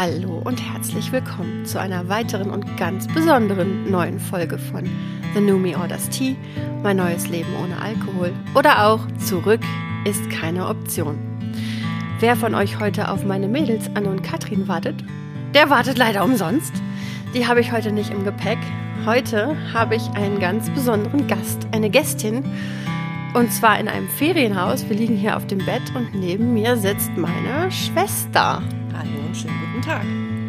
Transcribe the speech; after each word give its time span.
Hallo 0.00 0.40
und 0.44 0.62
herzlich 0.62 1.10
willkommen 1.10 1.66
zu 1.66 1.80
einer 1.80 2.08
weiteren 2.08 2.52
und 2.52 2.76
ganz 2.76 3.08
besonderen 3.08 3.90
neuen 3.90 4.20
Folge 4.20 4.56
von 4.56 4.88
The 5.34 5.40
New 5.40 5.58
Me 5.58 5.76
Orders 5.76 6.08
Tea, 6.08 6.36
mein 6.84 6.98
neues 6.98 7.28
Leben 7.28 7.48
ohne 7.60 7.82
Alkohol 7.82 8.32
oder 8.54 8.86
auch 8.86 9.00
Zurück 9.18 9.58
ist 10.04 10.30
keine 10.30 10.68
Option. 10.68 11.18
Wer 12.20 12.36
von 12.36 12.54
euch 12.54 12.78
heute 12.78 13.10
auf 13.10 13.24
meine 13.24 13.48
Mädels 13.48 13.90
Anne 13.96 14.08
und 14.08 14.22
Katrin 14.22 14.68
wartet, 14.68 14.94
der 15.52 15.68
wartet 15.68 15.98
leider 15.98 16.22
umsonst. 16.22 16.74
Die 17.34 17.48
habe 17.48 17.58
ich 17.58 17.72
heute 17.72 17.90
nicht 17.90 18.12
im 18.12 18.24
Gepäck. 18.24 18.58
Heute 19.04 19.56
habe 19.74 19.96
ich 19.96 20.08
einen 20.10 20.38
ganz 20.38 20.70
besonderen 20.70 21.26
Gast, 21.26 21.66
eine 21.72 21.90
Gästin. 21.90 22.44
Und 23.34 23.52
zwar 23.52 23.80
in 23.80 23.88
einem 23.88 24.08
Ferienhaus. 24.08 24.88
Wir 24.88 24.96
liegen 24.96 25.16
hier 25.16 25.36
auf 25.36 25.48
dem 25.48 25.58
Bett 25.58 25.92
und 25.96 26.14
neben 26.14 26.54
mir 26.54 26.76
sitzt 26.76 27.10
meine 27.16 27.72
Schwester. 27.72 28.62
Hallo 28.96 29.26
und 29.26 29.36
schönen 29.36 29.54
guten 29.60 29.82
Tag. 29.82 30.02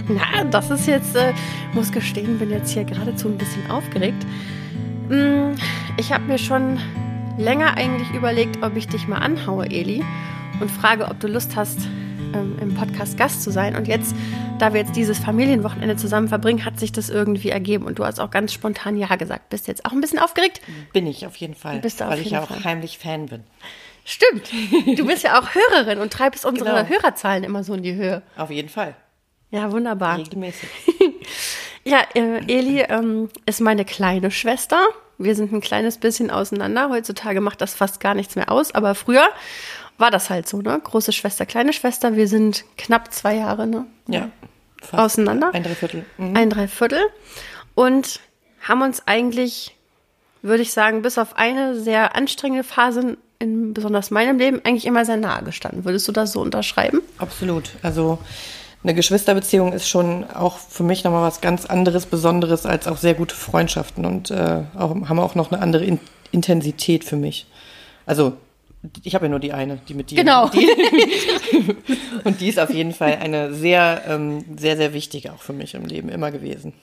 Na, 0.07 0.43
das 0.45 0.69
ist 0.71 0.87
jetzt, 0.87 1.15
äh, 1.15 1.33
muss 1.73 1.91
gestehen, 1.91 2.39
bin 2.39 2.50
jetzt 2.50 2.71
hier 2.71 2.83
geradezu 2.83 3.27
ein 3.27 3.37
bisschen 3.37 3.69
aufgeregt. 3.69 4.25
Mm, 5.09 5.55
Ich 5.97 6.11
habe 6.14 6.23
mir 6.25 6.37
schon 6.37 6.79
länger 7.37 7.75
eigentlich 7.78 8.09
überlegt, 8.11 8.64
ob 8.64 8.75
ich 8.75 8.87
dich 8.87 9.07
mal 9.07 9.17
anhaue, 9.17 9.65
Eli, 9.69 10.04
und 10.59 10.71
frage, 10.71 11.05
ob 11.07 11.19
du 11.19 11.28
Lust 11.28 11.55
hast, 11.55 11.79
ähm, 12.33 12.57
im 12.61 12.73
Podcast 12.75 13.17
Gast 13.17 13.43
zu 13.43 13.51
sein. 13.51 13.75
Und 13.75 13.87
jetzt, 13.87 14.15
da 14.59 14.73
wir 14.73 14.79
jetzt 14.81 14.95
dieses 14.95 15.19
Familienwochenende 15.19 15.95
zusammen 15.95 16.28
verbringen, 16.28 16.64
hat 16.65 16.79
sich 16.79 16.92
das 16.92 17.09
irgendwie 17.09 17.50
ergeben. 17.50 17.86
Und 17.86 18.00
du 18.00 18.06
hast 18.06 18.19
auch 18.19 18.31
ganz 18.31 18.53
spontan 18.53 18.97
Ja 18.97 19.15
gesagt. 19.15 19.50
Bist 19.50 19.67
jetzt 19.67 19.86
auch 19.86 19.92
ein 19.92 20.01
bisschen 20.01 20.19
aufgeregt? 20.19 20.61
Bin 20.93 21.06
ich 21.07 21.25
auf 21.25 21.36
jeden 21.37 21.56
Fall, 21.56 21.79
Bist 21.79 22.00
du 22.00 22.06
auf 22.06 22.11
weil 22.11 22.19
ich 22.19 22.25
jeden 22.25 22.36
ja 22.37 22.43
auch 22.43 22.47
Fall. 22.50 22.64
heimlich 22.64 22.97
Fan 22.97 23.25
bin. 23.28 23.43
Stimmt. 24.09 24.49
Du 24.97 25.05
bist 25.05 25.23
ja 25.23 25.39
auch 25.39 25.47
Hörerin 25.54 25.99
und 25.99 26.11
treibst 26.11 26.43
unsere 26.45 26.69
Genau. 26.71 26.87
Hörerzahlen 26.87 27.43
immer 27.43 27.63
so 27.63 27.75
in 27.75 27.83
die 27.83 27.93
Höhe. 27.93 28.23
Auf 28.37 28.50
jeden 28.50 28.69
Fall. 28.69 28.95
Ja, 29.51 29.71
wunderbar. 29.71 30.17
Regelmäßig. 30.17 30.69
Ja, 31.86 32.02
äh, 32.14 32.41
Eli 32.47 32.81
ähm, 32.81 33.30
ist 33.45 33.61
meine 33.61 33.86
kleine 33.86 34.31
Schwester. 34.31 34.80
Wir 35.17 35.34
sind 35.34 35.53
ein 35.53 35.61
kleines 35.61 35.97
bisschen 35.97 36.30
auseinander. 36.30 36.89
Heutzutage 36.89 37.39
macht 37.39 37.61
das 37.61 37.73
fast 37.73 38.00
gar 38.02 38.14
nichts 38.16 38.36
mehr 38.36 38.52
aus, 38.52 38.75
aber 38.75 38.95
früher 38.95 39.28
war 39.97 40.12
das 40.12 40.30
halt 40.30 40.47
so, 40.47 40.62
ne? 40.62 40.80
Große 40.84 41.14
Schwester, 41.14 41.45
kleine 41.45 41.72
Schwester. 41.72 42.16
Wir 42.17 42.28
sind 42.28 42.66
knapp 42.78 43.14
zwei 43.14 43.36
Jahre, 43.36 43.66
ne? 43.66 43.86
Ja. 44.08 44.30
Fast 44.81 44.94
Auseinander? 45.17 45.52
Ein 45.53 45.64
Dreiviertel. 45.64 46.06
Mhm. 46.17 46.36
Ein 46.36 46.50
Dreiviertel. 46.50 47.00
Und 47.75 48.19
haben 48.62 48.81
uns 48.81 49.08
eigentlich, 49.08 49.75
würde 50.41 50.62
ich 50.64 50.73
sagen, 50.73 51.02
bis 51.02 51.17
auf 51.17 51.38
eine 51.38 51.80
sehr 51.80 52.16
anstrengende 52.16 52.66
Phase 52.66 53.17
in 53.40 53.73
besonders 53.73 54.12
meinem 54.12 54.38
Leben 54.38 54.62
eigentlich 54.64 54.86
immer 54.86 55.06
sehr 55.06 55.18
nahe 55.18 55.44
gestanden. 55.44 55.86
Würdest 55.86 56.08
du 56.08 56.12
das 56.12 56.34
so 56.34 56.42
unterschreiben? 56.42 57.02
Absolut. 57.18 57.72
Also 57.81 58.20
eine 58.84 58.94
Geschwisterbeziehung 58.94 59.73
ist 59.73 59.88
schon 59.90 60.30
auch 60.30 60.58
für 60.58 60.84
mich 60.84 61.04
nochmal 61.04 61.23
was 61.23 61.42
ganz 61.42 61.66
anderes, 61.66 62.06
Besonderes 62.06 62.66
als 62.66 62.88
auch 62.88 62.98
sehr 62.98 63.14
gute 63.14 63.36
Freundschaften 63.36 64.06
und 64.06 64.31
äh, 64.31 64.64
auch, 64.78 64.90
haben 65.08 65.20
auch 65.20 65.36
noch 65.36 65.52
eine 65.52 65.62
andere 65.62 65.86
In 65.86 66.00
Intensität 66.31 67.04
für 67.04 67.16
mich. 67.16 67.48
Also 68.06 68.34
ich 69.03 69.13
habe 69.16 69.25
ja 69.25 69.30
nur 69.30 69.39
die 69.39 69.52
eine, 69.53 69.77
die 69.88 69.94
mit 69.94 70.09
dir. 70.11 70.17
Genau. 70.17 70.47
Die, 70.49 70.67
und 72.23 72.39
die 72.41 72.47
ist 72.47 72.59
auf 72.59 72.69
jeden 72.69 72.94
Fall 72.94 73.17
eine 73.22 73.53
sehr, 73.53 74.03
ähm, 74.08 74.45
sehr, 74.58 74.77
sehr 74.77 74.94
wichtige 74.94 75.33
auch 75.33 75.41
für 75.41 75.53
mich 75.53 75.73
im 75.73 75.85
Leben 75.85 76.09
immer 76.09 76.31
gewesen. 76.31 76.73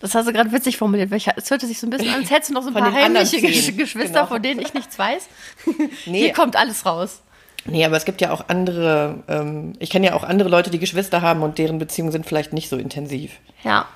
Das 0.00 0.14
hast 0.14 0.26
du 0.28 0.32
gerade 0.32 0.52
witzig 0.52 0.76
formuliert. 0.76 1.10
weil 1.10 1.18
ich- 1.18 1.28
Es 1.36 1.50
hörte 1.50 1.66
sich 1.66 1.78
so 1.80 1.86
ein 1.86 1.90
bisschen 1.90 2.08
an, 2.10 2.20
als 2.20 2.30
hättest 2.30 2.50
du 2.50 2.54
noch 2.54 2.62
so 2.62 2.68
ein 2.68 2.74
Von 2.74 2.82
paar 2.82 2.92
heimliche. 2.92 3.40
Geschwister, 3.40 4.02
Genau. 4.08 4.26
von 4.26 4.42
denen 4.42 4.60
ich 4.60 4.74
nichts 4.74 4.98
weiß. 4.98 5.28
Nee. 6.06 6.20
Hier 6.20 6.32
kommt 6.32 6.56
alles 6.56 6.84
raus. 6.86 7.22
Nee, 7.64 7.84
aber 7.84 7.96
es 7.96 8.04
gibt 8.04 8.20
ja 8.20 8.30
auch 8.30 8.44
andere, 8.48 9.24
ähm, 9.26 9.72
ich 9.80 9.90
kenne 9.90 10.06
ja 10.06 10.14
auch 10.14 10.22
andere 10.22 10.48
Leute, 10.48 10.70
die 10.70 10.78
Geschwister 10.78 11.20
haben 11.22 11.42
und 11.42 11.58
deren 11.58 11.78
Beziehungen 11.78 12.12
sind 12.12 12.24
vielleicht 12.26 12.52
nicht 12.52 12.68
so 12.68 12.76
intensiv. 12.76 13.32
Ja. 13.64 13.86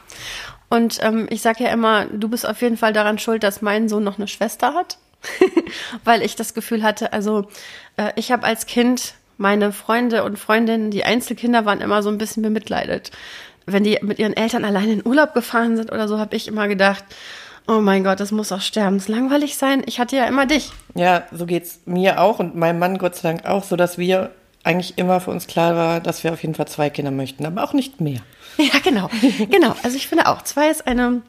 Und 0.71 0.99
ähm, 1.03 1.27
ich 1.31 1.41
sage 1.43 1.65
ja 1.65 1.71
immer, 1.71 2.07
du 2.07 2.29
bist 2.29 2.47
auf 2.49 2.61
jeden 2.63 2.77
Fall 2.77 2.93
daran 2.93 3.19
schuld, 3.19 3.43
dass 3.45 3.63
mein 3.63 3.89
Sohn 3.89 4.03
noch 4.03 4.19
eine 4.19 4.27
Schwester 4.29 4.75
hat. 4.75 4.99
Weil 6.05 6.23
ich 6.23 6.37
das 6.37 6.55
Gefühl 6.55 6.83
hatte, 6.83 7.13
also 7.13 7.49
äh, 7.97 8.13
ich 8.17 8.33
habe 8.33 8.45
als 8.45 8.67
Kind 8.67 9.15
meine 9.37 9.73
Freunde 9.73 10.25
und 10.25 10.39
Freundinnen, 10.39 10.91
die 10.91 11.05
Einzelkinder 11.05 11.65
waren, 11.65 11.81
immer 11.81 12.03
so 12.03 12.11
ein 12.11 12.19
bisschen 12.19 12.43
bemitleidet. 12.43 13.11
Wenn 13.67 13.85
die 13.85 13.99
mit 14.03 14.19
ihren 14.19 14.37
Eltern 14.37 14.65
alleine 14.65 14.93
in 14.93 15.07
Urlaub 15.07 15.33
gefahren 15.33 15.77
sind 15.77 15.93
oder 15.93 16.09
so, 16.09 16.19
habe 16.19 16.37
ich 16.37 16.49
immer 16.49 16.69
gedacht, 16.69 17.05
oh 17.67 17.81
mein 17.81 18.05
Gott, 18.05 18.21
das 18.21 18.33
muss 18.33 18.53
auch 18.53 18.61
sterbenslangweilig 18.61 19.57
sein. 19.57 19.83
Ich 19.87 20.01
hatte 20.01 20.17
ja 20.17 20.27
immer 20.27 20.47
dich. 20.47 20.73
Ja, 20.95 21.25
so 21.33 21.47
geht's 21.47 21.81
mir 21.87 22.21
auch 22.21 22.39
und 22.39 22.55
meinem 22.55 22.79
Mann 22.79 22.99
Gott 22.99 23.17
sei 23.17 23.29
Dank 23.31 23.47
auch, 23.47 23.65
so 23.65 23.77
dass 23.77 23.97
wir 23.97 24.31
eigentlich 24.63 24.99
immer 24.99 25.21
für 25.21 25.31
uns 25.31 25.47
klar 25.47 25.75
war, 25.75 26.01
dass 26.01 26.23
wir 26.25 26.33
auf 26.33 26.43
jeden 26.43 26.55
Fall 26.55 26.69
zwei 26.69 26.91
Kinder 26.91 27.11
möchten, 27.11 27.47
aber 27.47 27.65
auch 27.65 27.73
nicht 27.73 28.01
mehr. 28.01 28.21
Ja, 28.59 28.79
genau. 28.85 29.09
genau. 29.49 29.75
Also 29.83 29.97
ich 29.97 30.07
finde 30.07 30.27
auch, 30.27 30.43
zwei 30.43 30.69
ist 30.69 30.87
eine, 30.87 31.23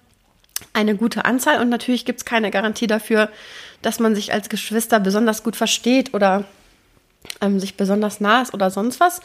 eine 0.73 0.95
gute 0.95 1.23
Anzahl 1.23 1.61
und 1.61 1.69
natürlich 1.69 2.03
gibt 2.03 2.19
es 2.19 2.25
keine 2.25 2.51
Garantie 2.51 2.87
dafür, 2.87 3.29
dass 3.81 3.99
man 3.99 4.15
sich 4.15 4.33
als 4.33 4.49
Geschwister 4.49 4.99
besonders 4.99 5.43
gut 5.43 5.55
versteht 5.55 6.13
oder 6.13 6.45
ähm, 7.39 7.59
sich 7.59 7.77
besonders 7.77 8.19
nah 8.19 8.41
ist 8.41 8.53
oder 8.53 8.69
sonst 8.69 8.99
was. 8.99 9.21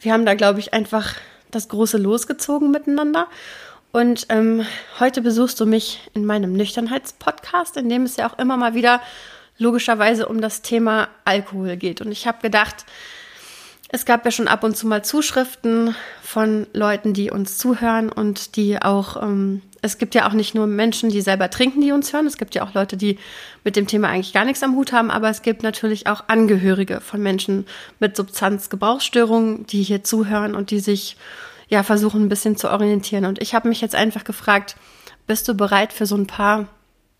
Wir 0.00 0.12
haben 0.12 0.26
da, 0.26 0.34
glaube 0.34 0.60
ich, 0.60 0.72
einfach 0.72 1.14
das 1.50 1.68
große 1.68 1.98
Losgezogen 1.98 2.70
miteinander. 2.70 3.26
Und 3.92 4.26
ähm, 4.28 4.64
heute 5.00 5.20
besuchst 5.20 5.58
du 5.58 5.66
mich 5.66 6.08
in 6.14 6.24
meinem 6.24 6.52
Nüchternheitspodcast, 6.52 7.76
in 7.76 7.88
dem 7.88 8.04
es 8.04 8.16
ja 8.16 8.30
auch 8.30 8.38
immer 8.38 8.56
mal 8.56 8.74
wieder 8.74 9.00
logischerweise 9.58 10.26
um 10.28 10.40
das 10.40 10.62
Thema 10.62 11.08
Alkohol 11.24 11.76
geht. 11.76 12.00
Und 12.00 12.12
ich 12.12 12.26
habe 12.26 12.40
gedacht, 12.40 12.86
es 13.88 14.04
gab 14.04 14.24
ja 14.24 14.30
schon 14.30 14.48
ab 14.48 14.62
und 14.62 14.76
zu 14.76 14.86
mal 14.86 15.04
Zuschriften 15.04 15.96
von 16.22 16.66
Leuten, 16.72 17.12
die 17.12 17.30
uns 17.30 17.58
zuhören 17.58 18.10
und 18.10 18.54
die 18.54 18.80
auch, 18.80 19.20
ähm, 19.20 19.62
es 19.82 19.98
gibt 19.98 20.14
ja 20.14 20.28
auch 20.28 20.32
nicht 20.32 20.54
nur 20.54 20.66
Menschen, 20.66 21.10
die 21.10 21.20
selber 21.20 21.50
trinken, 21.50 21.80
die 21.80 21.92
uns 21.92 22.12
hören, 22.12 22.26
es 22.26 22.36
gibt 22.36 22.54
ja 22.54 22.64
auch 22.64 22.74
Leute, 22.74 22.96
die 22.96 23.18
mit 23.64 23.76
dem 23.76 23.86
Thema 23.86 24.08
eigentlich 24.08 24.32
gar 24.32 24.44
nichts 24.44 24.62
am 24.62 24.74
Hut 24.74 24.92
haben, 24.92 25.10
aber 25.10 25.30
es 25.30 25.42
gibt 25.42 25.62
natürlich 25.62 26.06
auch 26.06 26.24
Angehörige 26.28 27.00
von 27.00 27.22
Menschen 27.22 27.66
mit 27.98 28.16
Substanzgebrauchsstörungen, 28.16 29.66
die 29.66 29.82
hier 29.82 30.04
zuhören 30.04 30.54
und 30.54 30.70
die 30.70 30.80
sich 30.80 31.16
ja 31.68 31.82
versuchen 31.82 32.24
ein 32.24 32.28
bisschen 32.28 32.56
zu 32.56 32.70
orientieren. 32.70 33.24
Und 33.24 33.40
ich 33.40 33.54
habe 33.54 33.68
mich 33.68 33.80
jetzt 33.80 33.94
einfach 33.94 34.24
gefragt, 34.24 34.76
bist 35.26 35.48
du 35.48 35.54
bereit 35.54 35.92
für 35.92 36.06
so 36.06 36.16
ein 36.16 36.26
paar, 36.26 36.66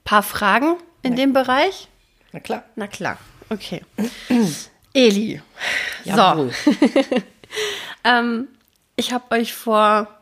paar 0.04 0.22
Fragen 0.22 0.76
in 1.02 1.16
dem 1.16 1.32
Bereich? 1.32 1.88
Na 2.32 2.40
klar. 2.40 2.64
Na 2.76 2.86
klar, 2.86 3.16
okay. 3.48 3.82
Eli. 4.92 5.40
Jawohl. 6.04 6.50
So, 6.50 6.72
ähm, 8.04 8.48
ich 8.96 9.12
habe 9.12 9.36
euch 9.36 9.54
vor, 9.54 10.08
na, 10.08 10.19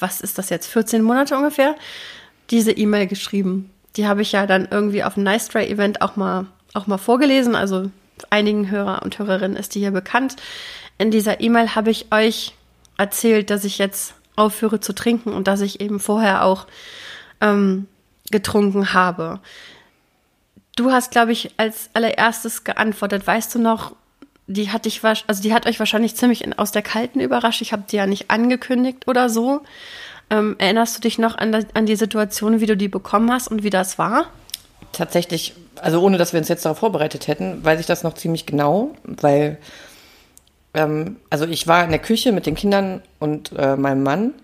was 0.00 0.20
ist 0.20 0.38
das 0.38 0.50
jetzt, 0.50 0.66
14 0.66 1.02
Monate 1.02 1.36
ungefähr, 1.36 1.74
diese 2.50 2.72
E-Mail 2.72 3.06
geschrieben. 3.06 3.70
Die 3.96 4.06
habe 4.06 4.22
ich 4.22 4.32
ja 4.32 4.46
dann 4.46 4.68
irgendwie 4.70 5.04
auf 5.04 5.14
dem 5.14 5.22
Nice 5.22 5.48
Try 5.48 5.66
Event 5.66 6.00
auch 6.00 6.16
mal, 6.16 6.46
auch 6.74 6.86
mal 6.86 6.98
vorgelesen. 6.98 7.54
Also 7.54 7.90
einigen 8.30 8.70
Hörer 8.70 9.02
und 9.02 9.18
Hörerinnen 9.18 9.56
ist 9.56 9.74
die 9.74 9.80
hier 9.80 9.90
bekannt. 9.90 10.36
In 10.98 11.10
dieser 11.10 11.40
E-Mail 11.40 11.74
habe 11.74 11.90
ich 11.90 12.12
euch 12.12 12.54
erzählt, 12.96 13.50
dass 13.50 13.64
ich 13.64 13.78
jetzt 13.78 14.14
aufhöre 14.36 14.80
zu 14.80 14.94
trinken 14.94 15.32
und 15.32 15.46
dass 15.46 15.60
ich 15.60 15.80
eben 15.80 16.00
vorher 16.00 16.44
auch 16.44 16.66
ähm, 17.40 17.86
getrunken 18.30 18.94
habe. 18.94 19.40
Du 20.76 20.90
hast, 20.90 21.10
glaube 21.10 21.32
ich, 21.32 21.50
als 21.58 21.90
allererstes 21.92 22.64
geantwortet. 22.64 23.26
Weißt 23.26 23.54
du 23.54 23.58
noch, 23.58 23.94
die 24.52 24.70
hat 24.70 24.84
dich, 24.84 25.02
also 25.04 25.42
die 25.42 25.54
hat 25.54 25.66
euch 25.66 25.78
wahrscheinlich 25.78 26.16
ziemlich 26.16 26.44
in, 26.44 26.52
aus 26.52 26.72
der 26.72 26.82
Kalten 26.82 27.20
überrascht. 27.20 27.62
Ich 27.62 27.72
habe 27.72 27.84
die 27.90 27.96
ja 27.96 28.06
nicht 28.06 28.30
angekündigt 28.30 29.08
oder 29.08 29.28
so. 29.28 29.62
Ähm, 30.30 30.56
erinnerst 30.58 30.96
du 30.96 31.00
dich 31.00 31.18
noch 31.18 31.36
an, 31.36 31.66
an 31.74 31.86
die 31.86 31.96
Situation, 31.96 32.60
wie 32.60 32.66
du 32.66 32.76
die 32.76 32.88
bekommen 32.88 33.30
hast 33.30 33.48
und 33.48 33.62
wie 33.62 33.70
das 33.70 33.98
war? 33.98 34.26
Tatsächlich, 34.92 35.54
also 35.80 36.00
ohne 36.02 36.18
dass 36.18 36.32
wir 36.32 36.38
uns 36.38 36.48
jetzt 36.48 36.64
darauf 36.64 36.78
vorbereitet 36.78 37.26
hätten, 37.28 37.64
weiß 37.64 37.80
ich 37.80 37.86
das 37.86 38.02
noch 38.02 38.14
ziemlich 38.14 38.46
genau, 38.46 38.94
weil, 39.04 39.58
ähm, 40.74 41.16
also 41.30 41.46
ich 41.46 41.66
war 41.66 41.84
in 41.84 41.90
der 41.90 41.98
Küche 41.98 42.32
mit 42.32 42.46
den 42.46 42.54
Kindern 42.54 43.02
und 43.18 43.52
äh, 43.56 43.76
meinem 43.76 44.02
Mann 44.02 44.34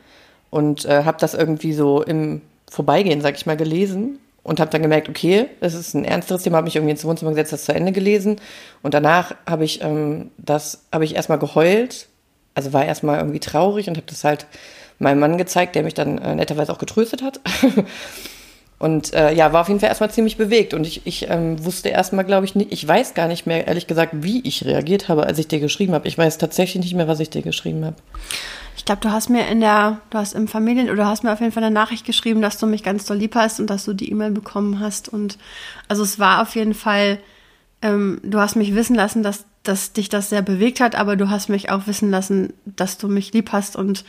und 0.50 0.84
äh, 0.84 1.04
habe 1.04 1.18
das 1.20 1.34
irgendwie 1.34 1.72
so 1.72 2.02
im 2.02 2.42
Vorbeigehen, 2.70 3.20
sag 3.20 3.36
ich 3.36 3.46
mal, 3.46 3.56
gelesen 3.56 4.18
und 4.42 4.60
habe 4.60 4.70
dann 4.70 4.82
gemerkt, 4.82 5.08
okay, 5.08 5.46
das 5.60 5.74
ist 5.74 5.94
ein 5.94 6.04
ernsteres 6.04 6.42
Thema, 6.42 6.58
habe 6.58 6.66
mich 6.66 6.76
irgendwie 6.76 6.92
ins 6.92 7.04
Wohnzimmer 7.04 7.32
gesetzt, 7.32 7.52
das 7.52 7.64
zu 7.64 7.74
Ende 7.74 7.92
gelesen 7.92 8.40
und 8.82 8.94
danach 8.94 9.34
habe 9.46 9.64
ich 9.64 9.82
ähm, 9.82 10.30
das, 10.38 10.84
habe 10.92 11.04
ich 11.04 11.14
erstmal 11.14 11.38
geheult, 11.38 12.08
also 12.54 12.72
war 12.72 12.84
erstmal 12.84 13.18
irgendwie 13.18 13.40
traurig 13.40 13.88
und 13.88 13.96
habe 13.96 14.06
das 14.06 14.24
halt 14.24 14.46
meinem 14.98 15.20
Mann 15.20 15.38
gezeigt, 15.38 15.74
der 15.74 15.82
mich 15.82 15.94
dann 15.94 16.18
äh, 16.18 16.34
netterweise 16.34 16.72
auch 16.72 16.78
getröstet 16.78 17.22
hat. 17.22 17.40
Und 18.78 19.12
äh, 19.12 19.32
ja, 19.32 19.52
war 19.52 19.62
auf 19.62 19.68
jeden 19.68 19.80
Fall 19.80 19.88
erstmal 19.88 20.10
ziemlich 20.10 20.36
bewegt. 20.36 20.72
Und 20.72 20.86
ich, 20.86 21.04
ich 21.04 21.28
ähm, 21.28 21.64
wusste 21.64 21.88
erstmal, 21.88 22.24
glaube 22.24 22.44
ich, 22.44 22.54
nicht, 22.54 22.72
ich 22.72 22.86
weiß 22.86 23.14
gar 23.14 23.26
nicht 23.26 23.44
mehr, 23.44 23.66
ehrlich 23.66 23.88
gesagt, 23.88 24.12
wie 24.22 24.40
ich 24.46 24.64
reagiert 24.64 25.08
habe, 25.08 25.26
als 25.26 25.38
ich 25.38 25.48
dir 25.48 25.58
geschrieben 25.58 25.94
habe. 25.94 26.06
Ich 26.06 26.16
weiß 26.16 26.38
tatsächlich 26.38 26.84
nicht 26.84 26.94
mehr, 26.94 27.08
was 27.08 27.18
ich 27.18 27.30
dir 27.30 27.42
geschrieben 27.42 27.84
habe. 27.84 27.96
Ich 28.78 28.86
glaube, 28.86 29.02
du 29.02 29.10
hast 29.10 29.28
mir 29.28 29.46
in 29.48 29.60
der, 29.60 30.00
du 30.08 30.18
hast 30.18 30.34
im 30.34 30.48
Familien, 30.48 30.88
oder 30.88 31.02
du 31.02 31.06
hast 31.06 31.24
mir 31.24 31.32
auf 31.32 31.40
jeden 31.40 31.52
Fall 31.52 31.64
eine 31.64 31.74
Nachricht 31.74 32.06
geschrieben, 32.06 32.40
dass 32.40 32.56
du 32.56 32.66
mich 32.66 32.82
ganz 32.82 33.04
doll 33.04 33.18
lieb 33.18 33.34
hast 33.34 33.60
und 33.60 33.68
dass 33.68 33.84
du 33.84 33.92
die 33.92 34.10
E-Mail 34.10 34.30
bekommen 34.30 34.80
hast. 34.80 35.08
Und 35.10 35.36
also 35.88 36.02
es 36.02 36.18
war 36.18 36.40
auf 36.40 36.54
jeden 36.54 36.74
Fall, 36.74 37.18
ähm, 37.82 38.20
du 38.22 38.38
hast 38.38 38.56
mich 38.56 38.74
wissen 38.74 38.96
lassen, 38.96 39.22
dass 39.22 39.44
dass 39.68 39.92
dich 39.92 40.08
das 40.08 40.30
sehr 40.30 40.42
bewegt 40.42 40.80
hat, 40.80 40.94
aber 40.94 41.16
du 41.16 41.28
hast 41.28 41.48
mich 41.48 41.70
auch 41.70 41.86
wissen 41.86 42.10
lassen, 42.10 42.54
dass 42.64 42.96
du 42.96 43.08
mich 43.08 43.32
lieb 43.32 43.52
hast 43.52 43.76
und 43.76 44.04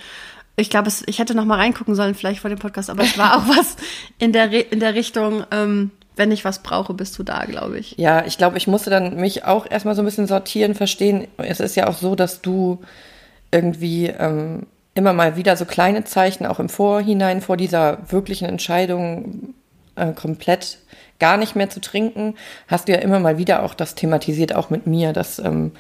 ich 0.56 0.70
glaube, 0.70 0.92
ich 1.06 1.20
hätte 1.20 1.36
noch 1.36 1.46
mal 1.46 1.58
reingucken 1.58 1.96
sollen, 1.96 2.16
vielleicht 2.16 2.42
vor 2.42 2.50
dem 2.50 2.60
Podcast, 2.60 2.90
aber 2.90 3.04
es 3.04 3.18
war 3.18 3.38
auch 3.38 3.48
was 3.58 3.76
in 4.18 4.34
der, 4.34 4.52
Re 4.52 4.60
in 4.60 4.80
der 4.80 4.94
Richtung, 4.94 5.44
ähm, 5.52 5.92
wenn 6.16 6.32
ich 6.32 6.44
was 6.44 6.64
brauche, 6.64 6.94
bist 6.94 7.18
du 7.18 7.24
da, 7.24 7.46
glaube 7.46 7.80
ich. 7.80 7.96
Ja, 7.98 8.26
ich 8.26 8.38
glaube, 8.38 8.58
ich 8.58 8.68
musste 8.68 8.90
dann 8.90 9.16
mich 9.16 9.46
auch 9.46 9.70
erstmal 9.70 9.96
so 9.96 10.02
ein 10.02 10.06
bisschen 10.06 10.28
sortieren, 10.28 10.76
verstehen. 10.76 11.28
Es 11.38 11.62
ist 11.62 11.76
ja 11.76 11.88
auch 11.88 11.98
so, 11.98 12.16
dass 12.16 12.42
du 12.42 12.80
irgendwie 13.52 14.08
ähm, 14.08 14.68
immer 14.94 15.14
mal 15.14 15.36
wieder 15.36 15.56
so 15.56 15.66
kleine 15.66 16.04
Zeichen 16.04 16.46
auch 16.46 16.60
im 16.60 16.70
Vorhinein 16.70 17.42
vor 17.42 17.58
dieser 17.58 18.00
wirklichen 18.12 18.48
Entscheidung 18.48 19.54
äh, 19.96 20.14
komplett 20.14 20.80
gar 21.20 21.38
nicht 21.38 21.56
mehr 21.56 21.70
zu 21.70 21.82
trinken, 21.82 22.36
hast 22.68 22.88
du 22.88 22.94
ja 22.94 23.00
immer 23.00 23.20
mal 23.20 23.38
wieder 23.38 23.64
auch 23.64 23.74
das 23.74 23.96
thematisiert, 23.96 24.56
auch 24.56 24.70
mit 24.70 24.88
mir, 24.88 25.14
dass, 25.14 25.40
ähm, 25.40 25.74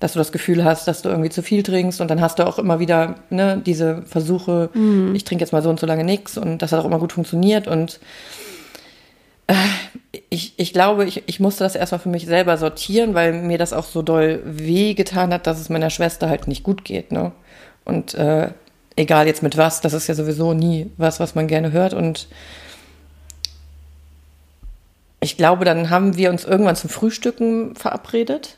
dass 0.00 0.14
du 0.14 0.18
das 0.18 0.32
Gefühl 0.32 0.64
hast, 0.64 0.88
dass 0.88 1.02
du 1.02 1.10
irgendwie 1.10 1.30
zu 1.30 1.42
viel 1.42 1.62
trinkst 1.62 2.00
und 2.00 2.10
dann 2.10 2.20
hast 2.20 2.38
du 2.38 2.46
auch 2.46 2.58
immer 2.58 2.78
wieder 2.78 3.16
ne, 3.30 3.60
diese 3.64 4.02
Versuche, 4.02 4.70
mhm. 4.72 5.14
ich 5.14 5.24
trinke 5.24 5.42
jetzt 5.42 5.52
mal 5.52 5.62
so 5.62 5.70
und 5.70 5.78
so 5.78 5.86
lange 5.86 6.04
nichts 6.04 6.38
und 6.38 6.58
das 6.58 6.72
hat 6.72 6.80
auch 6.80 6.86
immer 6.86 6.98
gut 6.98 7.12
funktioniert 7.12 7.68
und 7.68 8.00
ich, 10.28 10.54
ich 10.56 10.72
glaube, 10.72 11.04
ich, 11.04 11.22
ich 11.26 11.40
musste 11.40 11.64
das 11.64 11.76
erstmal 11.76 12.00
für 12.00 12.08
mich 12.08 12.26
selber 12.26 12.56
sortieren, 12.56 13.14
weil 13.14 13.32
mir 13.32 13.58
das 13.58 13.72
auch 13.72 13.84
so 13.84 14.02
doll 14.02 14.42
weh 14.44 14.94
getan 14.94 15.32
hat, 15.32 15.46
dass 15.46 15.60
es 15.60 15.68
meiner 15.68 15.90
Schwester 15.90 16.28
halt 16.28 16.48
nicht 16.48 16.62
gut 16.62 16.84
geht. 16.84 17.12
Ne? 17.12 17.32
Und 17.84 18.14
äh, 18.14 18.50
egal 18.96 19.26
jetzt 19.26 19.42
mit 19.42 19.56
was, 19.56 19.80
das 19.80 19.92
ist 19.92 20.08
ja 20.08 20.14
sowieso 20.14 20.52
nie 20.52 20.90
was, 20.96 21.20
was 21.20 21.34
man 21.34 21.46
gerne 21.46 21.72
hört. 21.72 21.94
Und 21.94 22.28
ich 25.20 25.36
glaube, 25.36 25.64
dann 25.64 25.90
haben 25.90 26.16
wir 26.16 26.30
uns 26.30 26.44
irgendwann 26.44 26.76
zum 26.76 26.90
Frühstücken 26.90 27.76
verabredet. 27.76 28.56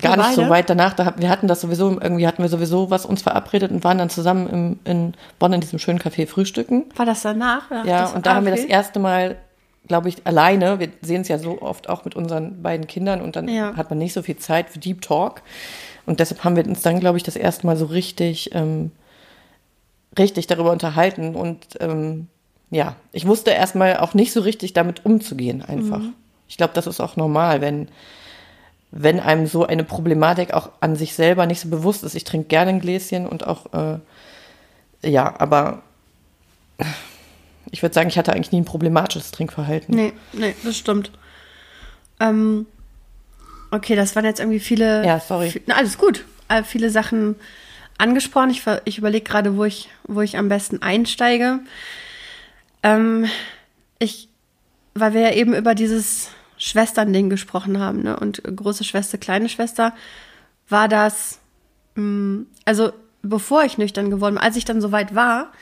Gar 0.00 0.16
nicht 0.16 0.34
so 0.34 0.48
weit 0.48 0.68
danach. 0.68 0.94
Da, 0.94 1.14
wir 1.16 1.30
hatten 1.30 1.48
das 1.48 1.60
sowieso, 1.60 1.90
irgendwie 1.90 2.26
hatten 2.26 2.42
wir 2.42 2.48
sowieso 2.48 2.90
was 2.90 3.06
uns 3.06 3.22
verabredet 3.22 3.70
und 3.70 3.84
waren 3.84 3.98
dann 3.98 4.10
zusammen 4.10 4.48
im, 4.48 4.78
in 4.84 5.14
Bonn 5.38 5.52
in 5.52 5.60
diesem 5.60 5.78
schönen 5.78 5.98
Café 5.98 6.26
frühstücken. 6.26 6.84
War 6.96 7.06
das 7.06 7.22
danach? 7.22 7.70
Ja, 7.70 7.84
ja 7.84 8.06
und 8.06 8.26
da 8.26 8.32
ah, 8.32 8.34
haben 8.34 8.44
wir 8.44 8.52
das 8.54 8.64
erste 8.64 8.98
Mal, 8.98 9.36
glaube 9.86 10.08
ich, 10.08 10.26
alleine. 10.26 10.80
Wir 10.80 10.88
sehen 11.00 11.22
es 11.22 11.28
ja 11.28 11.38
so 11.38 11.62
oft 11.62 11.88
auch 11.88 12.04
mit 12.04 12.14
unseren 12.14 12.62
beiden 12.62 12.86
Kindern 12.86 13.22
und 13.22 13.36
dann 13.36 13.48
ja. 13.48 13.74
hat 13.76 13.88
man 13.88 13.98
nicht 13.98 14.12
so 14.12 14.22
viel 14.22 14.36
Zeit 14.36 14.68
für 14.68 14.78
Deep 14.78 15.00
Talk. 15.00 15.42
Und 16.04 16.20
deshalb 16.20 16.44
haben 16.44 16.56
wir 16.56 16.66
uns 16.66 16.82
dann, 16.82 17.00
glaube 17.00 17.16
ich, 17.16 17.22
das 17.22 17.36
erste 17.36 17.66
Mal 17.66 17.76
so 17.76 17.86
richtig, 17.86 18.50
ähm, 18.52 18.90
richtig 20.18 20.46
darüber 20.46 20.72
unterhalten 20.72 21.34
und 21.34 21.66
ähm, 21.80 22.28
ja, 22.70 22.96
ich 23.12 23.26
wusste 23.26 23.52
erstmal 23.52 23.98
auch 23.98 24.14
nicht 24.14 24.32
so 24.32 24.40
richtig 24.40 24.72
damit 24.72 25.06
umzugehen 25.06 25.62
einfach. 25.62 26.00
Mhm. 26.00 26.14
Ich 26.48 26.56
glaube, 26.56 26.74
das 26.74 26.86
ist 26.86 27.00
auch 27.00 27.16
normal, 27.16 27.60
wenn, 27.60 27.88
wenn 28.96 29.18
einem 29.18 29.48
so 29.48 29.66
eine 29.66 29.82
Problematik 29.82 30.54
auch 30.54 30.70
an 30.80 30.94
sich 30.94 31.14
selber 31.14 31.46
nicht 31.46 31.58
so 31.58 31.68
bewusst 31.68 32.04
ist. 32.04 32.14
Ich 32.14 32.22
trinke 32.22 32.46
gerne 32.46 32.70
ein 32.70 32.80
Gläschen 32.80 33.26
und 33.26 33.44
auch, 33.44 33.66
äh, 33.72 33.98
ja, 35.02 35.34
aber 35.38 35.82
ich 37.72 37.82
würde 37.82 37.92
sagen, 37.92 38.08
ich 38.08 38.16
hatte 38.16 38.32
eigentlich 38.32 38.52
nie 38.52 38.60
ein 38.60 38.64
problematisches 38.64 39.32
Trinkverhalten. 39.32 39.92
Nee, 39.92 40.12
nee, 40.32 40.54
das 40.62 40.76
stimmt. 40.78 41.10
Ähm, 42.20 42.66
okay, 43.72 43.96
das 43.96 44.14
waren 44.14 44.24
jetzt 44.24 44.38
irgendwie 44.38 44.60
viele. 44.60 45.04
Ja, 45.04 45.18
sorry. 45.18 45.50
Viel, 45.50 45.62
na, 45.66 45.74
alles 45.74 45.98
gut. 45.98 46.24
Äh, 46.48 46.62
viele 46.62 46.88
Sachen 46.88 47.34
angesprochen. 47.98 48.50
Ich, 48.50 48.62
ich 48.84 48.98
überlege 48.98 49.24
gerade, 49.24 49.56
wo 49.56 49.64
ich, 49.64 49.88
wo 50.04 50.20
ich 50.20 50.38
am 50.38 50.48
besten 50.48 50.82
einsteige. 50.82 51.58
Ähm, 52.84 53.26
ich, 53.98 54.28
weil 54.94 55.14
wir 55.14 55.22
ja 55.22 55.32
eben 55.32 55.52
über 55.52 55.74
dieses 55.74 56.28
Schwesternding 56.64 57.28
gesprochen 57.28 57.78
haben, 57.78 58.02
ne? 58.02 58.18
Und 58.18 58.42
große 58.42 58.84
Schwester, 58.84 59.18
kleine 59.18 59.50
Schwester, 59.50 59.92
war 60.66 60.88
das, 60.88 61.38
mh, 61.94 62.02
mm, 62.02 62.46
also 62.64 62.92
bevor 63.20 63.64
ich 63.64 63.76
nüchtern 63.76 64.08
geworden 64.08 64.36
bin, 64.36 64.44
als 64.44 64.56
ich 64.56 64.64
dann 64.64 64.80
soweit 64.80 65.14
war, 65.14 65.52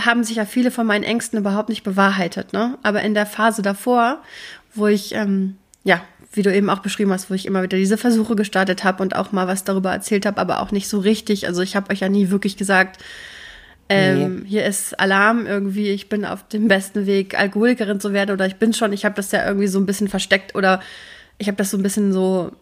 haben 0.00 0.22
sich 0.22 0.36
ja 0.36 0.44
viele 0.44 0.70
von 0.70 0.86
meinen 0.86 1.02
Ängsten 1.02 1.40
überhaupt 1.40 1.68
nicht 1.68 1.82
bewahrheitet, 1.82 2.52
ne? 2.52 2.78
Aber 2.84 3.02
in 3.02 3.14
der 3.14 3.26
Phase 3.26 3.62
davor, 3.62 4.22
wo 4.76 4.86
ich, 4.86 5.12
ähm, 5.12 5.56
ja, 5.82 6.00
wie 6.32 6.42
du 6.42 6.54
eben 6.54 6.70
auch 6.70 6.78
beschrieben 6.78 7.10
hast, 7.10 7.28
wo 7.28 7.34
ich 7.34 7.44
immer 7.44 7.64
wieder 7.64 7.76
diese 7.76 7.98
Versuche 7.98 8.36
gestartet 8.36 8.84
habe 8.84 9.02
und 9.02 9.16
auch 9.16 9.32
mal 9.32 9.48
was 9.48 9.64
darüber 9.64 9.90
erzählt 9.90 10.24
habe, 10.24 10.40
aber 10.40 10.60
auch 10.60 10.70
nicht 10.70 10.88
so 10.88 11.00
richtig. 11.00 11.48
Also 11.48 11.62
ich 11.62 11.74
habe 11.74 11.90
euch 11.92 12.00
ja 12.00 12.08
nie 12.08 12.30
wirklich 12.30 12.56
gesagt, 12.56 13.02
ähm, 13.88 14.40
nee. 14.40 14.48
Hier 14.48 14.66
ist 14.66 14.98
Alarm 14.98 15.46
irgendwie, 15.46 15.90
ich 15.90 16.08
bin 16.08 16.24
auf 16.24 16.46
dem 16.48 16.68
besten 16.68 17.06
Weg, 17.06 17.38
Alkoholikerin 17.38 18.00
zu 18.00 18.12
werden 18.12 18.32
oder 18.32 18.46
ich 18.46 18.56
bin 18.56 18.72
schon, 18.72 18.92
ich 18.92 19.04
habe 19.04 19.14
das 19.14 19.32
ja 19.32 19.46
irgendwie 19.46 19.68
so 19.68 19.78
ein 19.78 19.86
bisschen 19.86 20.08
versteckt 20.08 20.54
oder 20.54 20.80
ich 21.38 21.46
habe 21.46 21.56
das 21.56 21.70
so 21.70 21.76
ein 21.76 21.82
bisschen 21.82 22.12
so 22.12 22.52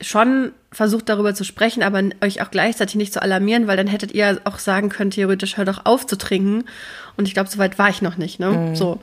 schon 0.00 0.52
versucht 0.70 1.08
darüber 1.08 1.34
zu 1.34 1.44
sprechen, 1.44 1.82
aber 1.82 2.02
euch 2.20 2.40
auch 2.40 2.50
gleichzeitig 2.50 2.94
nicht 2.94 3.12
zu 3.12 3.22
alarmieren, 3.22 3.66
weil 3.66 3.76
dann 3.76 3.88
hättet 3.88 4.12
ihr 4.12 4.40
auch 4.44 4.58
sagen 4.58 4.90
können, 4.90 5.10
theoretisch 5.10 5.56
hör 5.56 5.64
doch 5.64 5.86
auf 5.86 6.06
zu 6.06 6.16
trinken. 6.16 6.64
Und 7.16 7.26
ich 7.26 7.34
glaube, 7.34 7.50
so 7.50 7.58
weit 7.58 7.78
war 7.78 7.88
ich 7.88 8.00
noch 8.00 8.16
nicht, 8.16 8.38
ne? 8.38 8.50
Mhm. 8.50 8.76
So. 8.76 9.00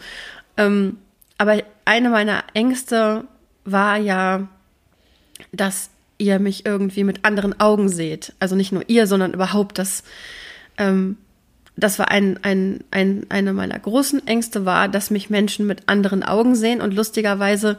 Ähm, 0.56 0.98
aber 1.38 1.62
eine 1.83 2.10
meiner 2.10 2.44
Ängste 2.54 3.25
war 3.66 3.98
ja, 3.98 4.48
dass 5.51 5.89
ihr 6.18 6.39
mich 6.39 6.66
irgendwie 6.66 7.04
mit 7.04 7.25
anderen 7.25 7.60
Augen 7.60 7.89
seht. 7.89 8.33
Also 8.39 8.56
nicht 8.56 8.72
nur 8.72 8.83
ihr, 8.88 9.06
sondern 9.06 9.33
überhaupt, 9.33 9.77
dass 9.77 10.04
ähm, 10.77 11.18
das 11.77 12.00
war 12.00 12.10
ein, 12.10 12.39
ein, 12.44 12.83
ein, 12.92 13.25
eine 13.30 13.54
meiner 13.54 13.77
großen 13.77 14.25
Ängste 14.27 14.66
war, 14.66 14.88
dass 14.88 15.12
mich 15.12 15.30
Menschen 15.30 15.68
mit 15.68 15.89
anderen 15.89 16.24
Augen 16.24 16.56
sehen 16.56 16.81
und 16.81 16.94
lustigerweise 16.94 17.77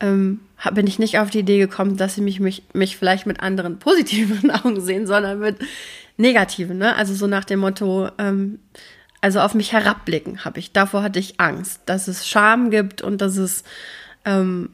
ähm, 0.00 0.40
bin 0.72 0.86
ich 0.86 0.98
nicht 0.98 1.18
auf 1.18 1.30
die 1.30 1.40
Idee 1.40 1.58
gekommen, 1.58 1.96
dass 1.96 2.14
sie 2.14 2.20
mich, 2.20 2.40
mich, 2.40 2.64
mich 2.72 2.96
vielleicht 2.96 3.26
mit 3.26 3.40
anderen 3.40 3.78
positiven 3.78 4.50
Augen 4.50 4.80
sehen, 4.80 5.06
sondern 5.06 5.38
mit 5.38 5.56
negativen. 6.16 6.78
Ne? 6.78 6.94
Also 6.96 7.14
so 7.14 7.26
nach 7.26 7.44
dem 7.44 7.60
Motto, 7.60 8.08
ähm, 8.18 8.58
also 9.20 9.40
auf 9.40 9.54
mich 9.54 9.72
herabblicken 9.72 10.44
habe 10.44 10.58
ich. 10.58 10.72
Davor 10.72 11.02
hatte 11.02 11.18
ich 11.18 11.40
Angst, 11.40 11.80
dass 11.86 12.08
es 12.08 12.28
Scham 12.28 12.70
gibt 12.70 13.00
und 13.00 13.20
dass 13.20 13.36
es, 13.36 13.64
ähm, 14.26 14.70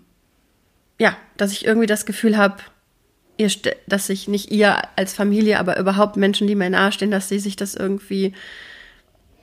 ja, 0.98 1.16
dass 1.36 1.52
ich 1.52 1.64
irgendwie 1.64 1.86
das 1.86 2.04
Gefühl 2.04 2.36
habe, 2.36 2.56
ihr, 3.40 3.50
dass 3.86 4.06
sich 4.06 4.28
nicht 4.28 4.50
ihr 4.52 4.82
als 4.96 5.14
Familie, 5.14 5.58
aber 5.58 5.78
überhaupt 5.78 6.16
Menschen, 6.16 6.46
die 6.46 6.54
mir 6.54 6.70
nahestehen, 6.70 7.10
dass 7.10 7.28
sie 7.28 7.38
sich 7.38 7.56
das 7.56 7.74
irgendwie, 7.74 8.34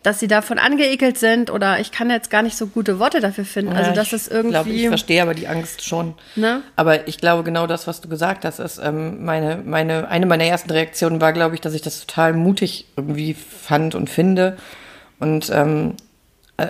dass 0.04 0.20
sie 0.20 0.28
davon 0.28 0.60
angeekelt 0.60 1.18
sind 1.18 1.50
oder 1.50 1.80
ich 1.80 1.92
kann 1.92 2.10
jetzt 2.10 2.30
gar 2.30 2.44
nicht 2.44 2.56
so 2.56 2.68
gute 2.68 3.00
Worte 3.00 3.20
dafür 3.20 3.44
finden. 3.44 3.72
Also, 3.72 3.82
ja, 3.82 3.90
also, 3.90 4.00
dass 4.00 4.14
es 4.14 4.28
irgendwie. 4.28 4.52
Glaub, 4.52 4.68
ich 4.68 4.88
verstehe 4.88 5.22
aber 5.22 5.34
die 5.34 5.48
Angst 5.48 5.84
schon. 5.84 6.14
Ne? 6.36 6.62
Aber 6.76 7.08
ich 7.08 7.18
glaube, 7.18 7.44
genau 7.44 7.68
das, 7.68 7.88
was 7.88 8.00
du 8.00 8.08
gesagt 8.08 8.46
hast, 8.46 8.60
ist 8.60 8.78
ähm, 8.78 9.26
meine, 9.26 9.62
meine, 9.66 10.08
eine 10.08 10.26
meiner 10.26 10.46
ersten 10.46 10.72
Reaktionen 10.72 11.20
war, 11.20 11.34
glaube 11.34 11.56
ich, 11.56 11.62
dass 11.62 11.74
ich 11.74 11.82
das 11.82 12.06
total 12.06 12.34
mutig 12.34 12.86
irgendwie 12.96 13.34
fand 13.34 13.96
und 13.96 14.10
finde. 14.10 14.58
Und 15.20 15.50
ähm, 15.50 15.96
äh, 16.58 16.68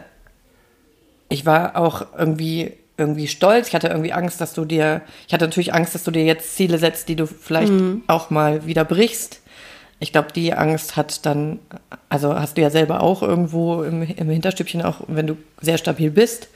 ich 1.30 1.46
war 1.46 1.76
auch 1.76 2.08
irgendwie 2.18 2.74
irgendwie 2.98 3.28
stolz. 3.28 3.70
Ich 3.70 3.76
hatte 3.76 3.88
irgendwie 3.88 4.14
Angst, 4.14 4.42
dass 4.42 4.54
du 4.54 4.66
dir, 4.66 5.02
ich 5.28 5.34
hatte 5.34 5.46
natürlich 5.46 5.74
Angst, 5.74 5.96
dass 5.96 6.04
du 6.04 6.12
dir 6.12 6.24
jetzt 6.24 6.56
Ziele 6.56 6.78
setzt, 6.78 7.10
die 7.10 7.16
du 7.16 7.28
vielleicht 7.28 7.72
mhm. 7.72 8.04
auch 8.08 8.30
mal 8.30 8.66
wieder 8.66 8.86
brichst. 8.86 9.42
Ich 10.00 10.12
glaube, 10.12 10.32
die 10.34 10.54
Angst 10.54 10.96
hat 10.96 11.26
dann, 11.26 11.60
also 12.10 12.36
hast 12.36 12.58
du 12.58 12.62
ja 12.62 12.70
selber 12.70 13.02
auch 13.02 13.24
irgendwo 13.24 13.84
im, 13.84 14.04
im 14.04 14.30
Hinterstübchen, 14.30 14.82
auch 14.82 15.02
wenn 15.08 15.28
du 15.28 15.38
sehr 15.60 15.78
stabil 15.78 16.12
bist, 16.12 16.50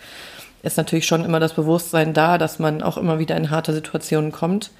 ist 0.63 0.77
natürlich 0.77 1.07
schon 1.07 1.25
immer 1.25 1.39
das 1.39 1.53
Bewusstsein 1.53 2.13
da, 2.13 2.37
dass 2.37 2.59
man 2.59 2.83
auch 2.83 2.97
immer 2.97 3.17
wieder 3.17 3.35
in 3.35 3.49
harte 3.49 3.73
Situationen 3.73 4.31
kommt. 4.31 4.71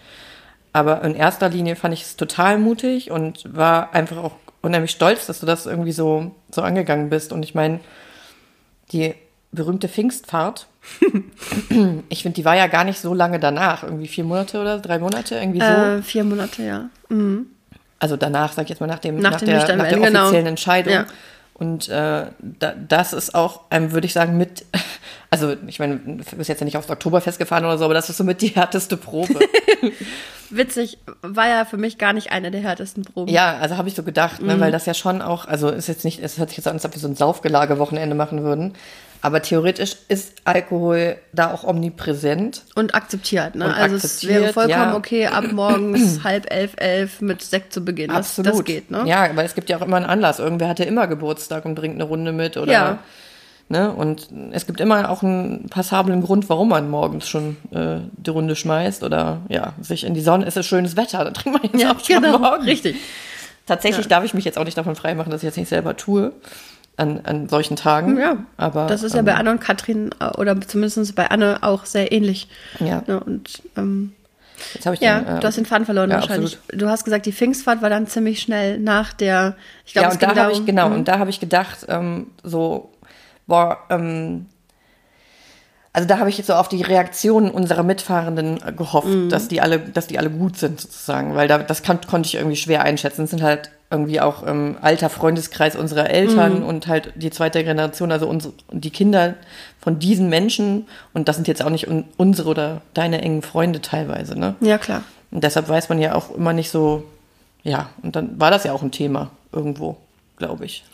Aber 0.74 1.04
in 1.04 1.16
erster 1.16 1.50
Linie 1.50 1.76
fand 1.76 1.94
ich 1.94 2.04
es 2.04 2.18
total 2.18 2.58
mutig 2.58 3.12
und 3.12 3.44
war 3.52 3.94
einfach 3.94 4.18
auch 4.18 4.34
unheimlich 4.62 4.92
stolz, 4.92 5.26
dass 5.26 5.40
du 5.40 5.46
das 5.46 5.66
irgendwie 5.66 5.92
so, 5.92 6.32
so 6.52 6.62
angegangen 6.62 7.10
bist. 7.10 7.34
Und 7.34 7.44
ich 7.44 7.56
meine, 7.56 7.80
die 8.92 9.16
berühmte 9.52 9.90
Pfingstfahrt, 9.90 10.68
ich 12.10 12.24
finde, 12.24 12.36
die 12.36 12.46
war 12.46 12.56
ja 12.56 12.68
gar 12.68 12.84
nicht 12.84 13.00
so 13.00 13.14
lange 13.14 13.40
danach. 13.40 13.84
Irgendwie 13.84 14.08
vier 14.08 14.24
Monate 14.24 14.60
oder 14.60 14.80
drei 14.80 15.00
Monate, 15.00 15.36
irgendwie 15.36 15.60
so. 15.60 15.66
Äh, 15.66 16.02
vier 16.02 16.24
Monate, 16.24 16.64
ja. 16.64 16.90
Mhm. 17.10 17.48
Also 18.00 18.18
danach, 18.18 18.54
sag 18.54 18.64
ich 18.64 18.70
jetzt 18.70 18.80
mal, 18.80 18.88
nach, 18.88 19.00
dem, 19.00 19.20
nach, 19.20 19.32
nach 19.32 19.42
der, 19.42 19.60
nach 19.76 19.88
der 19.88 20.00
offiziellen 20.00 20.32
genau. 20.32 20.32
Entscheidung. 20.32 20.94
Ja. 20.94 21.06
Und 21.62 21.90
äh, 21.90 22.26
da, 22.40 22.74
das 22.88 23.14
ist 23.14 23.36
auch, 23.36 23.62
ähm, 23.70 23.92
würde 23.92 24.08
ich 24.08 24.14
sagen, 24.14 24.36
mit, 24.36 24.66
also 25.30 25.56
ich 25.68 25.78
meine, 25.78 26.00
du 26.00 26.36
bist 26.36 26.50
jetzt 26.50 26.60
ja 26.60 26.66
nicht 26.66 26.78
aufs 26.78 26.90
Oktoberfest 26.90 27.38
gefahren 27.38 27.64
oder 27.66 27.78
so, 27.78 27.86
aber 27.86 27.94
das 27.94 28.10
ist 28.10 28.18
so 28.18 28.24
mit 28.24 28.42
die 28.42 28.48
härteste 28.48 28.98
Probe. 28.98 29.40
Witzig, 30.50 30.98
war 31.22 31.48
ja 31.48 31.66
für 31.66 31.78
mich 31.78 32.00
gar 32.00 32.14
nicht 32.14 32.32
eine 32.32 32.50
der 32.50 32.62
härtesten 32.62 33.04
Proben. 33.04 33.32
Ja, 33.32 33.58
also 33.60 33.78
habe 33.78 33.88
ich 33.88 33.94
so 33.94 34.02
gedacht, 34.02 34.42
ne, 34.42 34.56
mhm. 34.56 34.60
weil 34.60 34.72
das 34.72 34.88
ja 34.88 34.96
schon 34.96 35.22
auch, 35.22 35.46
also 35.46 35.70
ist 35.70 35.88
jetzt 35.88 36.04
nicht, 36.04 36.24
es 36.24 36.40
hört 36.40 36.50
sich 36.50 36.58
jetzt 36.58 36.68
an, 36.68 36.74
als 36.74 36.86
ob 36.86 36.96
wir 36.96 37.00
so 37.00 37.08
ein 37.08 37.16
Saufgelage-Wochenende 37.16 38.16
machen 38.16 38.42
würden. 38.42 38.74
Aber 39.24 39.42
theoretisch 39.42 39.96
ist 40.08 40.34
Alkohol 40.46 41.18
da 41.32 41.54
auch 41.54 41.64
omnipräsent. 41.64 42.64
Und 42.74 42.96
akzeptiert, 42.96 43.54
ne? 43.54 43.66
Und 43.66 43.72
also 43.72 43.96
akzeptiert, 43.96 44.32
es 44.32 44.42
wäre 44.42 44.54
vollkommen 44.54 44.92
ja. 44.92 44.96
okay, 44.96 45.28
ab 45.28 45.46
morgens 45.52 46.20
halb 46.24 46.52
elf, 46.52 46.74
elf 46.78 47.22
mit 47.22 47.44
Sekt 47.44 47.72
zu 47.72 47.86
beginnen. 47.86 48.16
Das, 48.16 48.40
Absolut. 48.40 48.60
Das 48.60 48.66
geht, 48.66 48.90
ne? 48.90 49.04
Ja, 49.06 49.30
aber 49.30 49.44
es 49.44 49.54
gibt 49.54 49.70
ja 49.70 49.78
auch 49.78 49.84
immer 49.84 49.98
einen 49.98 50.08
Anlass. 50.08 50.40
Irgendwer 50.40 50.70
hatte 50.70 50.86
immer 50.86 51.06
Geburtstag 51.06 51.66
und 51.66 51.76
bringt 51.76 51.96
eine 51.96 52.04
Runde 52.04 52.32
mit 52.32 52.58
oder. 52.58 52.72
Ja. 52.72 53.00
Ne? 53.70 53.94
Und 53.94 54.28
es 54.52 54.66
gibt 54.66 54.82
immer 54.82 55.10
auch 55.10 55.24
einen 55.24 55.70
passablen 55.70 56.22
Grund, 56.22 56.50
warum 56.50 56.70
man 56.70 56.90
morgens 56.90 57.30
schon 57.30 57.56
äh, 57.72 58.00
die 58.18 58.30
Runde 58.30 58.58
schmeißt 58.58 59.02
oder 59.02 59.42
ja, 59.48 59.74
sich 59.80 60.04
in 60.04 60.14
die 60.14 60.20
Sonne. 60.20 60.46
Es 60.46 60.58
ist 60.58 60.66
schönes 60.66 60.98
Wetter, 60.98 61.24
dann 61.24 61.34
trinkt 61.34 61.62
man 61.62 61.72
jetzt 61.72 61.82
Ja, 61.82 61.92
auch 61.96 62.00
schon 62.04 62.22
genau, 62.22 62.40
morgen. 62.40 62.64
richtig. 62.64 62.98
Tatsächlich 63.68 64.08
darf 64.08 64.26
ich 64.26 64.34
mich 64.34 64.44
jetzt 64.44 64.58
auch 64.58 64.66
nicht 64.66 64.78
davon 64.78 64.96
freimachen, 64.96 65.32
dass 65.32 65.42
ich 65.42 65.46
jetzt 65.46 65.58
nicht 65.58 65.70
selber 65.70 65.96
tue 65.96 66.34
an, 67.02 67.22
an 67.26 67.50
solchen 67.50 67.76
Tagen. 67.76 68.18
Ja, 68.18 68.38
aber 68.58 68.88
Das 68.88 69.04
ist 69.04 69.14
ja 69.14 69.20
ähm, 69.20 69.26
bei 69.26 69.36
Anne 69.36 69.52
und 69.52 69.60
Katrin 69.60 70.12
oder 70.38 70.60
zumindest 70.62 71.16
bei 71.16 71.30
Anne 71.30 71.60
auch 71.62 71.86
sehr 71.86 72.12
ähnlich. 72.12 72.48
Ja. 72.80 73.04
Ne? 73.08 73.20
Und 73.20 73.62
ähm, 73.76 74.14
Jetzt 74.76 74.86
habe 74.86 74.96
ich 74.96 75.02
ja, 75.02 75.20
den, 75.22 75.38
äh, 75.38 75.40
du 75.40 75.48
hast 75.48 75.58
den 75.58 75.66
Faden 75.66 75.86
verloren 75.86 76.12
ja, 76.12 76.18
wahrscheinlich. 76.18 76.58
Du 76.70 76.88
hast 76.88 77.04
gesagt, 77.04 77.26
die 77.26 77.32
Pfingstfahrt 77.34 77.82
war 77.82 77.90
dann 77.90 78.06
ziemlich 78.06 78.42
schnell 78.42 78.78
nach 78.80 79.12
der. 79.14 79.56
Ich 79.86 79.94
glaube, 79.94 80.04
ja, 80.04 80.10
es 80.10 80.16
und 80.16 80.22
da 80.38 80.44
habe 80.44 80.52
ich, 80.52 80.66
genau, 80.66 80.90
Mhm. 80.90 80.96
und 80.96 81.08
da 81.08 81.18
habe 81.18 81.32
ich 81.32 81.40
gedacht, 81.40 81.86
ähm, 81.90 82.28
so, 82.44 82.92
boah, 83.48 83.80
ähm, 83.90 84.46
also 85.94 86.08
da 86.08 86.20
habe 86.20 86.30
ich 86.30 86.38
jetzt 86.38 86.48
so 86.48 86.54
auf 86.54 86.70
die 86.70 86.82
Reaktionen 86.82 87.52
unserer 87.52 87.84
Mitfahrenden 87.84 88.60
äh, 88.66 88.72
gehofft, 88.72 89.08
Mhm. 89.08 89.30
dass 89.30 89.48
die 89.48 89.60
alle, 89.62 89.80
dass 89.80 90.08
die 90.08 90.18
alle 90.20 90.30
gut 90.30 90.58
sind 90.58 90.80
sozusagen, 90.80 91.36
weil 91.36 91.48
da, 91.48 91.58
das 91.58 91.84
kann, 91.84 92.00
konnte 92.10 92.28
ich 92.28 92.36
irgendwie 92.36 92.56
schwer 92.56 92.84
einschätzen. 92.84 93.24
Es 93.24 93.30
sind 93.32 93.42
halt 93.44 93.70
irgendwie 93.90 94.22
auch 94.22 94.48
ähm, 94.48 94.78
alter 94.82 95.10
Freundeskreis 95.10 95.76
unserer 95.76 96.10
Eltern 96.10 96.60
Mhm. 96.62 96.66
und 96.66 96.88
halt 96.88 97.12
die 97.16 97.30
zweite 97.30 97.62
Generation, 97.64 98.12
also 98.14 98.28
unsere, 98.28 98.54
die 98.72 98.90
Kinder 98.90 99.34
von 99.82 100.00
diesen 100.00 100.30
Menschen 100.30 100.88
und 101.14 101.28
das 101.28 101.36
sind 101.36 101.48
jetzt 101.50 101.62
auch 101.64 101.70
nicht 101.70 101.90
un, 101.90 102.06
unsere 102.16 102.50
oder 102.50 102.82
deine 102.94 103.22
engen 103.22 103.42
Freunde 103.42 103.82
teilweise, 103.82 104.40
ne? 104.40 104.56
Ja, 104.62 104.78
klar. 104.78 105.04
Und 105.32 105.44
deshalb 105.44 105.68
weiß 105.68 105.90
man 105.90 106.00
ja 106.00 106.16
auch 106.16 106.34
immer 106.34 106.54
nicht 106.54 106.70
so, 106.72 107.04
ja, 107.64 107.90
und 108.02 108.16
dann 108.16 108.40
war 108.40 108.50
das 108.50 108.64
ja 108.64 108.72
auch 108.72 108.82
ein 108.82 108.92
Thema 108.92 109.30
irgendwo, 109.52 109.98
glaube 110.38 110.64
ich. 110.66 110.86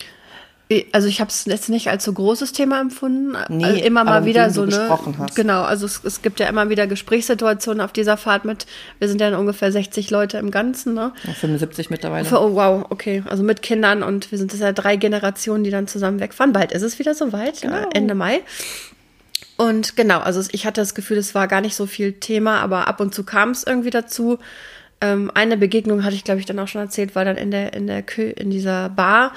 Also 0.91 1.07
ich 1.07 1.21
habe 1.21 1.29
es 1.29 1.45
jetzt 1.45 1.69
nicht 1.69 1.89
als 1.89 2.03
so 2.03 2.11
großes 2.11 2.51
Thema 2.51 2.81
empfunden. 2.81 3.37
Nee, 3.47 3.63
also 3.63 3.81
immer 3.83 4.03
mal 4.03 4.25
wieder 4.25 4.49
so 4.49 4.65
ne. 4.65 4.89
hast. 5.17 5.35
Genau, 5.35 5.63
also 5.63 5.85
es, 5.85 6.01
es 6.03 6.21
gibt 6.21 6.41
ja 6.41 6.47
immer 6.47 6.69
wieder 6.69 6.87
Gesprächssituationen 6.87 7.79
auf 7.79 7.93
dieser 7.93 8.17
Fahrt 8.17 8.43
mit. 8.43 8.65
Wir 8.99 9.07
sind 9.07 9.21
ja 9.21 9.37
ungefähr 9.37 9.71
60 9.71 10.09
Leute 10.09 10.39
im 10.39 10.51
Ganzen, 10.51 10.93
ne? 10.93 11.13
Ja, 11.23 11.33
75 11.33 11.89
mittlerweile. 11.89 12.25
Für, 12.25 12.41
oh 12.41 12.53
wow, 12.55 12.85
okay. 12.89 13.23
Also 13.29 13.43
mit 13.43 13.61
Kindern 13.61 14.03
und 14.03 14.29
wir 14.31 14.37
sind 14.37 14.51
das 14.51 14.59
ja 14.59 14.73
drei 14.73 14.97
Generationen, 14.97 15.63
die 15.63 15.71
dann 15.71 15.87
zusammen 15.87 16.19
wegfahren. 16.19 16.51
Bald 16.51 16.73
ist 16.73 16.83
es 16.83 16.99
wieder 16.99 17.15
soweit, 17.15 17.61
Genau. 17.61 17.77
äh, 17.77 17.85
Ende 17.93 18.13
Mai. 18.13 18.41
Und 19.55 19.95
genau, 19.95 20.19
also 20.19 20.41
ich 20.51 20.65
hatte 20.65 20.81
das 20.81 20.95
Gefühl, 20.95 21.17
es 21.17 21.33
war 21.33 21.47
gar 21.47 21.61
nicht 21.61 21.75
so 21.75 21.85
viel 21.85 22.13
Thema, 22.13 22.59
aber 22.59 22.87
ab 22.87 22.99
und 22.99 23.15
zu 23.15 23.23
kam 23.23 23.51
es 23.51 23.63
irgendwie 23.63 23.89
dazu. 23.89 24.37
Ähm, 24.99 25.31
eine 25.33 25.57
Begegnung 25.57 26.03
hatte 26.03 26.15
ich, 26.15 26.23
glaube 26.23 26.39
ich, 26.39 26.45
dann 26.45 26.59
auch 26.59 26.67
schon 26.67 26.81
erzählt, 26.81 27.15
war 27.15 27.25
dann 27.25 27.37
in 27.37 27.51
der, 27.51 27.73
in 27.73 27.87
der 27.87 28.01
Kö 28.03 28.29
in 28.29 28.49
dieser 28.49 28.89
Bar, 28.89 29.31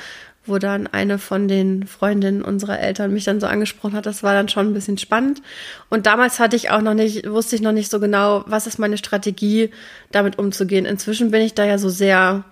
wo 0.46 0.58
dann 0.58 0.86
eine 0.86 1.18
von 1.18 1.48
den 1.48 1.86
Freundinnen 1.86 2.42
unserer 2.42 2.80
Eltern 2.80 3.12
mich 3.12 3.24
dann 3.24 3.40
so 3.40 3.46
angesprochen 3.46 3.94
hat. 3.94 4.06
Das 4.06 4.22
war 4.22 4.34
dann 4.34 4.48
schon 4.48 4.68
ein 4.68 4.74
bisschen 4.74 4.98
spannend. 4.98 5.42
Und 5.90 6.06
damals 6.06 6.40
hatte 6.40 6.56
ich 6.56 6.70
auch 6.70 6.80
noch 6.80 6.94
nicht, 6.94 7.28
wusste 7.28 7.56
ich 7.56 7.62
noch 7.62 7.72
nicht 7.72 7.90
so 7.90 8.00
genau, 8.00 8.44
was 8.46 8.66
ist 8.66 8.78
meine 8.78 8.96
Strategie, 8.96 9.70
damit 10.12 10.38
umzugehen. 10.38 10.86
Inzwischen 10.86 11.30
bin 11.30 11.42
ich 11.42 11.54
da 11.54 11.64
ja 11.64 11.76
so 11.76 11.90
sehr, 11.90 12.44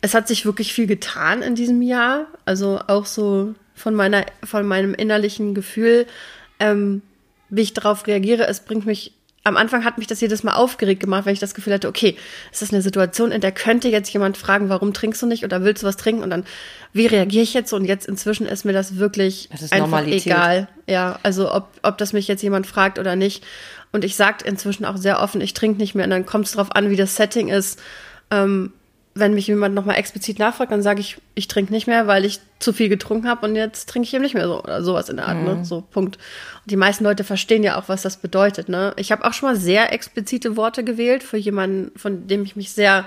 es 0.00 0.14
hat 0.14 0.28
sich 0.28 0.46
wirklich 0.46 0.72
viel 0.72 0.86
getan 0.86 1.42
in 1.42 1.54
diesem 1.54 1.82
Jahr. 1.82 2.26
Also 2.46 2.80
auch 2.86 3.06
so 3.06 3.54
von 3.74 3.94
meiner, 3.94 4.24
von 4.42 4.66
meinem 4.66 4.94
innerlichen 4.94 5.54
Gefühl, 5.54 6.06
ähm, 6.58 7.02
wie 7.50 7.62
ich 7.62 7.74
darauf 7.74 8.06
reagiere. 8.06 8.46
Es 8.46 8.60
bringt 8.60 8.86
mich, 8.86 9.12
am 9.46 9.58
Anfang 9.58 9.84
hat 9.84 9.98
mich 9.98 10.06
das 10.06 10.22
jedes 10.22 10.42
Mal 10.42 10.54
aufgeregt 10.54 11.00
gemacht, 11.00 11.26
wenn 11.26 11.34
ich 11.34 11.38
das 11.38 11.54
Gefühl 11.54 11.74
hatte, 11.74 11.86
okay, 11.88 12.16
es 12.50 12.62
ist 12.62 12.72
eine 12.72 12.80
Situation, 12.80 13.30
in 13.30 13.42
der 13.42 13.52
könnte 13.52 13.88
jetzt 13.88 14.10
jemand 14.10 14.38
fragen, 14.38 14.70
warum 14.70 14.94
trinkst 14.94 15.20
du 15.20 15.26
nicht 15.26 15.44
oder 15.44 15.62
willst 15.62 15.82
du 15.82 15.86
was 15.86 15.98
trinken? 15.98 16.22
Und 16.22 16.30
dann, 16.30 16.44
wie 16.94 17.06
reagiere 17.06 17.42
ich 17.42 17.52
jetzt? 17.52 17.74
Und 17.74 17.84
jetzt 17.84 18.06
inzwischen 18.06 18.46
ist 18.46 18.64
mir 18.64 18.72
das 18.72 18.96
wirklich 18.96 19.50
Das 19.52 19.60
ist 19.60 19.72
einfach 19.74 19.88
Normalität. 19.88 20.26
egal. 20.26 20.68
Ja, 20.88 21.18
also 21.22 21.52
ob, 21.52 21.68
ob 21.82 21.98
das 21.98 22.14
mich 22.14 22.26
jetzt 22.26 22.42
jemand 22.42 22.66
fragt 22.66 22.98
oder 22.98 23.16
nicht. 23.16 23.44
Und 23.92 24.02
ich 24.02 24.16
sage 24.16 24.44
inzwischen 24.46 24.86
auch 24.86 24.96
sehr 24.96 25.20
offen, 25.20 25.42
ich 25.42 25.52
trinke 25.52 25.78
nicht 25.78 25.94
mehr. 25.94 26.04
Und 26.04 26.10
dann 26.10 26.24
kommt 26.24 26.46
es 26.46 26.52
darauf 26.52 26.74
an, 26.74 26.88
wie 26.88 26.96
das 26.96 27.14
Setting 27.14 27.48
ist. 27.48 27.78
Ähm, 28.30 28.72
wenn 29.14 29.34
mich 29.34 29.46
jemand 29.46 29.76
nochmal 29.76 29.96
explizit 29.96 30.40
nachfragt, 30.40 30.72
dann 30.72 30.82
sage 30.82 31.00
ich, 31.00 31.18
ich 31.36 31.46
trinke 31.46 31.72
nicht 31.72 31.86
mehr, 31.86 32.08
weil 32.08 32.24
ich 32.24 32.40
zu 32.58 32.72
viel 32.72 32.88
getrunken 32.88 33.28
habe 33.28 33.46
und 33.46 33.54
jetzt 33.54 33.88
trinke 33.88 34.06
ich 34.08 34.14
eben 34.14 34.24
nicht 34.24 34.34
mehr 34.34 34.48
so 34.48 34.60
oder 34.60 34.82
sowas 34.82 35.08
in 35.08 35.16
der 35.16 35.28
Art, 35.28 35.38
ne? 35.38 35.64
So, 35.64 35.82
Punkt. 35.82 36.16
Und 36.62 36.70
die 36.70 36.76
meisten 36.76 37.04
Leute 37.04 37.22
verstehen 37.22 37.62
ja 37.62 37.78
auch, 37.78 37.88
was 37.88 38.02
das 38.02 38.16
bedeutet, 38.16 38.68
ne? 38.68 38.92
Ich 38.96 39.12
habe 39.12 39.24
auch 39.24 39.32
schon 39.32 39.48
mal 39.48 39.56
sehr 39.56 39.92
explizite 39.92 40.56
Worte 40.56 40.82
gewählt 40.82 41.22
für 41.22 41.36
jemanden, 41.36 41.96
von 41.96 42.26
dem 42.26 42.42
ich 42.42 42.56
mich 42.56 42.72
sehr, 42.72 43.04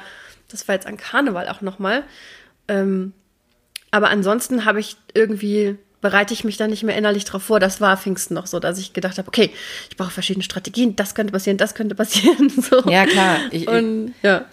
das 0.50 0.66
war 0.70 0.76
jetzt 0.76 0.88
an 0.88 0.96
Karneval 0.96 1.50
auch 1.50 1.60
nochmal. 1.60 2.04
Ähm, 2.70 3.12
aber 3.92 4.10
ansonsten 4.10 4.64
habe 4.64 4.80
ich 4.80 4.96
irgendwie, 5.14 5.76
bereite 6.00 6.34
ich 6.34 6.46
mich 6.46 6.56
da 6.56 6.68
nicht 6.68 6.84
mehr 6.84 6.96
innerlich 6.96 7.26
drauf 7.26 7.44
vor. 7.44 7.60
Das 7.60 7.82
war 7.82 7.98
Pfingsten 7.98 8.34
noch 8.34 8.48
so, 8.48 8.60
dass 8.62 8.80
ich 8.80 8.94
gedacht 8.94 9.18
habe, 9.18 9.28
okay, 9.28 9.52
ich 9.90 9.98
brauche 9.98 10.12
verschiedene 10.12 10.44
Strategien, 10.44 10.96
das 10.96 11.16
könnte 11.16 11.34
passieren, 11.34 11.58
das 11.58 11.76
könnte 11.76 11.96
passieren. 11.96 12.50
So. 12.62 12.90
Ja, 12.90 13.06
klar. 13.06 13.40
Ich, 13.52 13.68
Und 13.68 14.14
ja. 14.24 14.46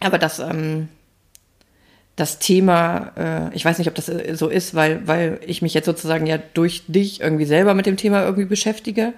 Aber 0.00 0.18
das, 0.18 0.38
ähm, 0.38 0.88
das 2.16 2.38
Thema, 2.38 3.12
äh, 3.16 3.54
ich 3.56 3.64
weiß 3.64 3.78
nicht, 3.78 3.88
ob 3.88 3.94
das 3.94 4.08
äh, 4.08 4.34
so 4.36 4.48
ist, 4.48 4.74
weil, 4.74 5.06
weil 5.06 5.40
ich 5.46 5.62
mich 5.62 5.74
jetzt 5.74 5.86
sozusagen 5.86 6.26
ja 6.26 6.38
durch 6.54 6.84
dich 6.86 7.20
irgendwie 7.20 7.44
selber 7.44 7.74
mit 7.74 7.86
dem 7.86 7.96
Thema 7.96 8.22
irgendwie 8.24 8.44
beschäftige. 8.44 9.12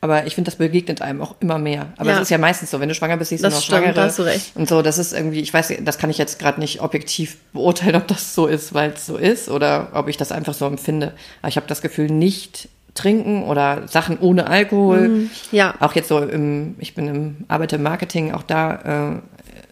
Aber 0.00 0.26
ich 0.26 0.34
finde, 0.34 0.50
das 0.50 0.56
begegnet 0.56 1.00
einem 1.00 1.22
auch 1.22 1.36
immer 1.40 1.56
mehr. 1.58 1.94
Aber 1.96 2.10
Ja. 2.10 2.16
es 2.16 2.22
ist 2.22 2.30
ja 2.30 2.36
meistens 2.36 2.70
so, 2.70 2.78
wenn 2.78 2.90
du 2.90 2.94
schwanger 2.94 3.16
bist, 3.16 3.30
siehst 3.30 3.42
du 3.42 3.48
noch 3.48 3.58
stimmt, 3.58 3.84
Schwangere. 3.84 4.02
hast 4.02 4.18
du 4.18 4.22
recht. 4.24 4.52
Und 4.54 4.68
so, 4.68 4.82
das 4.82 4.98
ist 4.98 5.14
irgendwie, 5.14 5.40
ich 5.40 5.54
weiß, 5.54 5.72
das 5.82 5.96
kann 5.96 6.10
ich 6.10 6.18
jetzt 6.18 6.38
gerade 6.38 6.60
nicht 6.60 6.82
objektiv 6.82 7.38
beurteilen, 7.54 7.96
ob 7.96 8.06
das 8.08 8.34
so 8.34 8.46
ist, 8.46 8.74
weil 8.74 8.90
es 8.90 9.06
so 9.06 9.16
ist 9.16 9.48
oder 9.48 9.88
ob 9.94 10.08
ich 10.08 10.18
das 10.18 10.30
einfach 10.30 10.52
so 10.52 10.66
empfinde. 10.66 11.14
Aber 11.40 11.48
ich 11.48 11.56
habe 11.56 11.66
das 11.68 11.80
Gefühl, 11.80 12.08
nicht 12.10 12.68
trinken 12.92 13.44
oder 13.44 13.88
Sachen 13.88 14.18
ohne 14.18 14.46
Alkohol. 14.46 15.08
Mhm. 15.08 15.30
ja. 15.52 15.74
Auch 15.80 15.94
jetzt 15.94 16.08
so 16.08 16.18
im, 16.18 16.74
ich 16.80 16.94
bin 16.94 17.08
im 17.08 17.36
Arbeite 17.48 17.76
im 17.76 17.82
Marketing, 17.82 18.32
auch 18.32 18.42
da 18.42 19.14
äh, 19.14 19.20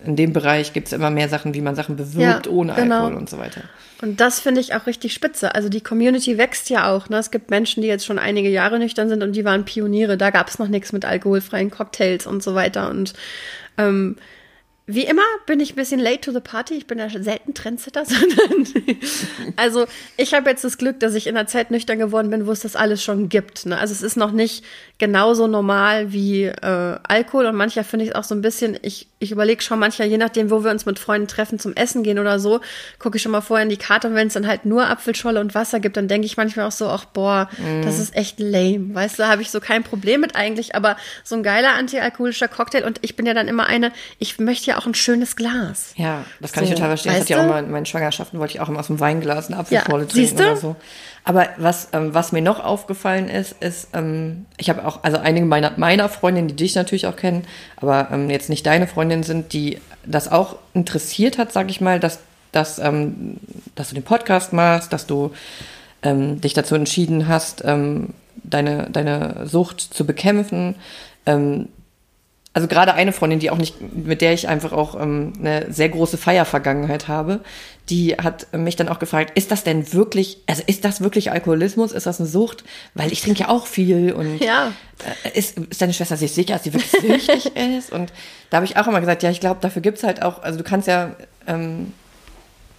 in 0.05 0.17
dem 0.17 0.33
Bereich 0.33 0.73
gibt 0.73 0.89
es 0.89 0.93
immer 0.93 1.11
mehr 1.11 1.29
Sachen, 1.29 1.55
wie 1.55 1.61
man 1.61 1.75
Sachen 1.75 1.97
bewirbt 1.97 2.47
Ja, 2.47 2.53
ohne 2.53 2.75
genau. 2.75 3.05
Alkohol 3.05 3.17
und 3.17 3.31
so 3.31 3.39
weiter. 3.39 3.63
Und 4.03 4.21
das 4.21 4.41
finde 4.41 4.61
ich 4.61 4.75
auch 4.75 4.87
richtig 4.87 5.13
spitze. 5.13 5.55
Also 5.55 5.69
die 5.69 5.81
Community 5.81 6.37
wächst 6.37 6.71
ja 6.71 6.93
auch. 6.93 7.09
Ne? 7.09 7.19
Es 7.19 7.31
gibt 7.31 7.51
Menschen, 7.51 7.83
die 7.83 7.89
jetzt 7.89 8.05
schon 8.05 8.19
einige 8.19 8.49
Jahre 8.49 8.79
nüchtern 8.79 9.09
sind 9.09 9.23
und 9.23 9.35
die 9.35 9.45
waren 9.45 9.65
Pioniere. 9.65 10.17
Da 10.17 10.31
gab 10.31 10.49
es 10.49 10.59
noch 10.59 10.69
nichts 10.69 10.93
mit 10.93 11.05
alkoholfreien 11.05 11.71
Cocktails 11.71 12.27
und 12.27 12.43
so 12.43 12.55
weiter. 12.55 12.91
Und 12.91 13.13
ähm, 13.79 14.17
wie 14.95 15.05
immer 15.05 15.23
bin 15.47 15.61
ich 15.61 15.73
ein 15.73 15.77
bisschen 15.77 16.01
late 16.01 16.21
to 16.21 16.33
the 16.33 16.41
party. 16.41 16.75
Ich 16.75 16.87
bin 16.87 16.99
ja 16.99 17.09
selten 17.09 17.55
Trendsetter, 17.55 18.05
sondern 18.07 18.67
also 19.57 19.87
ich 20.17 20.35
habe 20.35 20.51
jetzt 20.51 20.65
das 20.65 20.79
Glück, 20.79 21.01
dass 21.01 21.15
ich 21.15 21.27
in 21.27 21.35
der 21.35 21.47
Zeit 21.47 21.71
nüchtern 21.71 21.99
geworden 21.99 22.31
bin, 22.31 22.47
wo 22.47 22.53
es 22.53 22.61
das 22.61 22.77
alles 22.77 23.03
schon 23.03 23.29
gibt. 23.29 23.67
Ne? 23.67 23.79
Also 23.79 23.93
es 23.93 24.03
ist 24.03 24.17
noch 24.17 24.33
nicht 24.33 24.65
genauso 24.99 25.47
normal 25.47 26.13
wie 26.13 26.45
äh, 26.45 26.99
Alkohol 27.03 27.47
und 27.47 27.57
mancher 27.57 27.83
finde 27.83 28.05
ich 28.05 28.11
es 28.13 28.17
auch 28.17 28.25
so 28.25 28.35
ein 28.35 28.41
bisschen, 28.41 28.79
ich, 28.83 29.09
ich 29.19 29.33
überlege 29.33 29.63
schon 29.63 29.79
manchmal, 29.79 30.09
je 30.09 30.17
nachdem, 30.19 30.51
wo 30.51 30.63
wir 30.63 30.71
uns 30.71 30.87
mit 30.87 30.99
Freunden 30.99 31.27
treffen 31.27 31.59
zum 31.59 31.75
Essen 31.75 32.05
gehen 32.05 32.19
oder 32.21 32.39
so, 32.39 32.61
gucke 32.99 33.17
ich 33.17 33.23
schon 33.23 33.33
mal 33.33 33.41
vorher 33.41 33.65
in 33.65 33.69
die 33.69 33.77
Karte 33.77 34.09
und 34.09 34.15
wenn 34.15 34.29
es 34.29 34.35
dann 34.35 34.47
halt 34.47 34.65
nur 34.65 34.87
Apfelscholle 34.87 35.41
und 35.41 35.57
Wasser 35.57 35.81
gibt, 35.81 35.97
dann 35.97 36.07
denke 36.07 36.27
ich 36.27 36.37
manchmal 36.37 36.67
auch 36.67 36.73
so, 36.73 36.87
ach 36.87 37.05
boah, 37.07 37.49
das 37.83 37.99
ist 37.99 38.15
echt 38.15 38.39
lame. 38.39 38.95
Weißt 38.95 39.19
du, 39.19 39.25
da 39.25 39.29
habe 39.29 39.43
ich 39.43 39.51
so 39.51 39.59
kein 39.59 39.83
Problem 39.83 40.21
mit 40.21 40.37
eigentlich, 40.37 40.77
aber 40.77 40.97
so 41.25 41.35
ein 41.35 41.43
geiler 41.43 41.75
antialkoholischer 41.75 42.49
Cocktail 42.49 42.85
und 42.85 42.99
ich 43.03 43.17
bin 43.17 43.27
ja 43.27 43.35
dann 43.35 43.49
immer 43.49 43.67
eine, 43.67 43.91
ich 44.21 44.39
möchte 44.39 44.71
ja 44.71 44.79
auch 44.79 44.82
ein 44.87 44.95
schönes 44.95 45.37
Glas. 45.37 45.93
Ja, 45.97 46.25
das 46.41 46.53
kann 46.53 46.65
So, 46.65 46.71
ich 46.71 46.75
total 46.75 46.91
verstehen. 46.91 47.13
Das 47.13 47.21
weißt 47.23 47.31
hatte 47.31 47.41
ich 47.41 47.47
auch 47.47 47.53
mal 47.53 47.65
in 47.65 47.71
meinen 47.71 47.87
Schwangerschaften, 47.87 48.39
wollte 48.39 48.55
ich 48.55 48.61
auch 48.61 48.69
immer 48.69 48.81
aus 48.81 48.89
dem 48.89 49.01
Weinglas 49.01 49.49
eine 49.49 49.59
Apfelschorle 49.59 50.05
Ja, 50.05 50.09
trinken 50.09 50.37
oder 50.37 50.57
so. 50.57 50.77
Aber 51.25 51.49
was, 51.57 51.89
ähm, 51.93 52.15
was 52.15 52.33
mir 52.33 52.43
noch 52.43 52.63
aufgefallen 52.63 53.29
ist, 53.29 53.55
ist, 53.61 53.89
ähm, 53.93 54.47
ich 54.57 54.69
habe 54.71 54.85
auch, 54.87 55.05
also 55.05 55.19
einige 55.19 55.47
meiner, 55.47 55.73
meiner 55.77 56.09
Freundinnen, 56.09 56.49
die 56.49 56.57
dich 56.57 56.75
natürlich 56.75 57.07
auch 57.07 57.17
kennen, 57.17 57.45
aber 57.77 58.09
ähm, 58.11 58.29
jetzt 58.29 58.49
nicht 58.49 58.67
deine 58.67 58.87
Freundinnen 58.89 59.23
sind, 59.23 59.53
die 59.53 59.79
das 60.05 60.31
auch 60.31 60.57
interessiert 60.75 61.39
hat, 61.39 61.53
sag 61.53 61.71
ich 61.71 61.81
mal, 61.81 62.01
dass, 62.01 62.19
dass, 62.51 62.79
ähm, 62.81 63.37
dass 63.77 63.91
du 63.91 63.95
den 63.95 64.03
Podcast 64.03 64.53
machst, 64.53 64.93
dass 64.93 65.07
du 65.07 65.33
ähm, 66.03 66.41
dich 66.41 66.55
dazu 66.55 66.75
entschieden 66.75 67.29
hast, 67.29 67.63
ähm, 67.65 68.11
deine, 68.43 68.89
deine 68.91 69.47
Sucht 69.47 69.81
zu 69.81 70.05
bekämpfen. 70.05 70.75
Ähm, 71.27 71.69
also 72.55 72.69
gerade 72.69 72.93
eine 72.95 73.13
Freundin, 73.13 73.39
die 73.39 73.51
auch 73.51 73.57
nicht, 73.57 73.77
mit 73.95 74.21
der 74.21 74.35
ich 74.35 74.47
einfach 74.49 74.73
auch 74.73 75.01
ähm, 75.01 75.33
eine 75.39 75.73
sehr 75.73 75.89
große 75.89 76.19
Feiervergangenheit 76.19 77.09
habe, 77.09 77.41
die 77.89 78.15
hat 78.15 78.47
mich 78.53 78.77
dann 78.77 78.89
auch 78.89 78.99
gefragt, 78.99 79.33
ist 79.37 79.51
das 79.51 79.65
denn 79.65 79.93
wirklich, 79.93 80.39
also 80.47 80.63
ist 80.67 80.85
das 80.85 81.01
wirklich 81.01 81.31
Alkoholismus? 81.33 81.93
Ist 81.93 82.07
das 82.07 82.21
eine 82.21 82.29
Sucht? 82.29 82.63
Weil 82.95 83.11
ich 83.13 83.23
trinke 83.23 83.41
ja 83.41 83.49
auch 83.49 83.67
viel 83.67 84.13
und 84.13 84.39
Ja. 84.39 84.73
äh, 85.25 85.37
ist, 85.39 85.59
ist 85.59 85.81
deine 85.81 85.93
Schwester 85.95 86.17
sich 86.17 86.33
sicher, 86.33 86.55
dass 86.55 86.65
sie 86.65 86.75
wirklich 86.75 86.91
süchtig 86.91 87.53
ist? 87.79 87.91
Und 87.91 88.13
da 88.51 88.57
habe 88.59 88.67
ich 88.67 88.77
auch 88.77 88.87
immer 88.87 89.01
gesagt, 89.01 89.23
ja, 89.23 89.31
ich 89.31 89.41
glaube, 89.41 89.59
dafür 89.63 89.81
gibt's 89.83 90.03
halt 90.05 90.23
auch, 90.23 90.43
also 90.43 90.59
du 90.59 90.65
kannst 90.65 90.87
ja, 90.89 91.17
ähm, 91.47 91.93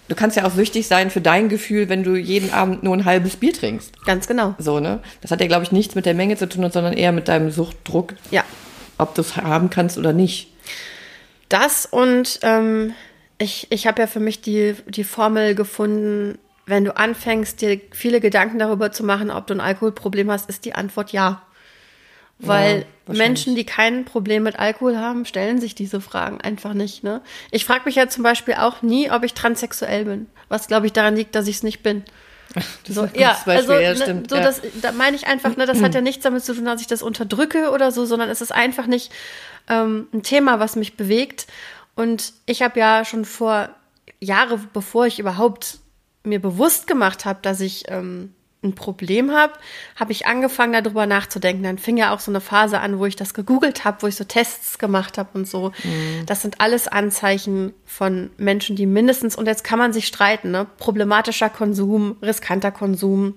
du 0.08 0.16
kannst 0.16 0.38
ja 0.38 0.46
auch 0.46 0.52
süchtig 0.54 0.88
sein 0.88 1.10
für 1.10 1.22
dein 1.22 1.50
Gefühl, 1.50 1.90
wenn 1.90 2.04
du 2.04 2.16
jeden 2.16 2.54
Abend 2.54 2.84
nur 2.84 2.96
ein 2.96 3.06
halbes 3.06 3.36
Bier 3.38 3.54
trinkst. 3.54 4.06
Ganz 4.06 4.28
genau. 4.28 4.54
So, 4.60 4.80
ne? 4.80 5.00
Das 5.22 5.32
hat 5.32 5.42
ja, 5.42 5.48
glaube 5.48 5.64
ich, 5.64 5.72
nichts 5.72 5.96
mit 5.96 6.06
der 6.06 6.14
Menge 6.14 6.38
zu 6.38 6.48
tun, 6.48 6.70
sondern 6.72 6.94
eher 6.94 7.12
mit 7.12 7.28
deinem 7.28 7.50
Suchtdruck, 7.50 8.14
Ja. 8.30 8.44
Ob 8.98 9.16
du 9.16 9.22
es 9.22 9.38
haben 9.38 9.70
kannst 9.70 9.98
oder 9.98 10.14
nicht. 10.14 10.50
Das 11.50 11.86
und 11.86 12.40
ähm, 12.42 12.94
ich, 13.38 13.68
ich 13.70 13.88
habe 13.88 14.02
ja 14.02 14.08
für 14.08 14.20
mich 14.20 14.42
die, 14.42 14.76
die 14.88 15.04
Formel 15.04 15.56
gefunden, 15.56 16.40
wenn 16.66 16.86
du 16.86 16.96
anfängst, 16.96 17.62
dir 17.62 17.80
viele 17.92 18.22
Gedanken 18.22 18.60
darüber 18.60 18.92
zu 18.92 19.04
machen, 19.04 19.30
ob 19.30 19.48
du 19.48 19.54
ein 19.54 19.62
Alkoholproblem 19.62 20.32
hast, 20.32 20.50
ist 20.50 20.66
die 20.66 20.76
Antwort 20.76 21.12
ja. 21.12 21.42
Weil 22.40 22.86
Ja, 23.08 23.14
Menschen, 23.14 23.56
die 23.56 23.66
kein 23.66 24.06
Problem 24.06 24.44
mit 24.44 24.58
Alkohol 24.60 24.98
haben, 24.98 25.26
stellen 25.26 25.60
sich 25.60 25.76
diese 25.76 26.02
Fragen 26.02 26.42
einfach 26.42 26.74
nicht. 26.74 27.04
Ne? 27.04 27.22
Ich 27.52 27.66
frage 27.66 27.84
mich 27.86 27.96
ja 27.96 28.08
zum 28.08 28.24
Beispiel 28.24 28.56
auch 28.56 28.82
nie, 28.82 29.12
ob 29.12 29.24
ich 29.24 29.34
transsexuell 29.34 30.06
bin. 30.06 30.28
Was, 30.50 30.68
glaube 30.68 30.86
ich, 30.86 30.94
daran 30.94 31.16
liegt, 31.16 31.36
dass 31.36 31.48
ich 31.48 31.58
es 31.58 31.64
nicht 31.64 31.84
bin. 31.84 32.04
Das 32.88 32.96
So, 32.96 33.08
ja, 33.16 33.38
Beispiel, 33.46 33.54
also 33.54 33.74
ja, 33.74 33.90
ne, 33.90 33.96
stimmt. 33.96 34.30
so 34.30 34.36
ja. 34.36 34.44
das, 34.44 34.62
da 34.82 34.92
meine 34.92 35.16
ich 35.16 35.28
einfach, 35.28 35.56
ne, 35.56 35.66
das 35.66 35.82
hat 35.82 35.96
ja 35.96 36.02
nichts 36.02 36.24
damit 36.24 36.44
zu 36.44 36.54
tun, 36.54 36.66
dass 36.66 36.82
ich 36.82 36.88
das 36.88 37.02
unterdrücke 37.02 37.72
oder 37.72 37.92
so, 37.92 38.06
sondern 38.06 38.30
es 38.30 38.42
ist 38.42 38.52
einfach 38.52 38.88
nicht 38.88 39.12
ähm, 39.70 40.08
ein 40.14 40.24
Thema, 40.24 40.60
was 40.60 40.76
mich 40.76 40.98
bewegt. 40.98 41.48
Und 41.96 42.34
ich 42.46 42.62
habe 42.62 42.80
ja 42.80 43.06
schon 43.06 43.26
vor 43.26 43.70
Jahre, 44.20 44.60
bevor 44.74 45.06
ich 45.06 45.20
überhaupt 45.20 45.80
mir 46.24 46.42
bewusst 46.42 46.88
gemacht 46.88 47.26
habe, 47.26 47.40
dass 47.42 47.60
ich 47.60 47.86
ähm, 47.88 48.34
ein 48.64 48.76
Problem 48.76 49.32
habe, 49.32 49.54
habe 49.96 50.12
ich 50.12 50.26
angefangen, 50.26 50.74
darüber 50.74 51.06
nachzudenken. 51.06 51.64
Dann 51.64 51.78
fing 51.78 51.98
ja 51.98 52.14
auch 52.14 52.20
so 52.20 52.32
eine 52.32 52.42
Phase 52.42 52.80
an, 52.80 53.00
wo 53.00 53.06
ich 53.06 53.16
das 53.16 53.34
gegoogelt 53.34 53.86
habe, 53.86 54.02
wo 54.02 54.08
ich 54.08 54.16
so 54.16 54.24
Tests 54.24 54.80
gemacht 54.80 55.18
habe 55.18 55.30
und 55.34 55.48
so. 55.48 55.72
Das 56.26 56.42
sind 56.42 56.62
alles 56.62 56.88
Anzeichen 56.88 57.74
von 57.86 58.32
Menschen, 58.38 58.76
die 58.76 58.86
mindestens, 58.86 59.36
und 59.36 59.46
jetzt 59.46 59.64
kann 59.64 59.80
man 59.80 59.94
sich 59.94 60.08
streiten, 60.08 60.52
ne? 60.52 60.68
problematischer 60.78 61.50
Konsum, 61.50 62.18
riskanter 62.22 62.72
Konsum, 62.72 63.36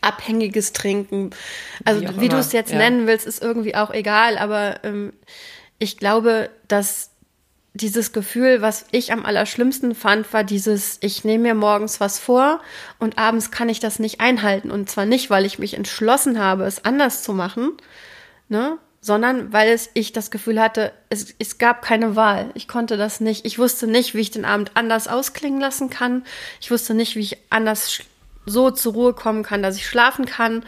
abhängiges 0.00 0.72
Trinken. 0.72 1.30
Also 1.84 2.02
Wie 2.02 2.20
wie, 2.20 2.28
du 2.28 2.36
es 2.36 2.52
jetzt 2.52 2.72
ja. 2.72 2.78
nennen 2.78 3.06
willst, 3.06 3.26
ist 3.26 3.42
irgendwie 3.42 3.74
auch 3.74 3.90
egal, 3.90 4.38
aber 4.38 4.84
ähm, 4.84 5.12
ich 5.78 5.96
glaube, 5.96 6.50
dass 6.66 7.10
dieses 7.74 8.12
Gefühl, 8.12 8.62
was 8.62 8.86
ich 8.90 9.12
am 9.12 9.24
allerschlimmsten 9.24 9.94
fand, 9.94 10.32
war 10.32 10.44
dieses, 10.44 10.98
ich 11.00 11.24
nehme 11.24 11.44
mir 11.44 11.54
morgens 11.54 12.00
was 12.00 12.18
vor 12.18 12.60
und 12.98 13.18
abends 13.18 13.50
kann 13.50 13.68
ich 13.68 13.80
das 13.80 13.98
nicht 13.98 14.20
einhalten. 14.20 14.70
Und 14.70 14.90
zwar 14.90 15.06
nicht, 15.06 15.30
weil 15.30 15.44
ich 15.44 15.58
mich 15.58 15.74
entschlossen 15.74 16.38
habe, 16.38 16.64
es 16.64 16.84
anders 16.84 17.22
zu 17.22 17.32
machen, 17.32 17.72
ne? 18.48 18.78
sondern 19.00 19.52
weil 19.52 19.70
es, 19.70 19.90
ich 19.94 20.12
das 20.12 20.30
Gefühl 20.30 20.60
hatte, 20.60 20.92
es, 21.08 21.34
es 21.38 21.58
gab 21.58 21.82
keine 21.82 22.16
Wahl. 22.16 22.50
Ich 22.54 22.66
konnte 22.66 22.96
das 22.96 23.20
nicht. 23.20 23.46
Ich 23.46 23.58
wusste 23.58 23.86
nicht, 23.86 24.14
wie 24.14 24.20
ich 24.20 24.30
den 24.30 24.44
Abend 24.44 24.72
anders 24.74 25.06
ausklingen 25.06 25.60
lassen 25.60 25.88
kann. 25.88 26.24
Ich 26.60 26.70
wusste 26.70 26.94
nicht, 26.94 27.14
wie 27.14 27.20
ich 27.20 27.38
anders 27.50 28.02
so 28.48 28.70
zur 28.70 28.92
Ruhe 28.92 29.12
kommen 29.12 29.42
kann, 29.42 29.62
dass 29.62 29.76
ich 29.76 29.86
schlafen 29.86 30.24
kann. 30.24 30.64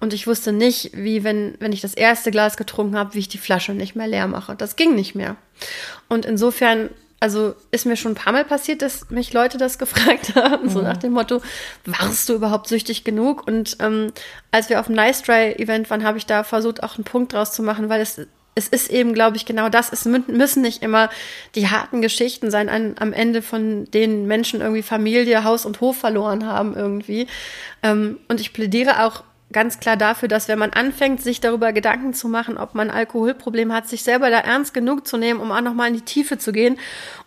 Und 0.00 0.12
ich 0.12 0.26
wusste 0.26 0.52
nicht, 0.52 0.90
wie 0.94 1.24
wenn, 1.24 1.54
wenn 1.60 1.72
ich 1.72 1.80
das 1.80 1.94
erste 1.94 2.30
Glas 2.30 2.56
getrunken 2.56 2.96
habe, 2.96 3.14
wie 3.14 3.20
ich 3.20 3.28
die 3.28 3.38
Flasche 3.38 3.72
nicht 3.72 3.96
mehr 3.96 4.06
leer 4.06 4.26
mache. 4.26 4.54
Das 4.56 4.76
ging 4.76 4.94
nicht 4.94 5.14
mehr. 5.14 5.36
Und 6.08 6.26
insofern, 6.26 6.90
also 7.20 7.54
ist 7.70 7.86
mir 7.86 7.96
schon 7.96 8.12
ein 8.12 8.16
paar 8.16 8.32
Mal 8.32 8.44
passiert, 8.44 8.82
dass 8.82 9.10
mich 9.10 9.32
Leute 9.32 9.58
das 9.58 9.78
gefragt 9.78 10.34
haben, 10.34 10.68
so 10.68 10.82
nach 10.82 10.98
dem 10.98 11.12
Motto, 11.12 11.40
warst 11.84 12.28
du 12.28 12.34
überhaupt 12.34 12.68
süchtig 12.68 13.04
genug? 13.04 13.46
Und 13.46 13.76
ähm, 13.80 14.12
als 14.50 14.68
wir 14.68 14.80
auf 14.80 14.86
dem 14.86 14.94
Nice 14.94 15.22
Try 15.22 15.54
Event 15.54 15.90
waren, 15.90 16.04
habe 16.04 16.18
ich 16.18 16.26
da 16.26 16.44
versucht, 16.44 16.82
auch 16.82 16.96
einen 16.96 17.04
Punkt 17.04 17.32
draus 17.32 17.52
zu 17.52 17.62
machen, 17.62 17.88
weil 17.88 18.00
es 18.00 18.20
es 18.54 18.68
ist 18.68 18.90
eben, 18.90 19.14
glaube 19.14 19.36
ich, 19.36 19.46
genau 19.46 19.68
das. 19.68 19.92
Es 19.92 20.06
mü- 20.06 20.30
müssen 20.30 20.62
nicht 20.62 20.82
immer 20.82 21.10
die 21.54 21.68
harten 21.68 22.02
Geschichten 22.02 22.50
sein, 22.50 22.68
an, 22.68 22.94
am 22.98 23.12
Ende 23.12 23.42
von 23.42 23.84
denen 23.90 24.26
Menschen 24.26 24.60
irgendwie 24.60 24.82
Familie, 24.82 25.44
Haus 25.44 25.66
und 25.66 25.80
Hof 25.80 25.98
verloren 25.98 26.46
haben 26.46 26.76
irgendwie. 26.76 27.26
Ähm, 27.82 28.18
und 28.28 28.40
ich 28.40 28.52
plädiere 28.52 29.04
auch 29.04 29.24
ganz 29.52 29.78
klar 29.78 29.96
dafür, 29.96 30.26
dass 30.26 30.48
wenn 30.48 30.58
man 30.58 30.70
anfängt, 30.70 31.22
sich 31.22 31.40
darüber 31.40 31.72
Gedanken 31.72 32.12
zu 32.12 32.26
machen, 32.28 32.56
ob 32.58 32.74
man 32.74 32.90
ein 32.90 32.96
Alkoholproblem 32.96 33.72
hat, 33.72 33.88
sich 33.88 34.02
selber 34.02 34.28
da 34.30 34.38
ernst 34.38 34.74
genug 34.74 35.06
zu 35.06 35.16
nehmen, 35.16 35.38
um 35.38 35.52
auch 35.52 35.60
nochmal 35.60 35.88
in 35.88 35.94
die 35.94 36.00
Tiefe 36.00 36.38
zu 36.38 36.50
gehen 36.50 36.76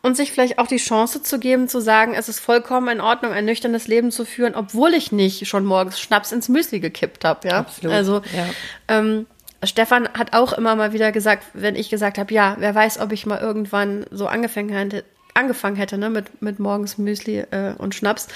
und 0.02 0.18
sich 0.18 0.34
vielleicht 0.34 0.60
auch 0.60 0.68
die 0.68 0.76
Chance 0.78 1.24
zu 1.24 1.40
geben, 1.40 1.70
zu 1.70 1.80
sagen, 1.80 2.16
es 2.16 2.28
ist 2.28 2.40
vollkommen 2.40 2.90
in 2.90 3.00
Ordnung, 3.02 3.32
ein 3.32 3.46
nüchternes 3.46 3.88
Leben 3.88 4.12
zu 4.12 4.26
führen, 4.26 4.56
obwohl 4.56 4.94
ich 4.94 5.14
nicht 5.14 5.48
schon 5.48 5.64
morgens 5.64 6.02
Schnaps 6.02 6.34
ins 6.34 6.50
Müsli 6.50 6.82
gekippt 6.82 7.24
habe. 7.24 7.48
Ja? 7.48 7.60
Absolut, 7.60 7.94
Also 7.96 8.22
ja. 8.36 8.46
ähm, 8.90 9.26
Stefan 9.64 10.08
hat 10.10 10.34
auch 10.34 10.54
immer 10.54 10.76
mal 10.76 10.94
wieder 10.94 11.12
gesagt, 11.12 11.46
wenn 11.54 11.76
ich 11.76 11.90
gesagt 11.90 12.18
habe, 12.18 12.34
ja, 12.34 12.56
wer 12.60 12.76
weiß, 12.76 13.00
ob 13.00 13.12
ich 13.12 13.26
mal 13.26 13.40
irgendwann 13.40 14.06
so 14.12 14.28
angefangen 14.28 14.70
hätte, 14.70 15.04
angefangen 15.38 15.76
hätte, 15.76 15.98
ne, 15.98 16.10
mit, 16.10 16.42
mit 16.42 16.60
morgens 16.60 16.98
Müsli 16.98 17.40
äh, 17.52 17.74
und 17.78 17.96
Schnaps, 17.96 18.28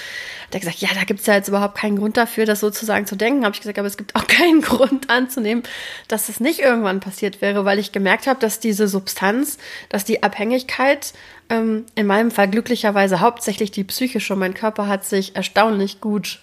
hat 0.46 0.54
er 0.54 0.60
gesagt, 0.60 0.78
ja, 0.78 0.88
da 0.94 1.04
gibt's 1.04 1.26
ja 1.26 1.34
jetzt 1.34 1.48
überhaupt 1.48 1.76
keinen 1.76 1.96
Grund 1.96 2.16
dafür, 2.16 2.46
das 2.46 2.60
sozusagen 2.60 3.06
zu 3.06 3.16
denken. 3.16 3.44
Habe 3.44 3.54
ich 3.54 3.60
gesagt, 3.60 3.78
aber 3.78 3.88
es 3.88 3.96
gibt 3.96 4.14
auch 4.14 4.26
keinen 4.28 4.62
Grund 4.62 5.10
anzunehmen, 5.10 5.64
dass 6.08 6.28
das 6.28 6.40
nicht 6.40 6.60
irgendwann 6.60 7.00
passiert 7.00 7.42
wäre, 7.42 7.64
weil 7.64 7.78
ich 7.78 7.92
gemerkt 7.92 8.26
habe, 8.26 8.40
dass 8.40 8.60
diese 8.60 8.88
Substanz, 8.88 9.58
dass 9.88 10.04
die 10.04 10.22
Abhängigkeit, 10.22 11.12
ähm, 11.50 11.84
in 11.94 12.06
meinem 12.06 12.30
Fall 12.30 12.48
glücklicherweise 12.48 13.20
hauptsächlich 13.20 13.72
die 13.72 13.84
psychische, 13.84 14.36
mein 14.36 14.54
Körper 14.54 14.86
hat 14.86 15.04
sich 15.04 15.34
erstaunlich 15.36 16.00
gut 16.00 16.40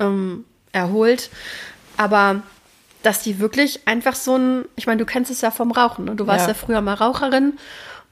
ähm, 0.00 0.44
erholt. 0.72 1.30
Aber 1.96 2.42
dass 3.02 3.22
die 3.22 3.38
wirklich 3.38 3.80
einfach 3.86 4.14
so 4.14 4.36
ein, 4.36 4.64
ich 4.76 4.86
meine, 4.86 4.98
du 4.98 5.06
kennst 5.06 5.30
es 5.30 5.40
ja 5.40 5.50
vom 5.50 5.70
Rauchen, 5.72 6.04
ne? 6.06 6.14
du 6.16 6.26
warst 6.26 6.46
ja, 6.46 6.52
Ja. 6.52 6.54
früher 6.54 6.80
mal 6.80 6.94
Raucherin 6.94 7.54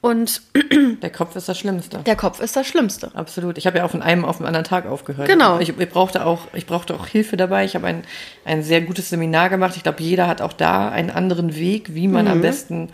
und 0.01 0.41
Der 1.01 1.09
Kopf 1.09 1.35
ist 1.35 1.49
das 1.49 1.57
Schlimmste. 1.57 1.97
der 1.99 2.15
Kopf 2.15 2.39
ist 2.39 2.55
das 2.55 2.67
Schlimmste. 2.67 3.09
Absolut. 3.15 3.57
Ich 3.57 3.65
habe 3.65 3.79
ja 3.79 3.85
auch 3.85 3.89
von 3.91 4.01
einem 4.03 4.23
auf 4.23 4.37
den 4.37 4.45
anderen 4.45 4.63
Tag 4.65 4.85
aufgehört. 4.85 5.27
Genau. 5.27 5.59
Ich, 5.59 5.69
ich, 5.77 5.89
brauchte, 5.89 6.25
auch, 6.25 6.41
ich 6.53 6.65
brauchte 6.67 6.93
auch 6.93 7.07
Hilfe 7.07 7.37
dabei. 7.37 7.65
Ich 7.65 7.75
habe 7.75 7.87
ein, 7.87 8.03
ein 8.45 8.61
sehr 8.63 8.81
gutes 8.81 9.09
Seminar 9.09 9.49
gemacht. 9.49 9.73
Ich 9.75 9.83
glaube, 9.83 10.03
jeder 10.03 10.27
hat 10.27 10.41
auch 10.41 10.53
da 10.53 10.89
einen 10.89 11.09
anderen 11.09 11.55
Weg, 11.55 11.95
wie 11.95 12.07
man 12.07 12.25
Mhm. 12.25 12.31
am 12.31 12.41
besten 12.41 12.89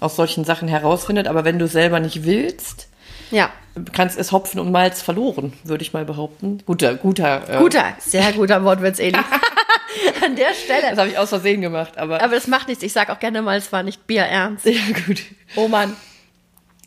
aus 0.00 0.16
solchen 0.16 0.44
Sachen 0.44 0.66
herausfindet. 0.68 1.28
Aber 1.28 1.44
wenn 1.44 1.58
du 1.58 1.68
selber 1.68 2.00
nicht 2.00 2.24
willst, 2.24 2.88
Ja, 3.30 3.50
kannst 3.92 4.18
es 4.18 4.32
Hopfen 4.32 4.58
und 4.60 4.72
Malz 4.72 5.02
verloren, 5.02 5.52
würde 5.64 5.82
ich 5.82 5.92
mal 5.92 6.04
behaupten. 6.06 6.62
Guter, 6.66 6.94
guter. 6.94 7.42
Äh, 7.48 7.58
guter, 7.58 7.84
sehr 7.98 8.32
guter 8.32 8.64
Wortwitz, 8.64 8.98
Eli. 9.00 9.18
An 10.24 10.36
der 10.36 10.48
Das 10.48 10.60
Stelle. 10.62 10.96
habe 10.96 11.08
ich 11.08 11.18
aus 11.18 11.28
Versehen 11.30 11.60
gemacht, 11.60 11.96
aber, 11.98 12.22
Aber 12.22 12.34
das 12.34 12.46
macht 12.46 12.68
nichts. 12.68 12.82
Ich 12.82 12.92
sage 12.92 13.12
auch 13.12 13.18
gerne 13.20 13.42
mal, 13.42 13.56
es 13.58 13.72
war 13.72 13.82
nicht 13.82 14.06
Bier 14.06 14.22
ernst. 14.22 14.64
ja 14.66 14.80
gut. 15.06 15.22
Oh 15.56 15.68
Mann. 15.68 15.96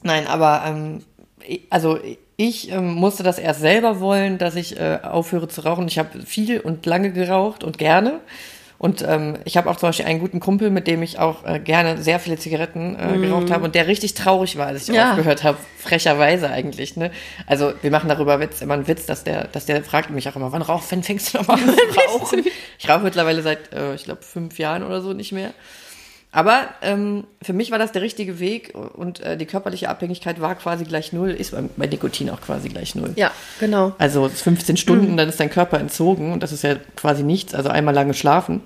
Nein, 0.04 0.28
aber 0.28 0.64
ähm, 0.68 1.04
also 1.70 2.00
ich 2.36 2.72
ähm, 2.72 2.94
musste 2.94 3.24
das 3.24 3.40
erst 3.40 3.62
selber 3.62 4.00
wollen, 4.00 4.38
dass 4.38 4.56
ich 4.56 4.80
äh, 4.80 5.00
aufhöre 5.02 5.48
zu 5.48 5.62
rauchen. 5.62 5.88
Ich 5.88 5.98
habe 5.98 6.22
viel 6.26 6.60
und 6.60 6.86
lange 6.86 7.12
geraucht 7.12 7.64
und 7.64 7.78
gerne. 7.78 8.20
Und 8.80 9.02
ähm, 9.02 9.38
ich 9.46 9.58
habe 9.58 9.70
auch 9.70 9.78
zum 9.78 9.90
Beispiel 9.90 10.06
einen 10.06 10.20
guten 10.20 10.40
Kumpel, 10.40 10.70
mit 10.70 10.86
dem 10.86 11.02
ich 11.02 11.18
auch 11.18 11.44
äh, 11.46 11.60
gerne 11.60 11.98
sehr 12.02 12.20
viele 12.20 12.38
Zigaretten 12.38 12.96
äh, 12.96 13.18
geraucht 13.18 13.50
habe 13.50 13.64
und 13.66 13.74
der 13.74 13.88
richtig 13.88 14.14
traurig 14.14 14.56
war, 14.58 14.68
als 14.68 14.88
ich 14.88 14.96
Ja. 14.96 15.12
aufgehört 15.12 15.44
habe. 15.44 15.58
Frecherweise 15.80 16.50
eigentlich. 16.52 16.96
Ne? 16.96 17.10
Also 17.48 17.74
wir 17.82 17.90
machen 17.90 18.08
darüber 18.08 18.40
Witz, 18.40 18.62
immer 18.62 18.76
einen 18.76 18.88
Witz, 18.88 19.06
dass 19.08 19.24
der, 19.24 19.46
dass 19.48 19.66
der 19.66 19.84
fragt 19.84 20.12
mich 20.12 20.30
auch 20.30 20.36
immer, 20.36 20.52
wann 20.52 20.62
rauch, 20.62 20.84
wann 20.90 21.02
fängst 21.02 21.34
du 21.34 21.40
nochmal 21.40 21.58
an 21.60 21.70
zu 21.76 22.00
rauchen? 22.14 22.46
Ich 22.78 22.88
rauche 22.88 23.00
mittlerweile 23.04 23.42
seit, 23.42 23.74
äh, 23.74 23.96
ich 23.96 24.04
glaube, 24.04 24.22
fünf 24.22 24.60
Jahren 24.60 24.84
oder 24.84 25.02
so 25.02 25.14
nicht 25.14 25.32
mehr. 25.32 25.52
Aber 26.32 26.68
ähm, 26.82 27.24
für 27.42 27.54
mich 27.54 27.72
war 27.72 27.80
das 27.80 27.94
der 27.94 28.02
richtige 28.02 28.40
Weg 28.40 28.74
und 28.76 29.22
äh, 29.22 29.38
die 29.38 29.46
körperliche 29.46 29.90
Abhängigkeit 29.90 30.42
war 30.42 30.56
quasi 30.56 30.84
gleich 30.84 31.14
null, 31.14 31.32
ist 31.32 31.52
bei, 31.52 31.64
bei 31.78 31.88
Nikotin 31.88 32.30
auch 32.30 32.42
quasi 32.42 32.70
gleich 32.70 32.96
null. 32.96 33.14
Ja, 33.16 33.32
genau. 33.60 33.94
Also 33.98 34.26
es 34.26 34.34
ist 34.34 34.42
15 34.42 34.78
Stunden, 34.78 35.18
dann 35.18 35.30
ist 35.30 35.40
dein 35.40 35.50
Körper 35.50 35.80
entzogen 35.80 36.34
und 36.34 36.44
das 36.44 36.52
ist 36.52 36.64
ja 36.64 36.76
quasi 36.96 37.24
nichts, 37.24 37.56
also 37.56 37.70
einmal 37.70 37.94
lange 37.94 38.14
schlafen 38.14 38.62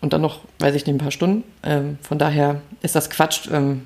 und 0.00 0.12
dann 0.12 0.20
noch, 0.20 0.40
weiß 0.58 0.74
ich 0.74 0.86
nicht, 0.86 0.94
ein 0.94 0.98
paar 0.98 1.10
Stunden. 1.10 1.44
Ähm, 1.62 1.98
von 2.02 2.18
daher 2.18 2.60
ist 2.82 2.94
das 2.94 3.10
Quatsch, 3.10 3.48
ähm, 3.50 3.82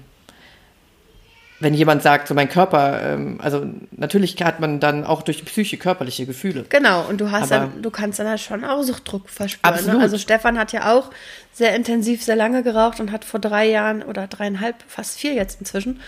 wenn 1.62 1.75
jemand 1.75 2.03
sagt, 2.03 2.29
so 2.29 2.35
mein 2.35 2.48
Körper, 2.48 3.01
ähm, 3.03 3.38
also 3.42 3.64
natürlich 3.92 4.37
hat 4.42 4.61
man 4.61 4.81
dann 4.81 5.05
auch 5.05 5.22
durch 5.22 5.38
die 5.38 5.44
Psyche 5.44 5.77
körperliche 5.77 6.27
Gefühle. 6.27 6.64
Genau, 6.68 7.05
und 7.09 7.20
du 7.20 7.31
hast 7.31 7.53
Aber- 7.53 7.66
dann, 7.66 7.83
du 7.83 7.90
kannst 7.90 8.18
dann 8.18 8.27
halt 8.29 8.40
schon 8.40 8.64
auch 8.64 8.83
Suchtdruck 8.83 9.29
verspüren. 9.29 9.75
Absolut. 9.75 9.96
Ne? 9.98 10.03
Also 10.03 10.18
Stefan 10.18 10.59
hat 10.59 10.72
ja 10.72 10.92
auch 10.92 11.11
sehr 11.53 11.75
intensiv, 11.77 12.22
sehr 12.22 12.37
lange 12.37 12.62
geraucht 12.62 13.01
und 13.01 13.12
hat 13.12 13.25
vor 13.25 13.40
drei 13.40 13.68
Jahren 13.68 14.03
oder 14.03 14.27
dreieinhalb, 14.27 14.77
fast 14.88 15.18
vier 15.18 15.35
jetzt 15.35 15.61
inzwischen, 15.61 16.01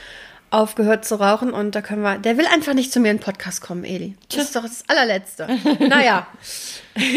aufgehört 0.50 1.04
zu 1.04 1.16
rauchen. 1.16 1.52
Und 1.52 1.74
da 1.74 1.82
können 1.82 2.02
wir, 2.02 2.18
der 2.18 2.36
will 2.38 2.46
einfach 2.46 2.74
nicht 2.74 2.92
zu 2.92 3.00
mir 3.00 3.10
in 3.10 3.18
den 3.18 3.22
Podcast 3.22 3.60
kommen, 3.60 3.84
Eli. 3.84 4.16
Das 4.28 4.44
ist 4.44 4.56
doch 4.56 4.62
das 4.62 4.84
allerletzte. 4.88 5.48
naja. 5.80 6.26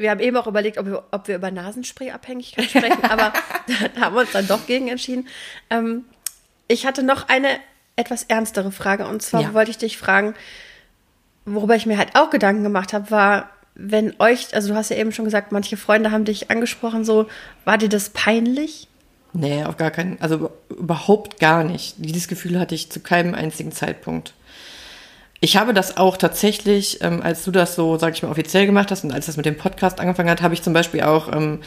Wir 0.00 0.12
haben 0.12 0.20
eben 0.20 0.36
auch 0.36 0.46
überlegt, 0.46 0.78
ob 0.78 0.86
wir, 0.86 1.02
ob 1.10 1.26
wir 1.26 1.34
über 1.34 1.50
Nasenspray-Abhängigkeit 1.50 2.66
sprechen, 2.70 3.02
aber 3.02 3.32
da 3.96 4.00
haben 4.00 4.14
wir 4.14 4.20
uns 4.20 4.30
dann 4.30 4.46
doch 4.46 4.64
gegen 4.64 4.86
entschieden. 4.86 5.26
Ähm, 5.70 6.04
ich 6.68 6.86
hatte 6.86 7.02
noch 7.02 7.28
eine 7.28 7.48
etwas 7.98 8.22
ernstere 8.24 8.72
Frage 8.72 9.06
und 9.06 9.20
zwar 9.22 9.42
Ja. 9.42 9.54
wollte 9.54 9.70
ich 9.70 9.78
dich 9.78 9.98
fragen, 9.98 10.34
worüber 11.44 11.76
ich 11.76 11.86
mir 11.86 11.98
halt 11.98 12.10
auch 12.14 12.30
Gedanken 12.30 12.62
gemacht 12.62 12.92
habe, 12.92 13.10
war, 13.10 13.50
wenn 13.74 14.14
euch, 14.18 14.54
also 14.54 14.68
du 14.68 14.74
hast 14.74 14.90
ja 14.90 14.96
eben 14.96 15.12
schon 15.12 15.24
gesagt, 15.24 15.52
manche 15.52 15.76
Freunde 15.76 16.10
haben 16.10 16.24
dich 16.24 16.50
angesprochen, 16.50 17.04
so, 17.04 17.26
war 17.64 17.78
dir 17.78 17.88
das 17.88 18.10
peinlich? 18.10 18.88
Nee, 19.32 19.64
auf 19.64 19.76
gar 19.76 19.90
keinen, 19.90 20.20
also 20.20 20.36
über- 20.36 20.50
überhaupt 20.70 21.38
gar 21.38 21.62
nicht. 21.64 21.94
Dieses 21.98 22.28
Gefühl 22.28 22.58
hatte 22.58 22.74
ich 22.74 22.90
zu 22.90 23.00
keinem 23.00 23.34
einzigen 23.34 23.72
Zeitpunkt. 23.72 24.32
Ich 25.40 25.56
habe 25.56 25.72
das 25.74 25.96
auch 25.96 26.16
tatsächlich, 26.16 27.00
ähm, 27.02 27.22
als 27.22 27.44
du 27.44 27.50
das 27.52 27.76
so, 27.76 27.96
sag 27.98 28.14
ich 28.14 28.22
mal, 28.22 28.30
offiziell 28.30 28.66
gemacht 28.66 28.90
hast 28.90 29.04
und 29.04 29.12
als 29.12 29.26
das 29.26 29.36
mit 29.36 29.46
dem 29.46 29.56
Podcast 29.56 30.00
angefangen 30.00 30.30
hat, 30.30 30.42
habe 30.42 30.54
ich 30.54 30.62
zum 30.62 30.72
Beispiel 30.72 31.02
auch 31.02 31.32
ähm, 31.32 31.60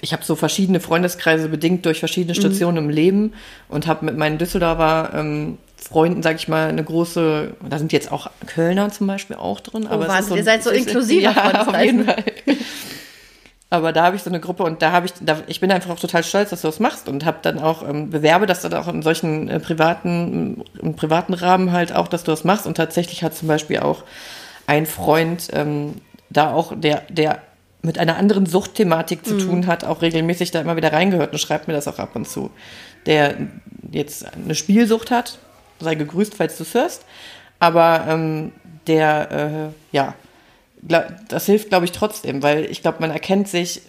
ich 0.00 0.12
habe 0.12 0.24
so 0.24 0.36
verschiedene 0.36 0.80
Freundeskreise 0.80 1.48
bedingt 1.48 1.86
durch 1.86 1.98
verschiedene 2.00 2.34
Mhm. 2.34 2.40
Stationen 2.40 2.76
im 2.78 2.90
Leben 2.90 3.32
und 3.68 3.86
habe 3.86 4.04
mit 4.04 4.16
meinen 4.16 4.38
Düsseldorfer 4.38 5.10
ähm, 5.14 5.58
Freunden, 5.76 6.22
sag 6.22 6.36
ich 6.36 6.46
mal, 6.48 6.68
eine 6.68 6.84
große, 6.84 7.54
da 7.66 7.78
sind 7.78 7.92
jetzt 7.92 8.12
auch 8.12 8.30
Kölner 8.46 8.90
zum 8.90 9.06
Beispiel 9.06 9.36
auch 9.36 9.60
drin. 9.60 9.86
aber 9.86 10.04
Oh, 10.04 10.08
Wahnsinn, 10.08 10.32
ein- 10.34 10.38
ihr 10.38 10.44
seid 10.44 10.62
so 10.62 10.70
inklusiver 10.70 11.22
Ja, 11.32 11.66
auf 11.66 11.80
jeden? 11.82 12.04
Fall. 12.04 12.22
Aber 13.72 13.92
da 13.92 14.02
habe 14.04 14.16
ich 14.16 14.22
so 14.22 14.30
eine 14.30 14.40
Gruppe 14.40 14.64
und 14.64 14.82
da 14.82 14.90
habe 14.90 15.06
ich, 15.06 15.12
da, 15.20 15.38
ich 15.46 15.60
bin 15.60 15.70
einfach 15.70 15.90
auch 15.90 16.00
total 16.00 16.24
stolz, 16.24 16.50
dass 16.50 16.62
du 16.62 16.68
das 16.68 16.80
machst 16.80 17.08
und 17.08 17.24
habe 17.24 17.38
dann 17.42 17.60
auch 17.60 17.88
ähm, 17.88 18.10
bewerbe 18.10 18.46
das 18.46 18.62
dann 18.62 18.74
auch 18.74 18.88
in 18.88 19.00
solchen 19.02 19.48
äh, 19.48 19.60
privaten, 19.60 20.64
im 20.82 20.96
privaten 20.96 21.34
Rahmen 21.34 21.70
halt 21.70 21.94
auch, 21.94 22.08
dass 22.08 22.24
du 22.24 22.32
das 22.32 22.42
machst. 22.42 22.66
Und 22.66 22.74
tatsächlich 22.76 23.22
hat 23.22 23.36
zum 23.36 23.46
Beispiel 23.46 23.78
auch 23.78 24.02
ein 24.66 24.86
Freund 24.86 25.48
ähm, 25.52 25.94
da 26.30 26.50
auch, 26.52 26.72
der, 26.76 27.02
der 27.10 27.38
mit 27.82 27.98
einer 27.98 28.16
anderen 28.16 28.46
Suchtthematik 28.46 29.24
zu 29.24 29.38
tun 29.38 29.66
hat, 29.66 29.84
auch 29.84 30.02
regelmäßig 30.02 30.50
da 30.50 30.60
immer 30.60 30.76
wieder 30.76 30.92
reingehört 30.92 31.32
und 31.32 31.38
schreibt 31.38 31.66
mir 31.66 31.74
das 31.74 31.88
auch 31.88 31.98
ab 31.98 32.14
und 32.14 32.28
zu. 32.28 32.50
Der 33.06 33.36
jetzt 33.90 34.26
eine 34.34 34.54
Spielsucht 34.54 35.10
hat, 35.10 35.38
sei 35.80 35.94
gegrüßt, 35.94 36.34
falls 36.34 36.58
du 36.58 36.64
es 36.64 36.74
hörst, 36.74 37.04
aber 37.58 38.04
ähm, 38.08 38.52
der, 38.86 39.72
äh, 39.72 39.96
ja, 39.96 40.14
das 41.28 41.46
hilft, 41.46 41.68
glaube 41.68 41.84
ich, 41.84 41.92
trotzdem, 41.92 42.42
weil 42.42 42.64
ich 42.66 42.82
glaube, 42.82 42.98
man 43.00 43.10
erkennt 43.10 43.48
sich 43.48 43.82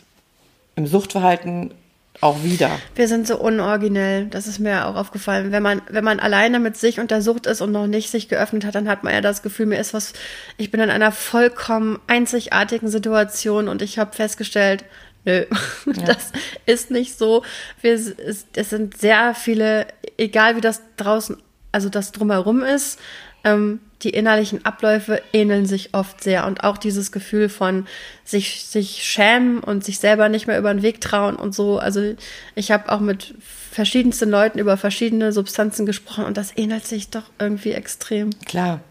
im 0.76 0.88
Suchtverhalten 0.88 1.74
auch 2.22 2.44
wieder. 2.44 2.80
Wir 2.96 3.08
sind 3.08 3.28
so 3.28 3.38
unoriginell, 3.38 4.28
das 4.28 4.48
ist 4.48 4.60
mir 4.60 4.88
auch 4.88 4.96
aufgefallen. 4.96 5.52
Wenn 5.52 5.64
man, 5.64 5.82
wenn 5.90 6.04
man 6.04 6.20
alleine 6.20 6.60
mit 6.60 6.78
sich 6.78 7.00
und 7.00 7.12
der 7.12 7.22
Sucht 7.22 7.48
ist 7.48 7.62
und 7.62 7.72
noch 7.72 7.88
nicht 7.88 8.12
sich 8.12 8.30
geöffnet 8.30 8.64
hat, 8.64 8.76
dann 8.76 8.88
hat 8.88 9.04
man 9.04 9.14
ja 9.14 9.22
das 9.22 9.42
Gefühl, 9.42 9.66
mir 9.66 9.80
ist 9.80 9.94
was, 9.94 10.14
ich 10.58 10.70
bin 10.70 10.80
in 10.80 10.92
einer 10.92 11.12
vollkommen 11.12 12.00
einzigartigen 12.08 12.88
Situation 12.90 13.68
und 13.68 13.82
ich 13.82 13.98
habe 13.98 14.16
festgestellt, 14.16 14.86
nö, 15.26 15.46
das 16.06 16.32
ist 16.66 16.92
nicht 16.92 17.18
so. 17.18 17.44
Wir, 17.82 17.94
es, 17.94 18.46
es 18.54 18.70
sind 18.70 18.98
sehr 18.98 19.34
viele, 19.34 19.88
egal 20.18 20.56
wie 20.56 20.62
das 20.62 20.82
draußen, 20.98 21.38
also 21.72 21.90
das 21.90 22.12
drumherum 22.12 22.64
ist, 22.64 23.00
ähm, 23.44 23.80
die 24.04 24.10
innerlichen 24.10 24.66
Abläufe 24.66 25.22
ähneln 25.34 25.66
sich 25.66 25.94
oft 25.94 26.24
sehr 26.24 26.46
und 26.48 26.64
auch 26.64 26.78
dieses 26.78 27.12
Gefühl 27.12 27.50
von 27.50 27.86
sich, 28.26 28.66
sich 28.66 29.04
schämen 29.04 29.60
und 29.60 29.84
sich 29.84 30.00
selber 30.00 30.30
nicht 30.30 30.48
mehr 30.48 30.58
über 30.58 30.74
den 30.74 30.84
Weg 30.84 31.02
trauen 31.02 31.36
und 31.36 31.54
so. 31.54 31.80
Also 31.80 32.16
ich 32.56 32.72
habe 32.72 32.92
auch 32.92 33.00
mit 33.00 33.36
verschiedensten 33.72 34.30
Leuten 34.30 34.60
über 34.60 34.78
verschiedene 34.78 35.32
Substanzen 35.32 35.86
gesprochen 35.86 36.26
und 36.26 36.38
das 36.38 36.56
ähnelt 36.58 36.86
sich 36.86 37.10
doch 37.10 37.24
irgendwie 37.40 37.72
extrem. 37.72 38.32
Klar. 38.46 38.82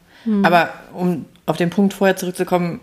Aber 0.43 0.75
um 0.93 1.25
auf 1.47 1.57
den 1.57 1.71
Punkt 1.71 1.95
vorher 1.95 2.17
zurückzukommen, 2.17 2.81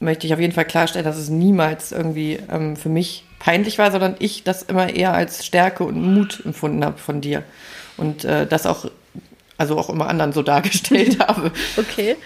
möchte 0.00 0.26
ich 0.26 0.34
auf 0.34 0.40
jeden 0.40 0.52
Fall 0.52 0.64
klarstellen, 0.64 1.04
dass 1.04 1.16
es 1.16 1.28
niemals 1.28 1.92
irgendwie 1.92 2.38
ähm, 2.50 2.76
für 2.76 2.88
mich 2.88 3.24
peinlich 3.38 3.78
war, 3.78 3.90
sondern 3.90 4.16
ich 4.18 4.44
das 4.44 4.62
immer 4.62 4.90
eher 4.90 5.14
als 5.14 5.44
Stärke 5.44 5.84
und 5.84 6.00
Mut 6.00 6.42
empfunden 6.44 6.84
habe 6.84 6.98
von 6.98 7.20
dir. 7.20 7.42
Und 7.96 8.24
äh, 8.24 8.46
das 8.46 8.66
auch, 8.66 8.86
also 9.58 9.76
auch 9.78 9.90
immer 9.90 10.08
anderen 10.08 10.32
so 10.32 10.42
dargestellt 10.54 11.18
habe. 11.20 11.52
Okay, 11.76 12.16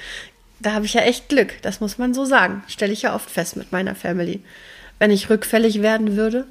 da 0.60 0.74
habe 0.74 0.84
ich 0.86 0.94
ja 0.94 1.00
echt 1.00 1.28
Glück, 1.28 1.54
das 1.62 1.80
muss 1.80 1.98
man 1.98 2.14
so 2.14 2.24
sagen. 2.24 2.62
Stelle 2.68 2.92
ich 2.92 3.02
ja 3.02 3.14
oft 3.14 3.28
fest 3.30 3.56
mit 3.56 3.72
meiner 3.72 3.94
Family. 3.96 4.40
Wenn 5.00 5.10
ich 5.10 5.28
rückfällig 5.28 5.82
werden 5.82 6.16
würde, 6.16 6.44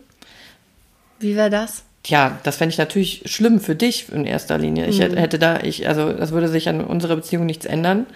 wie 1.20 1.36
wäre 1.38 1.50
das? 1.50 1.84
Tja, 2.04 2.40
das 2.44 2.58
fände 2.58 2.74
ich 2.74 2.80
natürlich 2.80 3.22
schlimm 3.26 3.60
für 3.60 3.76
dich 3.76 4.12
in 4.12 4.26
erster 4.26 4.58
Linie. 4.58 4.88
Ich 4.88 5.00
hätte- 5.00 5.20
hätte 5.22 5.38
da, 5.40 5.60
ich, 5.62 5.88
also 5.88 6.12
das 6.12 6.32
würde 6.32 6.48
sich 6.48 6.68
an 6.68 6.82
unserer 6.84 7.16
Beziehung 7.16 7.46
nichts 7.46 7.66
ändern. 7.66 8.08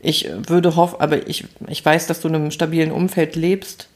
Ich 0.00 0.28
würde 0.48 0.74
hoffen, 0.76 0.96
aber 1.00 1.28
ich, 1.28 1.44
ich 1.68 1.84
weiß, 1.84 2.06
dass 2.06 2.20
du 2.22 2.28
in 2.28 2.34
einem 2.34 2.50
stabilen 2.50 2.90
Umfeld 2.90 3.36
lebst 3.36 3.88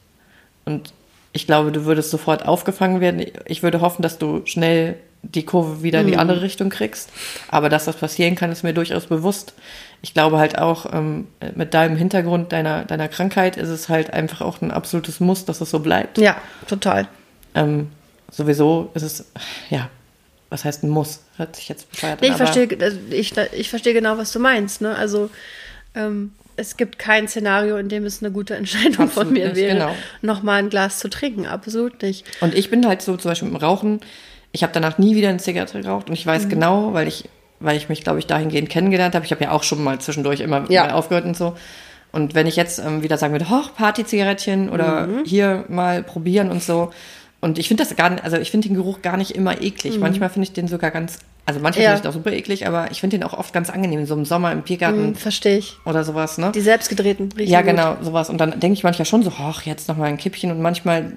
und 0.66 0.92
ich 1.32 1.46
glaube, 1.46 1.72
du 1.72 1.86
würdest 1.86 2.10
sofort 2.10 2.46
aufgefangen 2.46 3.00
werden. 3.00 3.24
Ich 3.46 3.62
würde 3.62 3.80
hoffen, 3.80 4.02
dass 4.02 4.18
du 4.18 4.42
schnell 4.44 4.96
die 5.24 5.44
Kurve 5.44 5.82
wieder 5.82 6.00
in 6.00 6.06
die 6.06 6.16
andere 6.16 6.42
Richtung 6.42 6.70
kriegst. 6.70 7.10
Aber 7.48 7.68
dass 7.68 7.84
das 7.84 7.96
passieren 7.96 8.34
kann, 8.34 8.52
ist 8.52 8.62
mir 8.62 8.74
durchaus 8.74 9.06
bewusst. 9.06 9.54
Ich 10.02 10.14
glaube 10.14 10.38
halt 10.38 10.58
auch, 10.58 10.92
ähm, 10.92 11.26
mit 11.54 11.74
deinem 11.74 11.96
Hintergrund, 11.96 12.52
deiner, 12.52 12.84
deiner 12.84 13.08
Krankheit 13.08 13.56
ist 13.56 13.68
es 13.68 13.88
halt 13.88 14.12
einfach 14.12 14.40
auch 14.40 14.60
ein 14.60 14.70
absolutes 14.70 15.20
Muss, 15.20 15.44
dass 15.44 15.60
es 15.60 15.70
so 15.70 15.78
bleibt. 15.80 16.18
Ja, 16.18 16.36
total. 16.68 17.08
Ähm, 17.54 17.88
sowieso 18.30 18.90
ist 18.94 19.02
es, 19.02 19.26
ja, 19.70 19.88
was 20.50 20.64
heißt 20.64 20.84
ein 20.84 20.90
Muss? 20.90 21.20
Hört 21.36 21.56
sich 21.56 21.68
jetzt 21.68 21.90
bescheuert 21.90 22.20
Nee, 22.20 22.28
an. 22.28 22.32
ich 22.32 22.36
verstehe, 22.36 22.68
also 22.80 22.98
ich, 23.10 23.32
ich 23.52 23.70
verstehe 23.70 23.94
genau, 23.94 24.18
was 24.18 24.30
du 24.32 24.38
meinst. 24.38 24.82
Ne? 24.82 24.94
Also 24.94 25.30
ähm, 25.94 26.32
es 26.56 26.76
gibt 26.76 26.98
kein 26.98 27.26
Szenario, 27.28 27.76
in 27.76 27.88
dem 27.88 28.04
es 28.04 28.22
eine 28.22 28.30
gute 28.30 28.54
Entscheidung 28.56 29.06
Absolut 29.06 29.12
von 29.12 29.32
mir 29.32 29.48
nicht, 29.48 29.56
wäre, 29.56 29.74
genau. 29.74 29.94
nochmal 30.22 30.58
ein 30.60 30.70
Glas 30.70 30.98
zu 30.98 31.08
trinken. 31.08 31.46
Absolut 31.46 32.02
nicht. 32.02 32.24
Und 32.40 32.54
ich 32.54 32.70
bin 32.70 32.86
halt 32.86 33.02
so 33.02 33.16
zum 33.16 33.30
Beispiel 33.30 33.48
mit 33.48 33.60
dem 33.60 33.64
Rauchen, 33.64 34.00
ich 34.54 34.62
habe 34.62 34.72
danach 34.72 34.96
nie 34.98 35.16
wieder 35.16 35.28
eine 35.28 35.38
Zigarette 35.38 35.80
geraucht 35.82 36.08
und 36.08 36.14
ich 36.14 36.24
Mhm. 36.24 36.30
weiß 36.30 36.48
genau, 36.48 36.94
weil 36.94 37.08
ich, 37.08 37.28
weil 37.60 37.76
ich 37.76 37.88
mich, 37.88 38.02
glaube 38.04 38.20
ich, 38.20 38.26
dahingehend 38.26 38.70
kennengelernt 38.70 39.14
habe. 39.14 39.24
Ich 39.26 39.32
habe 39.32 39.42
ja 39.44 39.50
auch 39.50 39.64
schon 39.64 39.82
mal 39.82 39.98
zwischendurch 40.00 40.40
immer 40.40 40.64
Ja. 40.70 40.84
mal 40.84 40.92
aufgehört 40.92 41.24
und 41.24 41.36
so. 41.36 41.54
Und 42.12 42.34
wenn 42.36 42.46
ich 42.46 42.54
jetzt 42.54 42.78
ähm, 42.78 43.02
wieder 43.02 43.18
sagen 43.18 43.32
würde, 43.32 43.50
hoch, 43.50 43.74
Party-Zigarettchen 43.76 44.70
oder 44.70 45.08
Mhm. 45.08 45.24
hier 45.24 45.64
mal 45.68 46.02
probieren 46.04 46.50
und 46.50 46.62
so. 46.62 46.90
Und 47.40 47.58
ich 47.58 47.68
finde 47.68 47.82
das 47.84 47.94
gar 47.96 48.08
nicht, 48.10 48.22
also 48.24 48.36
ich 48.38 48.50
finde 48.50 48.68
den 48.68 48.76
Geruch 48.76 49.02
gar 49.02 49.16
nicht 49.16 49.32
immer 49.32 49.52
Mhm. 49.56 49.62
eklig. 49.62 49.98
Manchmal 49.98 50.30
finde 50.30 50.44
ich 50.46 50.52
den 50.52 50.68
sogar 50.68 50.90
ganz, 50.92 51.18
also 51.44 51.60
manchmal 51.60 51.82
Ja. 51.84 51.90
finde 51.90 51.96
ich 51.96 52.02
den 52.02 52.08
auch 52.10 52.14
super 52.14 52.32
eklig, 52.32 52.66
aber 52.68 52.90
ich 52.92 53.00
finde 53.00 53.18
den 53.18 53.24
auch 53.26 53.36
oft 53.36 53.52
ganz 53.52 53.68
angenehm, 53.68 54.06
so 54.06 54.14
im 54.14 54.24
Sommer 54.24 54.52
im 54.52 54.62
Biergarten 54.62 55.08
Hm, 55.08 55.14
verstehe 55.16 55.58
ich. 55.58 55.76
oder 55.84 56.04
sowas, 56.04 56.38
ne? 56.38 56.52
Die 56.54 56.60
selbstgedrehten 56.60 57.32
riechen 57.32 57.52
Ja, 57.52 57.60
gut. 57.62 57.70
genau, 57.70 57.96
sowas. 58.00 58.30
Und 58.30 58.38
dann 58.40 58.60
denke 58.60 58.74
ich 58.74 58.84
manchmal 58.84 59.04
schon 59.06 59.22
so, 59.24 59.32
ach, 59.38 59.62
jetzt 59.66 59.88
noch 59.88 59.96
mal 59.96 60.06
ein 60.06 60.16
Kippchen. 60.16 60.50
Und 60.52 60.60
manchmal, 60.62 61.12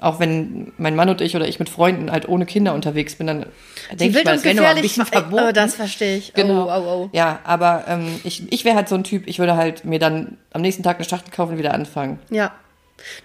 auch 0.00 0.18
wenn 0.18 0.72
mein 0.78 0.96
Mann 0.96 1.08
und 1.08 1.20
ich 1.20 1.36
oder 1.36 1.46
ich 1.46 1.58
mit 1.58 1.68
Freunden 1.68 2.10
halt 2.10 2.28
ohne 2.28 2.46
Kinder 2.46 2.74
unterwegs 2.74 3.16
bin, 3.16 3.26
dann 3.26 3.46
denke 3.92 4.18
ich 4.18 4.24
mal, 4.24 4.34
das 4.34 4.44
wäre 4.44 4.60
mal 4.60 4.74
ein 4.74 4.82
bisschen 4.82 5.06
verboten. 5.06 5.44
Oh, 5.48 5.52
das 5.52 5.74
verstehe 5.74 6.16
ich. 6.16 6.32
Genau. 6.34 6.66
Oh, 6.66 6.70
oh, 6.70 7.04
oh. 7.04 7.10
Ja, 7.12 7.40
aber 7.44 7.84
ähm, 7.88 8.20
ich, 8.24 8.50
ich 8.52 8.64
wäre 8.64 8.76
halt 8.76 8.88
so 8.88 8.94
ein 8.94 9.04
Typ, 9.04 9.24
ich 9.26 9.38
würde 9.38 9.56
halt 9.56 9.84
mir 9.84 9.98
dann 9.98 10.38
am 10.52 10.62
nächsten 10.62 10.82
Tag 10.82 10.96
eine 10.96 11.04
Schachtel 11.08 11.30
kaufen 11.30 11.52
und 11.52 11.58
wieder 11.58 11.74
anfangen. 11.74 12.18
Ja, 12.30 12.52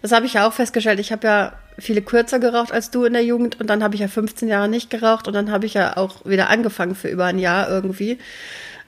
das 0.02 0.12
habe 0.12 0.26
ich 0.26 0.34
ja 0.34 0.48
auch 0.48 0.54
festgestellt. 0.54 1.00
Ich 1.00 1.12
habe 1.12 1.28
ja 1.28 1.54
viele 1.78 2.02
kürzer 2.02 2.40
geraucht 2.40 2.72
als 2.72 2.92
du 2.92 3.04
in 3.04 3.14
der 3.14 3.24
Jugend 3.24 3.60
und 3.60 3.68
dann 3.68 3.84
habe 3.84 3.96
ich 3.96 4.02
ja 4.02 4.08
15 4.08 4.48
Jahre 4.48 4.70
nicht 4.70 4.90
geraucht 4.90 5.28
und 5.28 5.34
dann 5.34 5.52
habe 5.52 5.66
ich 5.66 5.74
ja 5.74 5.98
auch 5.98 6.26
wieder 6.26 6.50
angefangen 6.50 6.96
für 6.96 7.10
über 7.10 7.26
ein 7.26 7.40
Jahr 7.40 7.70
irgendwie. 7.70 8.18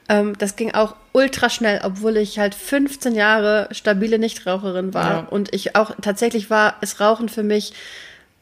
Ähm, 0.08 0.34
das 0.38 0.56
ging 0.56 0.72
auch 0.72 0.94
ultra 1.12 1.50
schnell, 1.50 1.80
obwohl 1.84 2.16
ich 2.16 2.38
halt 2.38 2.54
15 2.54 3.14
Jahre 3.14 3.68
stabile 3.72 4.18
Nichtraucherin 4.18 4.94
war 4.94 5.10
Ja. 5.10 5.18
und 5.30 5.54
ich 5.54 5.76
auch 5.76 5.92
tatsächlich 6.00 6.48
war 6.50 6.76
es 6.80 7.00
Rauchen 7.00 7.28
für 7.28 7.42
mich. 7.42 7.72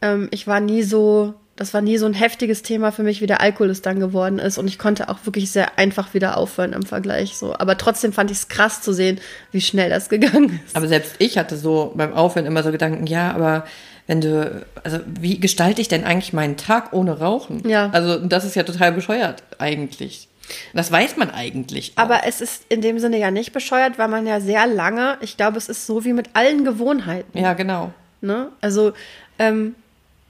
Ähm, 0.02 0.28
ich 0.30 0.46
war 0.46 0.60
nie 0.60 0.82
so, 0.82 1.34
das 1.56 1.74
war 1.74 1.80
nie 1.80 1.96
so 1.96 2.06
ein 2.06 2.12
heftiges 2.14 2.62
Thema 2.62 2.92
für 2.92 3.02
mich, 3.02 3.20
wie 3.20 3.26
der 3.26 3.40
Alkohol 3.40 3.70
es 3.70 3.82
dann 3.82 3.98
geworden 3.98 4.38
ist 4.38 4.58
und 4.58 4.68
ich 4.68 4.78
konnte 4.78 5.08
auch 5.08 5.18
wirklich 5.24 5.50
sehr 5.50 5.78
einfach 5.78 6.14
wieder 6.14 6.36
aufhören 6.36 6.72
im 6.72 6.84
Vergleich. 6.84 7.36
So, 7.36 7.54
aber 7.58 7.76
trotzdem 7.78 8.12
fand 8.12 8.30
ich 8.30 8.36
es 8.38 8.48
krass 8.48 8.82
zu 8.82 8.92
sehen, 8.92 9.18
wie 9.52 9.60
schnell 9.60 9.90
das 9.90 10.08
gegangen 10.08 10.60
ist. 10.66 10.76
Aber 10.76 10.86
selbst 10.86 11.14
ich 11.18 11.36
hatte 11.38 11.56
so 11.56 11.92
beim 11.96 12.12
Aufhören 12.12 12.46
immer 12.46 12.62
so 12.62 12.70
Gedanken, 12.70 13.06
ja, 13.06 13.32
aber 13.32 13.64
wenn 14.06 14.20
du, 14.20 14.64
also 14.84 15.00
wie 15.06 15.40
gestalte 15.40 15.80
ich 15.80 15.88
denn 15.88 16.04
eigentlich 16.04 16.32
meinen 16.32 16.56
Tag 16.56 16.92
ohne 16.92 17.18
Rauchen? 17.18 17.68
Ja. 17.68 17.90
Also 17.90 18.18
das 18.20 18.44
ist 18.44 18.54
ja 18.54 18.62
total 18.62 18.92
bescheuert 18.92 19.42
eigentlich. 19.58 20.28
Das 20.72 20.92
weiß 20.92 21.16
man 21.16 21.30
eigentlich. 21.30 21.92
auch. 21.96 22.02
Aber 22.02 22.20
es 22.26 22.40
ist 22.40 22.64
in 22.68 22.80
dem 22.80 22.98
Sinne 22.98 23.18
ja 23.18 23.30
nicht 23.30 23.52
bescheuert, 23.52 23.98
weil 23.98 24.08
man 24.08 24.26
ja 24.26 24.40
sehr 24.40 24.66
lange, 24.66 25.18
ich 25.20 25.36
glaube, 25.36 25.58
es 25.58 25.68
ist 25.68 25.86
so 25.86 26.04
wie 26.04 26.12
mit 26.12 26.30
allen 26.34 26.64
Gewohnheiten. 26.64 27.38
ja, 27.38 27.54
genau. 27.54 27.92
Ne? 28.20 28.48
Also 28.60 28.92
ähm, 29.38 29.74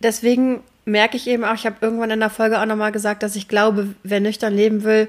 deswegen 0.00 0.60
merke 0.84 1.16
ich 1.16 1.26
eben 1.26 1.44
auch, 1.44 1.54
ich 1.54 1.66
habe 1.66 1.76
irgendwann 1.80 2.10
in 2.10 2.20
der 2.20 2.30
Folge 2.30 2.60
auch 2.60 2.66
nochmal 2.66 2.92
gesagt, 2.92 3.22
dass 3.22 3.36
ich 3.36 3.48
glaube, 3.48 3.94
wer 4.02 4.20
nüchtern 4.20 4.54
leben 4.54 4.84
will, 4.84 5.08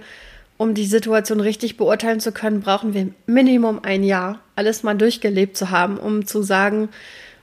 um 0.57 0.73
die 0.73 0.85
Situation 0.85 1.39
richtig 1.39 1.77
beurteilen 1.77 2.19
zu 2.19 2.31
können, 2.31 2.61
brauchen 2.61 2.93
wir 2.93 3.09
Minimum 3.27 3.79
ein 3.83 4.03
Jahr, 4.03 4.39
alles 4.55 4.83
mal 4.83 4.95
durchgelebt 4.95 5.55
zu 5.55 5.69
haben, 5.69 5.97
um 5.97 6.25
zu 6.25 6.41
sagen, 6.41 6.89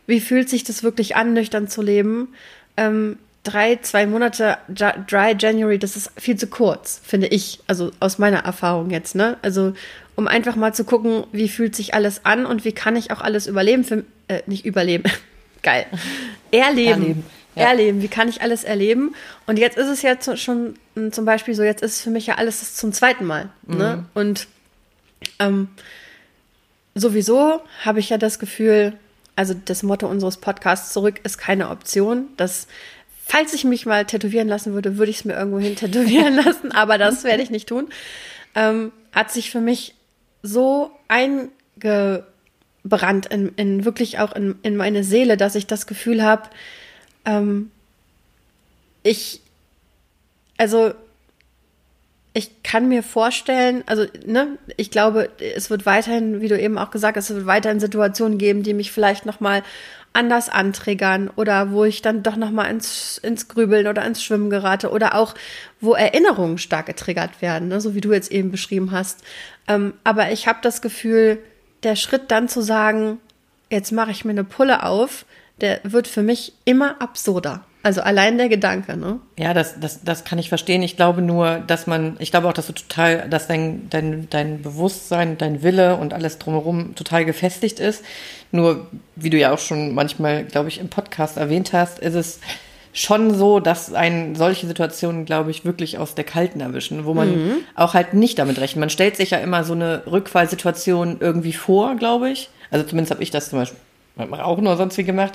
wie 0.07 0.21
fühlt 0.21 0.49
sich 0.49 0.65
das 0.65 0.83
wirklich 0.83 1.15
an, 1.17 1.33
nüchtern 1.33 1.69
zu 1.69 1.81
leben. 1.81 2.35
Ähm, 2.77 3.19
drei, 3.45 3.77
zwei 3.77 4.07
Monate 4.07 4.59
Dry 4.69 5.37
January, 5.39 5.79
das 5.79 5.97
ist 5.97 6.11
viel 6.17 6.37
zu 6.37 6.49
kurz, 6.49 7.01
finde 7.05 7.29
ich. 7.29 7.61
Also 7.67 7.93
aus 8.01 8.19
meiner 8.19 8.41
Erfahrung 8.41 8.91
jetzt, 8.91 9.15
ne? 9.15 9.37
Also 9.43 9.75
um 10.17 10.27
einfach 10.27 10.57
mal 10.57 10.75
zu 10.75 10.85
gucken, 10.85 11.25
wie 11.33 11.49
fühlt 11.49 11.77
sich 11.77 11.95
alles 11.95 12.25
an 12.25 12.47
und 12.47 12.65
wie 12.65 12.73
kann 12.73 12.97
ich 12.97 13.11
auch 13.11 13.21
alles 13.21 13.47
überleben, 13.47 13.85
für, 13.85 14.05
äh, 14.29 14.43
nicht 14.47 14.65
überleben, 14.65 15.05
geil, 15.63 15.87
erleben. 16.51 17.03
Erleben, 17.03 17.25
ja. 17.55 17.69
Erleben, 17.69 18.03
wie 18.03 18.09
kann 18.09 18.29
ich 18.29 18.43
alles 18.43 18.65
erleben? 18.65 19.15
Und 19.47 19.59
jetzt 19.59 19.77
ist 19.77 19.89
es 19.89 20.03
ja 20.03 20.17
schon 20.37 20.75
m, 20.97 21.13
zum 21.13 21.25
Beispiel 21.25 21.55
so, 21.55 21.63
jetzt 21.63 21.83
ist 21.83 21.93
es 21.93 22.01
für 22.01 22.11
mich 22.11 22.27
ja 22.27 22.37
alles 22.37 22.75
zum 22.77 22.93
zweiten 22.93 23.25
Mal. 23.25 23.51
Ne? 23.67 24.05
Und 24.15 24.49
ähm, 25.39 25.69
sowieso 26.95 27.61
habe 27.85 28.01
ich 28.01 28.11
ja 28.11 28.19
das 28.19 28.39
Gefühl, 28.39 28.95
also 29.37 29.55
das 29.55 29.83
Motto 29.83 30.09
unseres 30.09 30.37
Podcasts 30.37 30.93
zurück 30.93 31.21
ist 31.25 31.39
keine 31.39 31.71
Option. 31.71 32.29
Das, 32.37 32.67
falls 33.25 33.55
ich 33.55 33.65
mich 33.65 33.87
mal 33.87 34.05
tätowieren 34.05 34.49
lassen 34.49 34.75
würde, 34.75 34.99
würde 34.99 35.11
ich 35.11 35.19
es 35.19 35.25
mir 35.25 35.35
irgendwo 35.35 35.59
hin 35.59 35.77
tätowieren 35.77 36.35
lassen, 36.45 36.73
aber 36.73 36.99
das 36.99 37.25
werde 37.25 37.43
ich 37.43 37.51
nicht 37.51 37.69
tun. 37.69 37.89
Ähm, 38.55 38.93
hat 39.13 39.33
sich 39.33 39.51
für 39.51 39.61
mich 39.61 39.95
so 40.43 40.91
einge, 41.09 41.49
eingebrannt 42.85 43.27
in, 43.27 43.49
in 43.57 43.85
wirklich 43.85 44.19
auch 44.19 44.33
in, 44.33 44.57
in 44.63 44.77
meine 44.77 45.05
Seele, 45.05 45.37
dass 45.37 45.55
ich 45.55 45.67
das 45.67 45.87
Gefühl 45.87 46.23
habe, 46.23 46.49
ähm, 47.25 47.71
ich, 49.03 49.41
also 50.57 50.95
ich 52.37 52.65
kann 52.65 52.89
mir 52.89 53.05
vorstellen, 53.05 53.85
also 53.87 54.07
ne, 54.27 54.59
ich 54.77 54.91
glaube, 54.91 55.31
es 55.39 55.71
wird 55.71 55.87
weiterhin, 55.87 56.41
wie 56.41 56.49
du 56.49 56.61
eben 56.61 56.79
auch 56.79 56.91
gesagt 56.91 57.17
hast, 57.17 57.31
es 57.31 57.37
wird 57.37 57.47
weiterhin 57.47 57.79
Situationen 57.79 58.39
geben, 58.39 58.65
die 58.65 58.75
mich 58.75 58.91
vielleicht 58.91 59.25
noch 59.25 59.39
mal 59.39 59.63
anders 60.13 60.49
antriggern 60.49 61.31
oder 61.37 61.71
wo 61.71 61.85
ich 61.85 62.03
dann 62.03 62.25
doch 62.25 62.35
noch 62.35 62.51
mal 62.51 62.65
ins, 62.65 63.19
ins 63.19 63.47
Grübeln 63.47 63.87
oder 63.87 64.05
ins 64.05 64.23
Schwimmen 64.23 64.51
gerate 64.51 64.91
oder 64.91 65.15
auch 65.15 65.35
wo 65.81 65.95
Erinnerungen 65.95 66.59
stark 66.59 66.87
getriggert 66.87 67.41
werden, 67.41 67.69
ne, 67.69 67.81
so 67.81 67.95
wie 67.95 68.01
du 68.01 68.13
jetzt 68.13 68.33
eben 68.33 68.51
beschrieben 68.51 68.91
hast. 68.91 69.23
Ähm, 69.69 69.95
aber 70.03 70.33
ich 70.33 70.49
habe 70.49 70.59
das 70.61 70.83
Gefühl, 70.83 71.39
der 71.85 71.95
Schritt 71.95 72.33
dann 72.33 72.49
zu 72.49 72.63
sagen, 72.63 73.21
jetzt 73.71 73.93
mache 73.93 74.11
ich 74.11 74.25
mir 74.25 74.33
eine 74.33 74.45
Pulle 74.45 74.83
auf, 74.83 75.25
der 75.61 75.81
wird 75.85 76.09
für 76.09 76.23
mich 76.23 76.53
immer 76.65 77.01
absurder. 77.01 77.65
Also 77.85 78.01
allein 78.01 78.39
der 78.39 78.49
Gedanke, 78.49 78.97
ne? 78.97 79.21
Ja, 79.39 79.53
das, 79.53 79.79
das, 79.79 80.03
das 80.03 80.25
kann 80.25 80.39
ich 80.39 80.49
verstehen. 80.49 80.83
Ich 80.83 80.97
glaube 80.97 81.21
nur, 81.21 81.59
dass 81.67 81.87
man, 81.87 82.17
ich 82.19 82.31
glaube 82.31 82.49
auch, 82.49 82.55
dass 82.55 82.67
du 82.67 82.73
total, 82.73 83.29
dass 83.29 83.47
dein, 83.47 83.91
dein, 83.91 84.27
dein 84.31 84.63
Bewusstsein, 84.63 85.37
dein 85.37 85.63
Wille 85.63 85.97
und 85.97 86.15
alles 86.15 86.39
drumherum 86.39 86.95
total 86.95 87.27
gefestigt 87.27 87.81
ist. 87.81 88.03
Nur, 88.53 88.87
wie 89.17 89.29
du 89.29 89.37
ja 89.37 89.53
auch 89.53 89.59
schon 89.59 89.95
manchmal, 89.95 90.45
glaube 90.45 90.69
ich, 90.69 90.81
im 90.81 90.89
Podcast 90.89 91.37
erwähnt 91.37 91.75
hast, 91.75 91.99
ist 91.99 92.15
es 92.15 92.41
schon 92.95 93.35
so, 93.35 93.61
dass 93.61 93.93
ein 93.93 94.35
solche 94.35 94.67
Situationen, 94.67 95.27
glaube 95.27 95.51
ich, 95.51 95.67
wirklich 95.67 95.99
aus 95.99 96.15
der 96.15 96.25
Kalten 96.25 96.63
erwischen, 96.63 97.05
wo 97.05 97.13
man 97.13 97.29
mhm. 97.33 97.57
auch 97.75 97.93
halt 97.93 98.15
nicht 98.15 98.39
damit 98.39 98.59
rechnet. 98.61 98.81
Man 98.81 98.91
stellt 98.91 99.17
sich 99.17 99.33
ja 99.33 99.39
immer 99.39 99.63
so 99.63 99.75
eine 99.75 100.05
Rückfallsituation 100.07 101.19
irgendwie 101.21 101.53
vor, 101.53 101.97
glaube 101.97 102.31
ich. 102.31 102.49
Also 102.71 102.87
zumindest 102.87 103.11
habe 103.11 103.23
ich 103.23 103.31
das 103.31 103.51
zum 103.51 103.59
Beispiel 103.59 103.77
auch 104.41 104.59
nur 104.59 104.79
sonst 104.79 104.97
wie 104.97 105.05
gemacht 105.05 105.35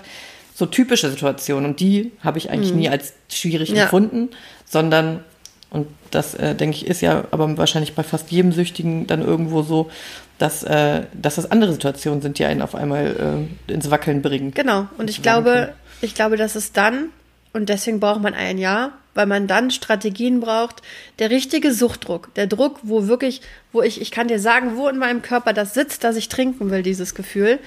so 0.60 0.66
typische 0.66 1.10
Situationen 1.10 1.72
und 1.72 1.80
die 1.80 2.12
habe 2.22 2.38
ich 2.38 2.52
eigentlich 2.52 2.74
mhm. 2.74 2.80
nie 2.80 2.90
als 2.90 3.14
schwierig 3.30 3.70
ja. 3.70 3.84
empfunden, 3.84 4.30
sondern 4.66 5.24
und 5.72 5.88
das 6.12 6.36
äh, 6.36 6.54
denke 6.54 6.76
ich 6.76 6.88
ist 6.88 7.02
ja 7.02 7.24
aber 7.32 7.58
wahrscheinlich 7.58 7.96
bei 7.96 8.04
fast 8.04 8.30
jedem 8.30 8.52
Süchtigen 8.52 9.08
dann 9.08 9.22
irgendwo 9.22 9.62
so, 9.62 9.90
dass, 10.38 10.64
äh, 10.64 11.04
dass 11.14 11.36
das 11.36 11.50
andere 11.50 11.72
Situationen 11.72 12.22
sind, 12.22 12.40
die 12.40 12.46
einen 12.46 12.62
auf 12.62 12.76
einmal 12.76 13.48
äh, 13.68 13.72
ins 13.72 13.90
Wackeln 13.90 14.22
bringen. 14.22 14.52
Genau. 14.54 14.88
Und 14.98 15.10
ich 15.10 15.22
glaube, 15.22 15.52
können. 15.52 15.74
ich 16.02 16.14
glaube, 16.14 16.36
dass 16.36 16.56
es 16.56 16.74
dann 16.74 17.10
und 17.54 17.70
deswegen 17.70 18.00
braucht 18.00 18.22
man 18.22 18.34
ein 18.34 18.58
Jahr, 18.58 18.92
weil 19.14 19.26
man 19.26 19.48
dann 19.48 19.72
Strategien 19.72 20.40
braucht. 20.40 20.82
Der 21.20 21.30
richtige 21.30 21.74
Suchtdruck, 21.74 22.34
der 22.36 22.48
Druck, 22.48 22.80
wo 22.84 23.08
wirklich, 23.08 23.42
wo 23.72 23.82
ich, 23.82 24.02
ich 24.02 24.12
kann 24.12 24.28
dir 24.28 24.40
sagen, 24.40 24.76
wo 24.76 24.88
in 24.88 24.98
meinem 24.98 25.22
Körper 25.22 25.54
das 25.54 25.74
sitzt, 25.74 26.04
dass 26.04 26.16
ich 26.16 26.30
trinken 26.30 26.70
will, 26.70 26.84
dieses 26.84 27.16
Gefühl. 27.16 27.60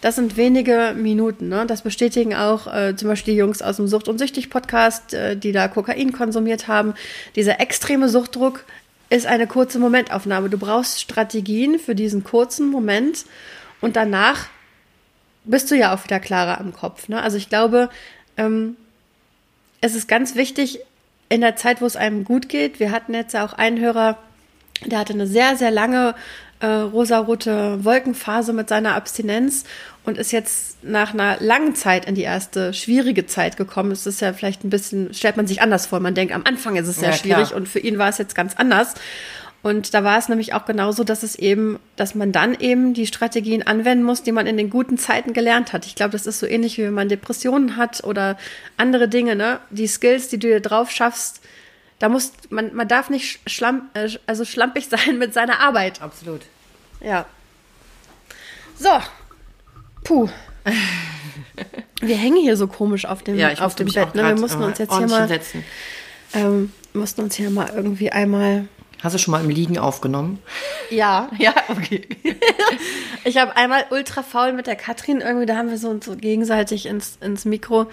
Das 0.00 0.14
sind 0.14 0.36
wenige 0.36 0.94
Minuten. 0.96 1.48
Ne? 1.48 1.66
Das 1.66 1.82
bestätigen 1.82 2.34
auch 2.34 2.72
äh, 2.72 2.94
zum 2.94 3.08
Beispiel 3.08 3.34
die 3.34 3.40
Jungs 3.40 3.62
aus 3.62 3.76
dem 3.76 3.88
Sucht- 3.88 4.08
und 4.08 4.18
Süchtig-Podcast, 4.18 5.14
äh, 5.14 5.36
die 5.36 5.52
da 5.52 5.66
Kokain 5.66 6.12
konsumiert 6.12 6.68
haben. 6.68 6.94
Dieser 7.34 7.60
extreme 7.60 8.08
Suchtdruck 8.08 8.64
ist 9.10 9.26
eine 9.26 9.46
kurze 9.46 9.78
Momentaufnahme. 9.78 10.50
Du 10.50 10.58
brauchst 10.58 11.00
Strategien 11.00 11.78
für 11.78 11.94
diesen 11.94 12.22
kurzen 12.22 12.70
Moment 12.70 13.24
und 13.80 13.96
danach 13.96 14.46
bist 15.44 15.70
du 15.70 15.74
ja 15.74 15.94
auch 15.94 16.04
wieder 16.04 16.20
klarer 16.20 16.60
am 16.60 16.72
Kopf. 16.72 17.08
Ne? 17.08 17.20
Also 17.20 17.36
ich 17.36 17.48
glaube, 17.48 17.88
ähm, 18.36 18.76
es 19.80 19.94
ist 19.94 20.06
ganz 20.08 20.34
wichtig 20.34 20.80
in 21.28 21.40
der 21.40 21.56
Zeit, 21.56 21.80
wo 21.80 21.86
es 21.86 21.96
einem 21.96 22.24
gut 22.24 22.48
geht. 22.48 22.80
Wir 22.80 22.90
hatten 22.90 23.14
jetzt 23.14 23.34
ja 23.34 23.44
auch 23.44 23.54
einen 23.54 23.80
Hörer, 23.80 24.18
der 24.84 24.98
hatte 24.98 25.12
eine 25.12 25.26
sehr, 25.26 25.56
sehr 25.56 25.70
lange 25.70 26.14
äh, 26.60 26.66
rosarote 26.66 27.84
Wolkenphase 27.84 28.52
mit 28.52 28.68
seiner 28.68 28.94
Abstinenz 28.94 29.64
und 30.04 30.18
ist 30.18 30.32
jetzt 30.32 30.82
nach 30.82 31.12
einer 31.12 31.36
langen 31.40 31.74
Zeit 31.74 32.06
in 32.06 32.14
die 32.14 32.22
erste 32.22 32.72
schwierige 32.74 33.26
Zeit 33.26 33.56
gekommen. 33.56 33.92
Es 33.92 34.06
ist 34.06 34.20
ja 34.20 34.32
vielleicht 34.32 34.64
ein 34.64 34.70
bisschen, 34.70 35.12
stellt 35.14 35.36
man 35.36 35.46
sich 35.46 35.62
anders 35.62 35.86
vor. 35.86 36.00
Man 36.00 36.14
denkt, 36.14 36.34
am 36.34 36.44
Anfang 36.44 36.76
ist 36.76 36.88
es 36.88 36.96
sehr 36.96 37.10
ja, 37.10 37.16
schwierig 37.16 37.54
und 37.54 37.68
für 37.68 37.78
ihn 37.78 37.98
war 37.98 38.08
es 38.08 38.18
jetzt 38.18 38.34
ganz 38.34 38.56
anders. 38.56 38.94
Und 39.60 39.92
da 39.92 40.04
war 40.04 40.18
es 40.18 40.28
nämlich 40.28 40.54
auch 40.54 40.64
genauso, 40.66 41.02
dass 41.02 41.24
es 41.24 41.34
eben, 41.34 41.78
dass 41.96 42.14
man 42.14 42.30
dann 42.30 42.54
eben 42.54 42.94
die 42.94 43.06
Strategien 43.06 43.66
anwenden 43.66 44.04
muss, 44.04 44.22
die 44.22 44.30
man 44.30 44.46
in 44.46 44.56
den 44.56 44.70
guten 44.70 44.98
Zeiten 44.98 45.32
gelernt 45.32 45.72
hat. 45.72 45.84
Ich 45.84 45.96
glaube, 45.96 46.12
das 46.12 46.26
ist 46.26 46.38
so 46.38 46.46
ähnlich 46.46 46.78
wie 46.78 46.84
wenn 46.84 46.94
man 46.94 47.08
Depressionen 47.08 47.76
hat 47.76 48.04
oder 48.04 48.38
andere 48.76 49.08
Dinge, 49.08 49.34
ne? 49.34 49.58
Die 49.70 49.88
Skills, 49.88 50.28
die 50.28 50.38
du 50.38 50.46
dir 50.46 50.60
drauf 50.60 50.90
schaffst, 50.92 51.40
da 51.98 52.08
muss 52.08 52.32
man, 52.50 52.74
man 52.74 52.86
darf 52.86 53.10
nicht 53.10 53.40
schlamp, 53.48 53.96
äh, 53.96 54.08
also 54.26 54.44
schlampig 54.44 54.88
sein 54.90 55.18
mit 55.18 55.34
seiner 55.34 55.60
Arbeit. 55.60 56.00
Absolut. 56.02 56.42
Ja. 57.00 57.26
So. 58.76 58.90
Puh. 60.04 60.28
Wir 62.00 62.16
hängen 62.16 62.36
hier 62.36 62.56
so 62.56 62.68
komisch 62.68 63.06
auf 63.06 63.22
dem, 63.22 63.36
ja, 63.36 63.52
auf 63.58 63.74
dem 63.74 63.88
Bett. 63.88 64.14
Ne? 64.14 64.24
Wir 64.24 64.36
mussten 64.36 64.62
uns 64.62 64.78
jetzt 64.78 64.96
hier 64.96 65.08
mal. 65.08 65.26
Setzen. 65.26 65.64
Ähm, 66.32 66.72
mussten 66.92 67.22
uns 67.22 67.34
hier 67.34 67.50
mal 67.50 67.70
irgendwie 67.74 68.12
einmal. 68.12 68.68
Hast 69.02 69.14
du 69.14 69.18
schon 69.18 69.32
mal 69.32 69.42
im 69.42 69.50
Liegen 69.50 69.78
aufgenommen? 69.78 70.40
Ja. 70.90 71.30
Ja, 71.38 71.54
okay. 71.68 72.06
ich 73.24 73.36
habe 73.36 73.56
einmal 73.56 73.86
ultra 73.90 74.22
faul 74.22 74.52
mit 74.52 74.66
der 74.68 74.76
Katrin 74.76 75.20
irgendwie, 75.20 75.46
da 75.46 75.56
haben 75.56 75.70
wir 75.70 75.78
so, 75.78 75.98
so 76.00 76.14
gegenseitig 76.16 76.86
ins, 76.86 77.16
ins 77.20 77.44
Mikro 77.44 77.88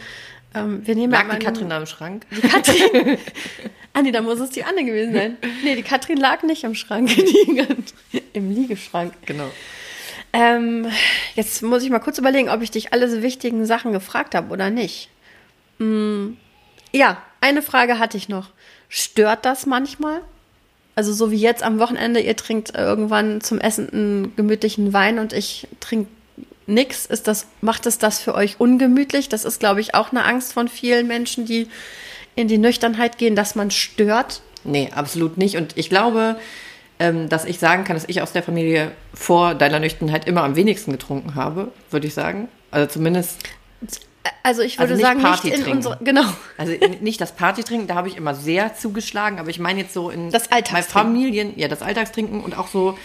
ähm, 0.56 0.88
wir 0.88 0.96
nehmen 0.96 1.12
Lag 1.12 1.30
die 1.30 1.40
Katrin 1.40 1.70
da 1.70 1.78
im 1.78 1.86
Schrank? 1.86 2.26
Die 2.32 2.42
Katrin. 2.42 3.18
Ah, 3.96 4.02
nee, 4.02 4.12
da 4.12 4.22
muss 4.22 4.40
es 4.40 4.52
die 4.52 4.64
Anne 4.64 4.84
gewesen 4.84 5.14
sein. 5.14 5.38
Nee, 5.64 5.76
die 5.76 5.84
Katrin 5.84 6.18
lag 6.18 6.44
nicht 6.44 6.64
im 6.64 6.76
Schrank, 6.76 7.16
liegend. 7.16 7.94
Im 8.34 8.54
Liegeschrank. 8.54 9.14
Genau. 9.26 9.50
Ähm, 10.34 10.88
jetzt 11.36 11.64
muss 11.64 11.84
ich 11.84 11.90
mal 11.90 12.00
kurz 12.00 12.18
überlegen, 12.18 12.50
ob 12.50 12.62
ich 12.62 12.70
dich 12.70 12.92
alle 12.92 13.10
so 13.10 13.22
wichtigen 13.22 13.66
Sachen 13.66 13.94
gefragt 13.94 14.36
habe 14.36 14.52
oder 14.52 14.70
nicht. 14.70 15.10
Hm, 15.80 16.38
ja, 16.92 17.22
eine 17.42 17.62
Frage 17.62 18.00
hatte 18.00 18.18
ich 18.18 18.28
noch. 18.28 18.50
Stört 18.90 19.46
das 19.46 19.66
manchmal? 19.66 20.22
Also 20.96 21.14
so 21.14 21.32
wie 21.32 21.38
jetzt 21.38 21.64
am 21.64 21.80
Wochenende, 21.80 22.20
ihr 22.20 22.36
trinkt 22.36 22.76
irgendwann 22.76 23.42
zum 23.42 23.60
Essen 23.60 23.90
einen 23.90 24.36
gemütlichen 24.36 24.94
Wein 24.94 25.20
und 25.20 25.34
ich 25.34 25.68
trinke 25.80 26.10
nix? 26.68 27.06
Ist 27.06 27.28
das, 27.28 27.48
macht 27.62 27.86
es 27.86 27.98
das 27.98 28.20
für 28.20 28.36
euch 28.36 28.60
ungemütlich? 28.60 29.30
Das 29.30 29.46
ist, 29.46 29.60
glaube 29.60 29.82
ich, 29.82 29.96
auch 29.96 30.12
eine 30.12 30.26
Angst 30.26 30.54
von 30.54 30.68
vielen 30.68 31.08
Menschen, 31.08 31.46
die 31.46 31.68
in 32.36 32.48
die 32.48 32.58
Nüchternheit 32.58 33.18
gehen, 33.18 33.36
dass 33.36 33.56
man 33.56 33.72
stört. 33.72 34.42
Nee, 34.64 34.90
absolut 34.94 35.38
nicht. 35.38 35.58
Und 35.58 35.78
ich 35.78 35.90
glaube, 35.90 36.38
ähm, 37.00 37.30
dass 37.30 37.46
ich 37.46 37.60
sagen 37.60 37.84
kann, 37.84 37.96
dass 37.96 38.08
ich 38.08 38.22
aus 38.22 38.32
der 38.32 38.44
Familie 38.44 38.92
vor 39.14 39.56
deiner 39.56 39.80
Nüchternheit 39.80 40.28
immer 40.28 40.44
am 40.44 40.56
wenigsten 40.56 40.92
getrunken 40.92 41.36
habe, 41.36 41.72
würde 41.92 42.08
ich 42.08 42.14
sagen. 42.14 42.48
Also 42.72 42.92
zumindest. 42.92 43.40
Also 44.44 44.62
ich 44.62 44.80
würde 44.80 44.94
also 44.94 45.04
sagen, 45.04 45.22
Party 45.22 45.50
nicht 45.50 45.68
in 45.68 45.74
unsere, 45.74 45.98
genau. 46.02 46.24
Also 46.58 46.74
nicht 47.02 47.22
das 47.22 47.34
Party 47.34 47.64
trinken, 47.64 47.88
da 47.88 47.96
habe 47.96 48.08
ich 48.08 48.18
immer 48.18 48.34
sehr 48.34 48.76
zugeschlagen, 48.76 49.40
aber 49.40 49.50
ich 49.50 49.60
meine 49.60 49.82
jetzt 49.82 49.94
so 49.94 50.10
in 50.10 50.32
das 50.32 50.48
bei 50.48 50.64
Familien, 50.64 51.54
ja, 51.58 51.68
das 51.68 51.82
Alltagstrinken 51.82 52.44
und 52.44 52.58
auch 52.58 52.68
so 52.68 52.98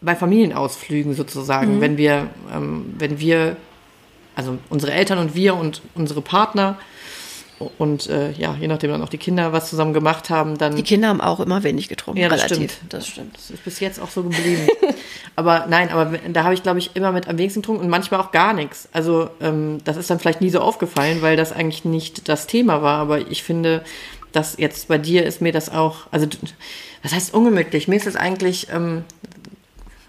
bei 0.00 0.14
Familienausflügen 0.14 1.14
sozusagen, 1.14 1.76
mhm. 1.76 1.80
wenn 1.80 1.96
wir, 1.96 2.28
ähm, 2.54 2.94
wenn 2.98 3.18
wir, 3.18 3.56
also 4.36 4.58
unsere 4.68 4.92
Eltern 4.92 5.18
und 5.18 5.34
wir 5.34 5.56
und 5.56 5.82
unsere 5.94 6.20
Partner 6.20 6.78
und 7.78 8.08
äh, 8.08 8.32
ja, 8.32 8.56
je 8.60 8.66
nachdem 8.66 8.90
dann 8.90 9.02
auch 9.02 9.08
die 9.08 9.18
Kinder 9.18 9.52
was 9.52 9.70
zusammen 9.70 9.94
gemacht 9.94 10.28
haben, 10.28 10.58
dann. 10.58 10.74
Die 10.74 10.82
Kinder 10.82 11.08
haben 11.08 11.20
auch 11.20 11.40
immer 11.40 11.62
wenig 11.62 11.88
getrunken. 11.88 12.20
Ja, 12.20 12.28
das 12.28 12.44
relativ. 12.44 12.72
stimmt. 12.72 12.92
Das 12.92 13.06
stimmt. 13.06 13.36
Das 13.36 13.50
ist 13.50 13.64
bis 13.64 13.80
jetzt 13.80 14.00
auch 14.00 14.10
so 14.10 14.24
geblieben. 14.24 14.66
aber 15.36 15.66
nein, 15.68 15.90
aber 15.90 16.18
da 16.32 16.44
habe 16.44 16.54
ich, 16.54 16.62
glaube 16.62 16.80
ich, 16.80 16.94
immer 16.94 17.12
mit 17.12 17.28
am 17.28 17.38
wenigsten 17.38 17.62
getrunken 17.62 17.84
und 17.84 17.90
manchmal 17.90 18.20
auch 18.20 18.32
gar 18.32 18.52
nichts. 18.54 18.88
Also 18.92 19.30
ähm, 19.40 19.78
das 19.84 19.96
ist 19.96 20.10
dann 20.10 20.18
vielleicht 20.18 20.40
nie 20.40 20.50
so 20.50 20.60
aufgefallen, 20.60 21.22
weil 21.22 21.36
das 21.36 21.52
eigentlich 21.52 21.84
nicht 21.84 22.28
das 22.28 22.46
Thema 22.46 22.82
war. 22.82 22.98
Aber 22.98 23.18
ich 23.30 23.42
finde, 23.42 23.84
dass 24.32 24.56
jetzt 24.58 24.88
bei 24.88 24.98
dir 24.98 25.24
ist 25.24 25.40
mir 25.40 25.52
das 25.52 25.70
auch, 25.70 26.08
also 26.10 26.26
was 27.02 27.12
heißt 27.12 27.34
ungemütlich? 27.34 27.86
Mir 27.86 27.96
ist 27.96 28.06
das 28.06 28.16
eigentlich, 28.16 28.68
ähm, 28.72 29.04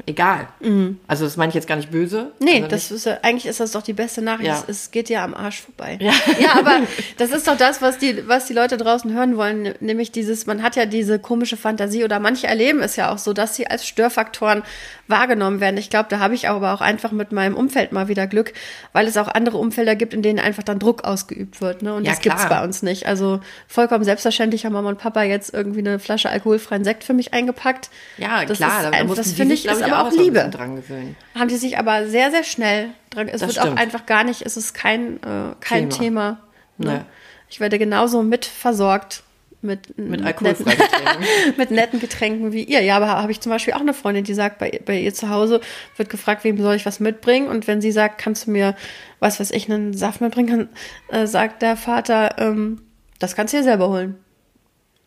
egal. 0.06 0.48
Mhm. 0.60 1.00
Also 1.08 1.26
das 1.26 1.38
meine 1.38 1.50
ich 1.50 1.56
jetzt 1.56 1.68
gar 1.68 1.76
nicht 1.76 1.92
böse. 1.92 2.32
Nee, 2.40 2.58
also 2.58 2.68
das 2.68 2.92
ist 2.92 3.08
eigentlich 3.08 3.46
ist 3.46 3.60
das 3.60 3.72
doch 3.72 3.82
die 3.82 3.94
beste 3.94 4.22
Nachricht. 4.22 4.48
Ja. 4.48 4.64
Es, 4.68 4.84
es, 4.84 4.92
geht 4.92 5.10
ja 5.10 5.24
am 5.24 5.34
Arsch 5.34 5.62
vorbei. 5.62 5.98
Ja. 6.02 6.14
ja, 6.40 6.58
aber 6.58 6.80
das 7.18 7.32
ist 7.32 7.48
doch 7.48 7.58
das, 7.58 7.82
was 7.82 7.98
die, 7.98 8.28
was 8.28 8.46
die 8.46 8.54
Leute 8.54 8.78
draußen 8.78 9.14
hören 9.14 9.38
wollen, 9.38 9.74
nämlich 9.80 10.12
dieses, 10.12 10.46
man 10.46 10.64
hat 10.64 10.76
ja 10.76 10.86
diese 10.86 11.20
komische 11.20 11.58
Fantasie 11.58 12.04
oder 12.04 12.20
manche 12.20 12.48
erleben 12.48 12.82
es 12.82 12.96
ja 12.96 13.12
auch 13.12 13.18
so, 13.18 13.34
dass 13.34 13.56
sie 13.56 13.68
als 13.68 13.88
Störfaktoren 13.88 14.64
wahrgenommen 15.08 15.60
werden. 15.60 15.78
Ich 15.78 15.90
glaube, 15.90 16.08
da 16.10 16.20
habe 16.20 16.36
ich 16.36 16.50
aber 16.50 16.74
auch 16.74 16.82
einfach 16.82 17.12
mit 17.12 17.32
meinem 17.32 17.56
Umfeld 17.56 17.92
mal 17.92 18.08
wieder 18.08 18.28
Glück, 18.28 18.54
weil 18.94 19.08
es 19.08 19.18
auch 19.18 19.28
andere 19.28 19.58
Umfelder 19.58 19.96
gibt, 19.96 20.14
in 20.14 20.22
denen 20.22 20.40
einfach 20.40 20.64
dann 20.64 20.80
Druck 20.80 21.04
ausgeübt 21.04 21.62
wird. 21.62 21.82
Ne? 21.82 21.94
Und 21.94 22.06
ja, 22.06 22.12
das 22.12 22.22
gibt 22.22 22.38
es 22.38 22.48
bei 22.48 22.64
uns 22.64 22.82
nicht. 22.82 23.06
Also 23.06 23.40
vollkommen 23.68 24.04
selbstverständlich 24.04 24.66
haben 24.66 24.74
Mama 24.74 24.90
und 24.90 24.98
Papa 24.98 25.24
jetzt 25.24 25.54
irgendwie 25.54 25.80
eine 25.80 26.00
Flasche 26.00 26.30
alkoholfreien 26.30 26.84
Sekt 26.84 27.04
für 27.04 27.14
mich 27.14 27.34
eingepackt. 27.34 27.90
Ja, 28.18 28.46
das 28.46 28.58
klar. 28.58 28.92
Ist, 28.92 28.94
da 28.94 29.16
das 29.16 29.32
finde 29.34 29.54
ich, 29.54 29.66
ist 29.66 29.84
aber 29.84 29.95
auch 30.04 30.12
Liebe. 30.12 30.50
Dran 30.52 30.76
gewöhnen. 30.76 31.16
Haben 31.34 31.48
die 31.48 31.58
sich 31.58 31.78
aber 31.78 32.08
sehr, 32.08 32.32
sehr 32.32 32.44
schnell 32.44 32.90
dran. 33.10 33.28
Es 33.28 33.42
das 33.42 33.50
wird 33.50 33.58
stimmt. 33.58 33.78
auch 33.78 33.82
einfach 33.82 34.06
gar 34.06 34.24
nicht, 34.24 34.42
es 34.42 34.58
ist 34.58 34.74
kein, 34.74 35.18
äh, 35.24 35.56
kein 35.60 35.90
Thema. 35.90 35.98
Thema 35.98 36.40
ne? 36.78 37.06
Ich 37.50 37.60
werde 37.60 37.80
genauso 37.80 38.24
mit 38.24 38.46
versorgt 38.46 39.24
mit, 39.66 39.98
Mit 39.98 40.22
netten, 40.22 40.46
Getränken. 40.46 40.86
mit 41.58 41.72
netten 41.72 42.00
Getränken 42.00 42.54
wie 42.54 42.64
ihr. 42.64 42.82
Ja, 42.82 42.98
aber 42.98 43.08
habe 43.08 43.32
ich 43.32 43.42
zum 43.42 43.52
Beispiel 43.52 43.74
auch 43.74 43.82
eine 43.82 43.94
Freundin, 43.94 44.24
die 44.24 44.34
sagt, 44.34 44.60
bei, 44.60 44.80
bei 44.86 45.00
ihr 45.00 45.14
zu 45.14 45.30
Hause 45.30 45.60
wird 45.98 46.10
gefragt, 46.10 46.44
wem 46.44 46.62
soll 46.62 46.76
ich 46.76 46.86
was 46.86 47.00
mitbringen? 47.00 47.48
Und 47.48 47.66
wenn 47.66 47.82
sie 47.82 47.92
sagt, 47.92 48.20
kannst 48.20 48.46
du 48.46 48.52
mir, 48.52 48.76
was 49.20 49.40
weiß 49.40 49.52
ich, 49.52 49.70
einen 49.70 49.94
Saft 49.94 50.22
mitbringen, 50.22 50.70
kann, 51.10 51.20
äh, 51.20 51.26
sagt 51.26 51.64
der 51.64 51.78
Vater, 51.78 52.36
ähm, 52.38 52.82
das 53.20 53.36
kannst 53.36 53.54
du 53.54 53.58
dir 53.58 53.64
selber 53.64 53.90
holen. 53.90 54.20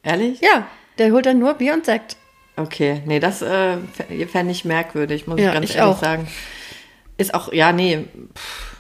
Ehrlich? 0.02 0.40
Ja, 0.40 0.66
der 0.98 1.12
holt 1.12 1.26
dann 1.26 1.38
nur 1.38 1.54
Bier 1.54 1.74
und 1.74 1.86
Sekt. 1.86 2.16
Okay, 2.58 3.02
nee, 3.06 3.20
das 3.20 3.40
äh, 3.42 3.76
fände 4.30 4.52
ich 4.52 4.64
merkwürdig, 4.64 5.26
muss 5.26 5.40
Ja, 5.40 5.48
ich 5.48 5.54
ganz 5.54 5.70
ich 5.70 5.76
ehrlich 5.76 5.94
auch. 5.96 6.00
sagen. 6.02 6.28
Ist 7.16 7.34
auch, 7.34 7.52
ja, 7.52 7.72
nee, 7.72 8.04
pff, 8.36 8.76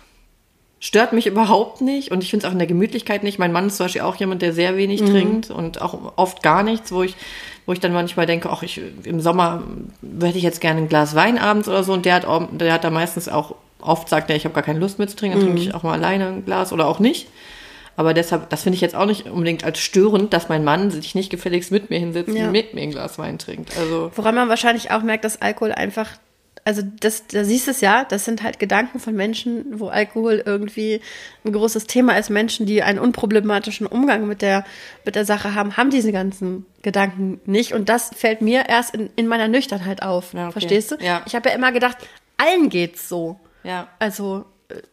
stört 0.80 1.12
mich 1.12 1.26
überhaupt 1.26 1.80
nicht 1.80 2.10
und 2.12 2.22
ich 2.22 2.30
finde 2.30 2.44
es 2.44 2.48
auch 2.48 2.52
in 2.52 2.58
der 2.58 2.68
Gemütlichkeit 2.68 3.22
nicht. 3.22 3.38
Mein 3.38 3.52
Mann 3.52 3.66
ist 3.66 3.76
zum 3.76 3.84
Beispiel 3.86 4.02
auch 4.02 4.16
jemand, 4.16 4.42
der 4.42 4.52
sehr 4.52 4.76
wenig 4.76 5.02
Mhm. 5.02 5.06
trinkt 5.06 5.50
und 5.50 5.80
auch 5.82 6.12
oft 6.16 6.42
gar 6.42 6.62
nichts, 6.62 6.92
wo 6.92 7.02
ich, 7.02 7.16
wo 7.66 7.72
ich 7.72 7.80
dann 7.80 7.92
manchmal 7.92 8.26
denke, 8.26 8.48
ach, 8.50 8.62
ich, 8.62 8.80
im 9.04 9.20
Sommer 9.20 9.62
hätte 10.22 10.38
ich 10.38 10.44
jetzt 10.44 10.60
gerne 10.60 10.80
ein 10.80 10.88
Glas 10.88 11.14
Wein 11.14 11.36
abends 11.38 11.68
oder 11.68 11.82
so 11.84 11.92
und 11.92 12.04
der 12.04 12.14
hat, 12.14 12.24
auch, 12.26 12.46
der 12.52 12.72
hat 12.72 12.84
da 12.84 12.90
meistens 12.90 13.28
auch, 13.28 13.54
oft 13.80 14.08
sagt 14.08 14.30
er, 14.30 14.36
ich 14.36 14.44
habe 14.44 14.54
gar 14.54 14.62
keine 14.64 14.78
Lust 14.80 14.98
mehr 14.98 15.08
zu 15.08 15.16
trinken, 15.16 15.38
dann 15.38 15.48
Mhm. 15.50 15.54
trinke 15.56 15.70
ich 15.70 15.74
auch 15.74 15.82
mal 15.84 15.92
alleine 15.94 16.28
ein 16.28 16.44
Glas 16.44 16.72
oder 16.72 16.86
auch 16.86 16.98
nicht. 17.00 17.28
Aber 17.98 18.14
deshalb, 18.14 18.48
das 18.50 18.62
finde 18.62 18.76
ich 18.76 18.80
jetzt 18.80 18.94
auch 18.94 19.06
nicht 19.06 19.26
unbedingt 19.26 19.64
als 19.64 19.80
störend, 19.80 20.32
dass 20.32 20.48
mein 20.48 20.62
Mann 20.62 20.92
sich 20.92 21.16
nicht 21.16 21.30
gefälligst 21.30 21.72
mit 21.72 21.90
mir 21.90 21.98
hinsetzt 21.98 22.32
Ja. 22.32 22.46
und 22.46 22.52
mit 22.52 22.72
mir 22.72 22.82
ein 22.82 22.92
Glas 22.92 23.18
Wein 23.18 23.38
trinkt. 23.40 23.76
Also, 23.76 24.12
Woran 24.14 24.36
man 24.36 24.48
wahrscheinlich 24.48 24.92
auch 24.92 25.02
merkt, 25.02 25.24
dass 25.24 25.42
Alkohol 25.42 25.72
einfach, 25.72 26.10
also 26.64 26.80
das, 27.00 27.26
da 27.26 27.42
siehst 27.42 27.66
du 27.66 27.72
es 27.72 27.80
ja, 27.80 28.04
das 28.04 28.24
sind 28.24 28.44
halt 28.44 28.60
Gedanken 28.60 29.00
von 29.00 29.16
Menschen, 29.16 29.80
wo 29.80 29.88
Alkohol 29.88 30.40
irgendwie 30.46 31.00
ein 31.44 31.52
großes 31.52 31.88
Thema 31.88 32.16
ist. 32.16 32.30
Menschen, 32.30 32.66
die 32.66 32.84
einen 32.84 33.00
unproblematischen 33.00 33.88
Umgang 33.88 34.28
mit 34.28 34.42
der, 34.42 34.64
mit 35.04 35.16
der 35.16 35.24
Sache 35.24 35.56
haben, 35.56 35.76
haben 35.76 35.90
diese 35.90 36.12
ganzen 36.12 36.66
Gedanken 36.82 37.40
nicht. 37.46 37.72
Und 37.74 37.88
das 37.88 38.10
fällt 38.16 38.42
mir 38.42 38.68
erst 38.68 38.94
in, 38.94 39.10
in 39.16 39.26
meiner 39.26 39.48
Nüchternheit 39.48 40.02
auf. 40.04 40.34
Ja, 40.34 40.44
okay. 40.44 40.52
Verstehst 40.52 40.92
du? 40.92 40.96
Ja. 41.00 41.22
Ich 41.26 41.34
habe 41.34 41.48
ja 41.48 41.54
immer 41.56 41.72
gedacht, 41.72 41.96
allen 42.36 42.68
geht's 42.68 43.08
so. 43.08 43.40
ja. 43.64 43.88
Also, 43.98 44.44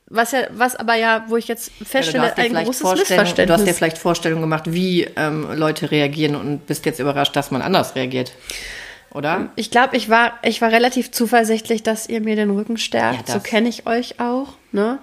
was 0.08 0.32
ja, 0.32 0.48
was 0.52 0.76
aber 0.76 0.96
ja, 0.96 1.26
wo 1.28 1.36
ich 1.38 1.48
jetzt 1.48 1.72
Ja, 1.80 1.86
feststelle, 1.86 2.34
dir 2.36 2.44
ein 2.58 2.66
großes 2.66 2.84
Missverständnis. 2.84 3.48
Du 3.48 3.54
hast 3.54 3.68
dir 3.68 3.74
vielleicht 3.74 3.98
Vorstellungen 3.98 4.42
gemacht, 4.42 4.64
wie 4.68 5.04
ähm, 5.16 5.48
Leute 5.54 5.92
reagieren 5.92 6.36
und 6.36 6.66
bist 6.66 6.86
jetzt 6.86 7.00
überrascht, 7.00 7.36
dass 7.36 7.52
man 7.52 7.62
anders 7.62 7.96
reagiert. 7.96 8.32
Oder? 9.14 9.50
Ich 9.56 9.72
glaube, 9.72 9.96
ich 9.96 10.10
war, 10.10 10.34
ich 10.44 10.62
war 10.62 10.72
relativ 10.72 11.12
zuversichtlich, 11.12 11.84
dass 11.84 12.08
ihr 12.10 12.20
mir 12.22 12.36
den 12.36 12.50
Rücken 12.50 12.78
stärkt. 12.78 13.30
Ja, 13.30 13.34
so 13.36 13.40
kenne 13.40 13.70
ich 13.70 13.88
euch 13.88 14.20
auch. 14.20 14.50
Ne? 14.74 15.00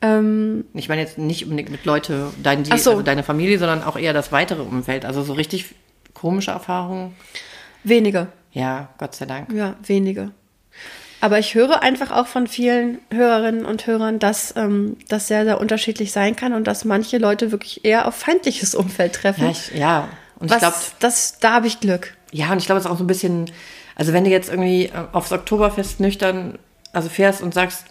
Ähm, 0.00 0.64
Ich 0.74 0.88
meine 0.88 1.00
jetzt 1.00 1.18
nicht 1.18 1.42
unbedingt 1.44 1.70
mit 1.70 1.84
Leute, 1.84 2.30
dein, 2.42 2.62
die, 2.62 2.70
so. 2.78 2.90
also 2.92 3.02
deine 3.02 3.24
Familie, 3.24 3.58
sondern 3.58 3.82
auch 3.82 3.96
eher 3.96 4.12
das 4.12 4.30
weitere 4.30 4.62
Umfeld. 4.62 5.04
Also 5.04 5.22
so 5.22 5.32
richtig 5.32 5.74
komische 6.14 6.52
Erfahrungen. 6.52 7.16
wenige, 7.84 8.28
Ja, 8.52 8.90
Gott 8.98 9.14
sei 9.16 9.26
Dank. 9.26 9.52
ja, 9.52 9.74
wenige. 9.84 10.30
Aber 11.20 11.38
ich 11.38 11.54
höre 11.54 11.82
einfach 11.82 12.10
auch 12.10 12.26
von 12.26 12.46
vielen 12.46 12.98
Hörerinnen 13.10 13.64
und 13.64 13.86
Hörern, 13.86 14.18
dass 14.18 14.54
ähm, 14.56 14.96
das 15.08 15.28
sehr, 15.28 15.44
sehr 15.44 15.60
unterschiedlich 15.60 16.12
sein 16.12 16.36
kann 16.36 16.52
und 16.52 16.66
dass 16.66 16.84
manche 16.84 17.18
Leute 17.18 17.50
wirklich 17.50 17.84
eher 17.84 18.06
auf 18.06 18.14
feindliches 18.14 18.74
Umfeld 18.74 19.14
treffen. 19.14 19.44
Ja, 19.44 19.50
ich, 19.50 19.74
ja. 19.74 20.08
und 20.38 20.50
Was, 20.50 20.56
ich 20.56 20.60
glaube, 20.60 20.76
das, 21.00 21.38
da 21.40 21.52
habe 21.54 21.66
ich 21.66 21.80
Glück. 21.80 22.16
ja, 22.30 22.52
und 22.52 22.58
ich 22.58 22.66
glaube, 22.66 22.78
es 22.78 22.84
ist 22.84 22.90
auch 22.90 22.98
so 22.98 23.04
ein 23.04 23.08
bisschen, 23.08 23.50
also 23.96 24.12
wenn 24.12 24.24
du 24.24 24.30
jetzt 24.30 24.48
irgendwie 24.48 24.86
äh, 24.86 25.04
aufs 25.12 25.32
Oktoberfest 25.32 25.98
nüchtern, 26.00 26.58
also 26.92 27.08
fährst 27.08 27.42
und 27.42 27.52
sagst, 27.52 27.84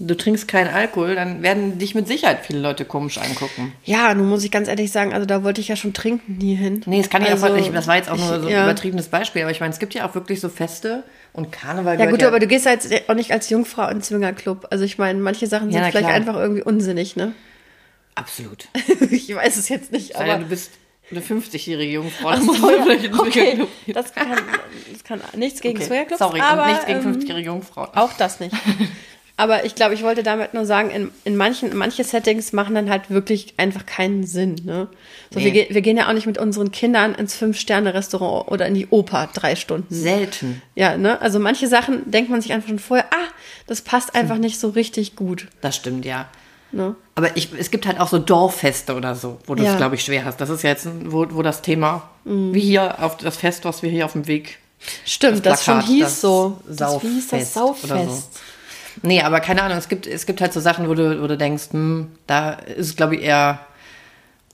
du 0.00 0.16
trinkst 0.16 0.48
keinen 0.48 0.72
Alkohol, 0.72 1.14
dann 1.14 1.42
werden 1.42 1.78
dich 1.78 1.94
mit 1.94 2.08
Sicherheit 2.08 2.46
viele 2.46 2.60
Leute 2.60 2.84
komisch 2.84 3.18
angucken. 3.18 3.72
Ja, 3.84 4.14
nun 4.14 4.28
muss 4.28 4.42
ich 4.44 4.50
ganz 4.50 4.66
ehrlich 4.66 4.90
sagen, 4.90 5.12
also 5.12 5.26
da 5.26 5.44
wollte 5.44 5.60
ich 5.60 5.68
ja 5.68 5.76
schon 5.76 5.92
trinken 5.92 6.38
nie 6.38 6.54
hin. 6.54 6.82
Nee, 6.86 7.02
das 7.02 7.10
kann 7.10 7.22
ich 7.22 7.28
also, 7.28 7.46
einfach 7.46 7.58
nicht. 7.58 7.74
Das 7.74 7.86
war 7.86 7.96
jetzt 7.96 8.10
auch 8.10 8.16
nur 8.16 8.40
so 8.40 8.46
ein 8.46 8.52
ja. 8.52 8.64
übertriebenes 8.64 9.08
Beispiel. 9.08 9.42
Aber 9.42 9.50
ich 9.50 9.60
meine, 9.60 9.72
es 9.72 9.78
gibt 9.78 9.94
ja 9.94 10.08
auch 10.08 10.14
wirklich 10.14 10.40
so 10.40 10.48
Feste 10.48 11.04
und 11.32 11.52
Karneval. 11.52 11.98
Ja 11.98 12.10
gut, 12.10 12.22
aber 12.22 12.38
du 12.38 12.46
gehst 12.46 12.66
ja 12.66 12.72
jetzt 12.72 12.92
auch 13.08 13.14
nicht 13.14 13.32
als 13.32 13.48
Jungfrau 13.50 13.88
in 13.88 13.98
den 13.98 14.02
Zwingerclub. 14.02 14.66
Also 14.70 14.84
ich 14.84 14.98
meine, 14.98 15.20
manche 15.20 15.46
Sachen 15.46 15.70
Ja, 15.70 15.82
sind 15.82 15.90
vielleicht 15.90 16.06
klar. 16.06 16.14
einfach 16.16 16.36
irgendwie 16.36 16.62
unsinnig, 16.62 17.16
ne? 17.16 17.32
Absolut. 18.14 18.68
ich 19.10 19.34
weiß 19.34 19.56
es 19.56 19.68
jetzt 19.68 19.92
nicht, 19.92 20.16
aber 20.16 20.36
du 20.38 20.46
bist 20.46 20.72
eine 21.10 21.20
50-jährige 21.20 21.92
Jungfrau. 21.94 22.36
Musst 22.38 22.60
so, 22.60 22.70
ja. 22.70 23.20
okay, 23.20 23.64
das 23.88 24.12
kann, 24.12 24.28
das 24.92 25.04
kann 25.04 25.20
nichts 25.36 25.60
gegen 25.60 25.76
Okay, 25.78 25.86
Swingerclubs, 25.86 26.18
Sorry, 26.18 26.40
aber 26.40 26.62
und 26.64 26.68
nichts 26.70 26.86
gegen 26.86 27.00
ähm, 27.00 27.14
50-jährige 27.14 27.46
Jungfrauen. 27.46 27.88
auch 27.94 28.12
das 28.14 28.40
nicht. 28.40 28.54
Aber 29.40 29.64
ich 29.64 29.74
glaube, 29.74 29.94
ich 29.94 30.02
wollte 30.02 30.22
damit 30.22 30.52
nur 30.52 30.66
sagen, 30.66 30.90
in, 30.90 31.10
in 31.24 31.34
manchen, 31.34 31.74
manche 31.74 32.04
Settings 32.04 32.52
machen 32.52 32.74
dann 32.74 32.90
halt 32.90 33.08
wirklich 33.08 33.54
einfach 33.56 33.86
keinen 33.86 34.26
Sinn. 34.26 34.56
Ne? 34.64 34.88
So, 35.32 35.40
Nee. 35.40 35.54
wir, 35.54 35.74
wir 35.74 35.80
gehen 35.80 35.96
ja 35.96 36.08
auch 36.08 36.12
nicht 36.12 36.26
mit 36.26 36.36
unseren 36.36 36.70
Kindern 36.72 37.14
ins 37.14 37.34
Fünf-Sterne-Restaurant 37.36 38.48
oder 38.50 38.66
in 38.66 38.74
die 38.74 38.86
Oper 38.90 39.30
drei 39.32 39.56
Stunden. 39.56 39.94
Selten. 39.94 40.60
Ja, 40.74 40.98
ne? 40.98 41.18
Also 41.22 41.38
manche 41.38 41.68
Sachen 41.68 42.10
denkt 42.10 42.30
man 42.30 42.42
sich 42.42 42.52
einfach 42.52 42.68
schon 42.68 42.78
vorher, 42.78 43.06
ah, 43.12 43.28
das 43.66 43.80
passt 43.80 44.14
einfach 44.14 44.36
nicht 44.36 44.60
so 44.60 44.68
richtig 44.68 45.16
gut. 45.16 45.46
Das 45.62 45.74
stimmt, 45.76 46.04
ja. 46.04 46.28
Ne? 46.72 46.94
Aber 47.14 47.34
ich, 47.36 47.48
es 47.58 47.70
gibt 47.70 47.86
halt 47.86 47.98
auch 47.98 48.08
so 48.08 48.18
Dorffeste 48.18 48.94
oder 48.94 49.14
so, 49.14 49.38
wo 49.46 49.54
du 49.54 49.62
es, 49.62 49.70
Ja. 49.70 49.76
glaube 49.76 49.94
ich, 49.94 50.04
schwer 50.04 50.26
hast. 50.26 50.38
Das 50.42 50.50
ist 50.50 50.62
ja 50.62 50.68
jetzt, 50.70 50.84
ein- 50.86 51.10
wo, 51.12 51.26
wo 51.30 51.40
das 51.42 51.62
Thema, 51.62 52.10
Mhm. 52.24 52.52
wie 52.52 52.60
hier 52.60 53.02
auf 53.02 53.16
das 53.16 53.38
Fest, 53.38 53.64
was 53.64 53.82
wir 53.82 53.88
hier 53.90 54.04
auf 54.04 54.12
dem 54.12 54.26
Weg 54.26 54.58
Stimmt, 55.04 55.44
das, 55.46 55.58
Das 55.60 55.64
schon 55.64 55.74
Plakat, 55.74 55.90
hieß 55.90 56.04
das 56.04 56.20
so. 56.20 56.58
Das, 56.66 57.02
wie 57.02 57.08
hieß 57.08 57.28
Sauffest 57.30 57.56
das 57.56 57.84
oder 57.84 58.04
Sauffest. 58.04 58.40
Nee, 59.02 59.22
aber 59.22 59.40
keine 59.40 59.62
Ahnung, 59.62 59.78
es 59.78 59.88
gibt, 59.88 60.06
es 60.06 60.26
gibt 60.26 60.40
halt 60.40 60.52
so 60.52 60.60
Sachen, 60.60 60.88
wo 60.88 60.94
du, 60.94 61.22
wo 61.22 61.26
du 61.26 61.36
denkst, 61.36 61.72
hm, 61.72 62.12
da 62.26 62.52
ist 62.52 62.88
es, 62.88 62.96
glaube 62.96 63.16
ich, 63.16 63.22
eher 63.22 63.66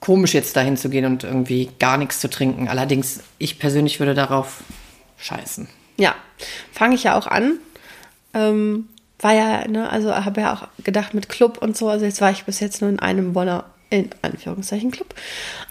komisch, 0.00 0.34
jetzt 0.34 0.56
dahin 0.56 0.76
zu 0.76 0.88
gehen 0.88 1.04
und 1.04 1.24
irgendwie 1.24 1.70
gar 1.78 1.96
nichts 1.96 2.20
zu 2.20 2.28
trinken. 2.28 2.68
Allerdings, 2.68 3.20
ich 3.38 3.58
persönlich 3.58 3.98
würde 3.98 4.14
darauf 4.14 4.62
scheißen. 5.18 5.68
Ja, 5.96 6.14
fange 6.72 6.94
ich 6.94 7.04
ja 7.04 7.18
auch 7.18 7.26
an. 7.26 7.58
Ähm, 8.34 8.88
war 9.18 9.32
ja, 9.32 9.66
ne, 9.66 9.88
also 9.90 10.14
habe 10.14 10.42
ja 10.42 10.54
auch 10.54 10.84
gedacht 10.84 11.14
mit 11.14 11.28
Club 11.28 11.58
und 11.58 11.76
so. 11.76 11.88
Also 11.88 12.04
jetzt 12.04 12.20
war 12.20 12.30
ich 12.30 12.44
bis 12.44 12.60
jetzt 12.60 12.82
nur 12.82 12.90
in 12.90 13.00
einem 13.00 13.32
Bonner, 13.32 13.64
in 13.88 14.10
Anführungszeichen 14.22 14.90
Club. 14.90 15.14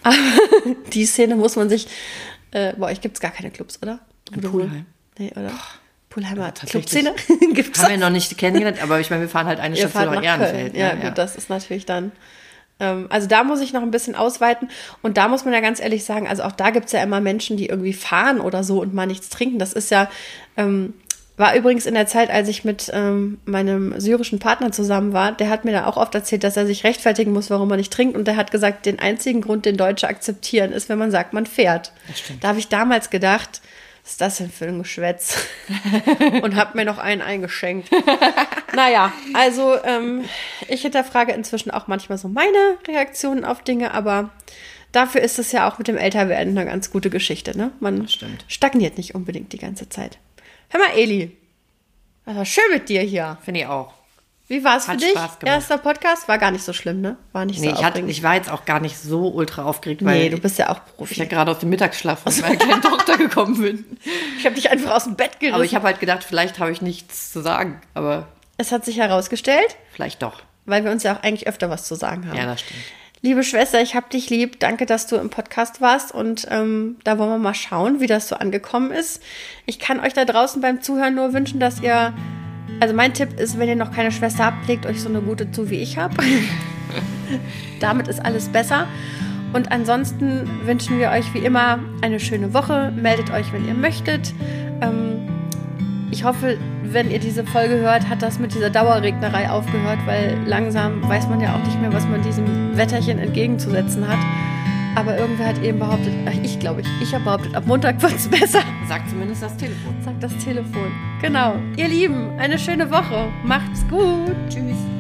Aber 0.04 0.16
die 0.94 1.06
Szene 1.06 1.36
muss 1.36 1.56
man 1.56 1.70
sich, 1.70 1.88
äh, 2.52 2.74
bei 2.74 2.92
euch 2.92 3.02
gibt 3.02 3.16
es 3.16 3.22
gar 3.22 3.32
keine 3.32 3.52
Clubs, 3.52 3.80
oder? 3.82 4.00
Wo? 4.32 4.50
Pulheim. 4.50 4.86
Nee, 5.18 5.32
oder? 5.36 5.52
Pulheimer 6.16 6.54
tatsächlich. 6.54 6.86
Clubszene 6.86 7.54
gibt's 7.54 7.84
Haben 7.84 7.92
wir 7.92 7.98
noch 7.98 8.10
nicht 8.10 8.38
kennengelernt, 8.38 8.82
aber 8.82 9.02
ich 9.02 9.10
meine, 9.10 9.24
wir 9.24 9.30
fahren 9.30 9.48
halt 9.48 9.60
eine 9.60 9.76
Station 9.76 10.06
nach 10.06 10.16
nach 10.16 10.24
Ehrenfeld. 10.24 10.72
Köln. 10.72 10.82
Ja, 10.82 10.96
ne? 10.96 11.02
gut, 11.02 11.18
das 11.18 11.36
ist 11.36 11.50
natürlich 11.50 11.86
dann. 11.86 12.14
Ähm, 12.80 13.08
also 13.10 13.28
da 13.28 13.44
muss 13.44 13.60
ich 13.60 13.74
noch 13.74 13.82
ein 13.82 13.92
bisschen 13.92 14.16
ausweiten. 14.16 14.70
Und 15.02 15.18
da 15.18 15.28
muss 15.28 15.44
man 15.44 15.54
ja 15.54 15.60
ganz 15.60 15.82
ehrlich 15.82 16.06
sagen, 16.06 16.26
also 16.26 16.44
auch 16.44 16.54
da 16.54 16.70
gibt 16.70 16.86
es 16.86 16.94
ja 16.94 17.04
immer 17.04 17.20
Menschen, 17.20 17.58
die 17.58 17.66
irgendwie 17.66 17.92
fahren 17.92 18.40
oder 18.40 18.64
so 18.64 18.80
und 18.80 18.94
mal 18.94 19.06
nichts 19.06 19.28
trinken. 19.28 19.60
Das 19.60 19.74
ist 19.74 19.92
ja, 19.92 20.10
ähm, 20.56 20.94
war 21.36 21.54
übrigens 21.54 21.86
in 21.86 21.96
der 21.96 22.08
Zeit, 22.08 22.30
als 22.30 22.48
ich 22.48 22.64
mit 22.64 22.90
ähm, 22.94 23.40
meinem 23.44 24.00
syrischen 24.00 24.40
Partner 24.40 24.72
zusammen 24.72 25.12
war, 25.12 25.34
der 25.34 25.50
hat 25.50 25.66
mir 25.66 25.74
da 25.74 25.86
auch 25.86 25.98
oft 25.98 26.16
erzählt, 26.16 26.46
dass 26.46 26.56
er 26.56 26.66
sich 26.66 26.86
rechtfertigen 26.86 27.34
muss, 27.34 27.50
warum 27.50 27.70
er 27.72 27.78
nicht 27.78 27.92
trinkt. 27.92 28.16
Und 28.16 28.26
der 28.26 28.38
hat 28.38 28.52
gesagt, 28.52 28.86
den 28.86 29.00
einzigen 29.00 29.42
Grund, 29.42 29.66
den 29.66 29.76
Deutsche 29.76 30.08
akzeptieren, 30.08 30.72
ist, 30.72 30.88
wenn 30.88 30.98
man 30.98 31.12
sagt, 31.12 31.34
man 31.34 31.46
fährt. 31.46 31.92
stimmt. 32.14 32.42
Da 32.42 32.48
habe 32.48 32.60
ich 32.60 32.70
damals 32.70 33.10
gedacht, 33.10 33.60
was 34.06 34.12
ist 34.12 34.22
das 34.22 34.38
denn 34.38 34.52
für 34.52 34.68
ein 34.68 34.78
Geschwätz? 34.78 35.48
und 36.44 36.56
habe 36.56 36.78
mir 36.78 36.86
noch 36.86 37.00
einen 37.00 37.22
eingeschenkt. 37.22 37.90
Naja, 38.76 39.14
also 39.34 39.82
ähm, 39.86 40.26
ich 40.68 40.82
hinterfrage 40.82 41.32
inzwischen 41.32 41.72
auch 41.72 41.88
manchmal 41.88 42.18
so 42.18 42.28
meine 42.28 42.78
Reaktionen 42.86 43.46
auf 43.46 43.62
Dinge, 43.62 43.94
aber 43.94 44.32
dafür 44.92 45.22
ist 45.22 45.40
es 45.40 45.54
ja 45.54 45.70
auch 45.70 45.78
mit 45.78 45.88
dem 45.88 45.96
Älterwerden 45.96 46.58
eine 46.58 46.70
ganz 46.70 46.92
gute 46.92 47.10
Geschichte. 47.10 47.58
Ne? 47.58 47.72
Man 47.80 48.10
stagniert 48.50 48.98
nicht 48.98 49.16
unbedingt 49.16 49.54
die 49.54 49.60
ganze 49.60 49.88
Zeit. 49.88 50.18
Hör 50.68 50.82
mal, 50.82 50.98
Eli, 50.98 51.38
das 52.26 52.36
war 52.36 52.44
schön 52.44 52.70
mit 52.74 52.90
dir 52.90 53.00
hier. 53.00 53.38
Finde 53.46 53.62
ich 53.62 53.68
auch. 53.68 53.94
Wie 54.48 54.64
war 54.64 54.78
es 54.78 54.86
für 54.86 54.96
dich? 54.96 55.10
Spaß 55.10 55.40
gemacht. 55.40 55.56
Erster 55.56 55.78
Podcast 55.80 56.28
war 56.28 56.38
gar 56.38 56.52
nicht 56.52 56.64
so 56.64 56.72
schlimm, 56.72 57.02
ne? 57.02 57.18
War 57.32 57.46
nicht 57.46 57.60
Nee, 57.60 57.70
so 57.70 57.76
ich, 57.76 57.84
hatte, 57.84 58.00
ich 58.02 58.22
war 58.22 58.36
jetzt 58.36 58.52
auch 58.52 58.66
gar 58.66 58.80
nicht 58.80 58.96
so 58.98 59.30
ultra 59.30 59.64
aufgeregt, 59.64 60.06
weil 60.06 60.20
nee, 60.20 60.30
du 60.30 60.38
bist 60.38 60.60
ja 60.60 60.70
auch 60.70 60.78
ich 60.86 60.96
Profi. 60.98 61.16
ja 61.20 61.26
gerade 61.26 61.50
aus 61.50 61.60
dem 61.60 61.70
Mittagsschlaf 61.70 62.20
von 62.20 62.34
meiner 62.42 62.56
kleinen 62.56 62.82
Tochter 62.84 63.18
gekommen 63.18 63.60
bin. 63.60 63.86
Ich 64.38 64.46
habe 64.46 64.54
dich 64.56 64.70
einfach 64.70 64.92
aus 64.96 65.06
dem 65.06 65.16
Bett 65.16 65.40
gerissen. 65.40 65.56
Aber 65.56 65.64
ich 65.64 65.74
habe 65.74 65.86
halt 65.88 66.00
gedacht, 66.00 66.24
vielleicht 66.24 66.60
habe 66.60 66.72
ich 66.72 66.82
nichts 66.84 67.32
zu 67.32 67.42
sagen, 67.42 67.82
aber 67.96 68.28
es 68.58 68.72
hat 68.72 68.86
sich 68.86 68.98
herausgestellt, 68.98 69.76
vielleicht 69.92 70.22
doch. 70.22 70.44
weil 70.66 70.84
wir 70.86 70.92
uns 70.92 71.02
ja 71.02 71.16
auch 71.18 71.24
eigentlich 71.24 71.48
öfter 71.48 71.72
was 71.72 71.86
zu 71.86 71.96
sagen 71.96 72.28
haben. 72.28 72.38
Ja, 72.38 72.46
das 72.46 72.62
stimmt. 72.62 72.80
Liebe 73.22 73.44
Schwester, 73.44 73.82
ich 73.82 73.96
hab 73.96 74.12
dich 74.12 74.30
lieb. 74.30 74.60
Danke, 74.60 74.86
dass 74.86 75.08
du 75.08 75.16
im 75.16 75.32
Podcast 75.32 75.82
warst. 75.82 76.12
Und 76.14 76.48
ähm, 76.52 76.98
da 77.04 77.18
wollen 77.18 77.32
wir 77.32 77.38
mal 77.40 77.56
schauen, 77.56 78.00
wie 78.00 78.06
das 78.06 78.28
so 78.28 78.36
angekommen 78.36 78.92
ist. 78.92 79.24
Ich 79.66 79.80
kann 79.80 80.00
euch 80.00 80.14
da 80.14 80.26
draußen 80.26 80.62
beim 80.62 80.84
Zuhören 80.84 81.16
nur 81.16 81.34
wünschen, 81.34 81.60
dass 81.60 81.82
ihr. 81.82 82.14
Also 82.80 82.94
mein 82.94 83.14
Tipp 83.14 83.40
ist, 83.40 83.58
wenn 83.58 83.70
ihr 83.70 83.76
noch 83.76 83.92
keine 83.92 84.12
Schwester 84.12 84.46
habt, 84.46 84.68
legt 84.68 84.86
euch 84.86 85.02
so 85.02 85.10
eine 85.10 85.22
gute 85.22 85.52
zu, 85.52 85.70
wie 85.70 85.76
ich 85.76 85.98
habe. 85.98 86.16
Damit 87.80 88.08
ist 88.08 88.24
alles 88.24 88.50
besser. 88.50 88.88
Und 89.54 89.72
ansonsten 89.72 90.50
wünschen 90.66 91.00
wir 91.00 91.12
euch 91.12 91.34
wie 91.34 91.40
immer 91.40 91.80
eine 92.02 92.20
schöne 92.20 92.54
Woche. 92.54 92.92
Meldet 92.96 93.32
euch, 93.32 93.54
wenn 93.54 93.66
ihr 93.66 93.74
möchtet. 93.74 94.34
Ähm, 94.82 95.30
ich 96.12 96.24
hoffe, 96.24 96.58
wenn 96.84 97.10
ihr 97.10 97.20
diese 97.20 97.46
Folge 97.46 97.76
hört, 97.78 98.10
hat 98.10 98.22
das 98.22 98.40
mit 98.40 98.54
dieser 98.54 98.70
Dauerregnerei 98.70 99.50
aufgehört, 99.50 100.00
weil 100.06 100.38
langsam 100.46 101.08
weiß 101.08 101.28
man 101.30 101.40
ja 101.40 101.56
auch 101.56 101.66
nicht 101.66 101.80
mehr, 101.80 101.92
was 101.94 102.06
man 102.06 102.22
diesem 102.22 102.78
Wetterchen 102.78 103.20
entgegenzusetzen 103.20 104.08
hat. 104.08 104.20
Aber 104.96 105.18
irgendwer 105.18 105.48
hat 105.48 105.62
eben 105.62 105.80
behauptet, 105.80 106.14
ach, 106.26 106.34
ich 106.42 106.58
glaube 106.60 106.82
ich, 106.82 106.88
ich 107.02 107.14
habe 107.14 107.26
behauptet, 107.26 107.54
ab 107.54 107.66
Montag 107.66 108.02
wird 108.02 108.16
es 108.16 108.28
besser. 108.28 108.62
Sagt 108.88 109.10
zumindest 109.10 109.44
das 109.44 109.56
Telefon. 109.58 109.96
Sagt 110.04 110.24
das 110.24 110.36
Telefon. 110.38 110.92
Genau. 111.22 111.56
Ihr 111.76 111.88
Lieben, 111.90 112.40
eine 112.40 112.58
schöne 112.58 112.90
Woche. 112.90 113.28
Macht's 113.44 113.86
gut. 113.90 114.36
Tschüss. 114.50 114.95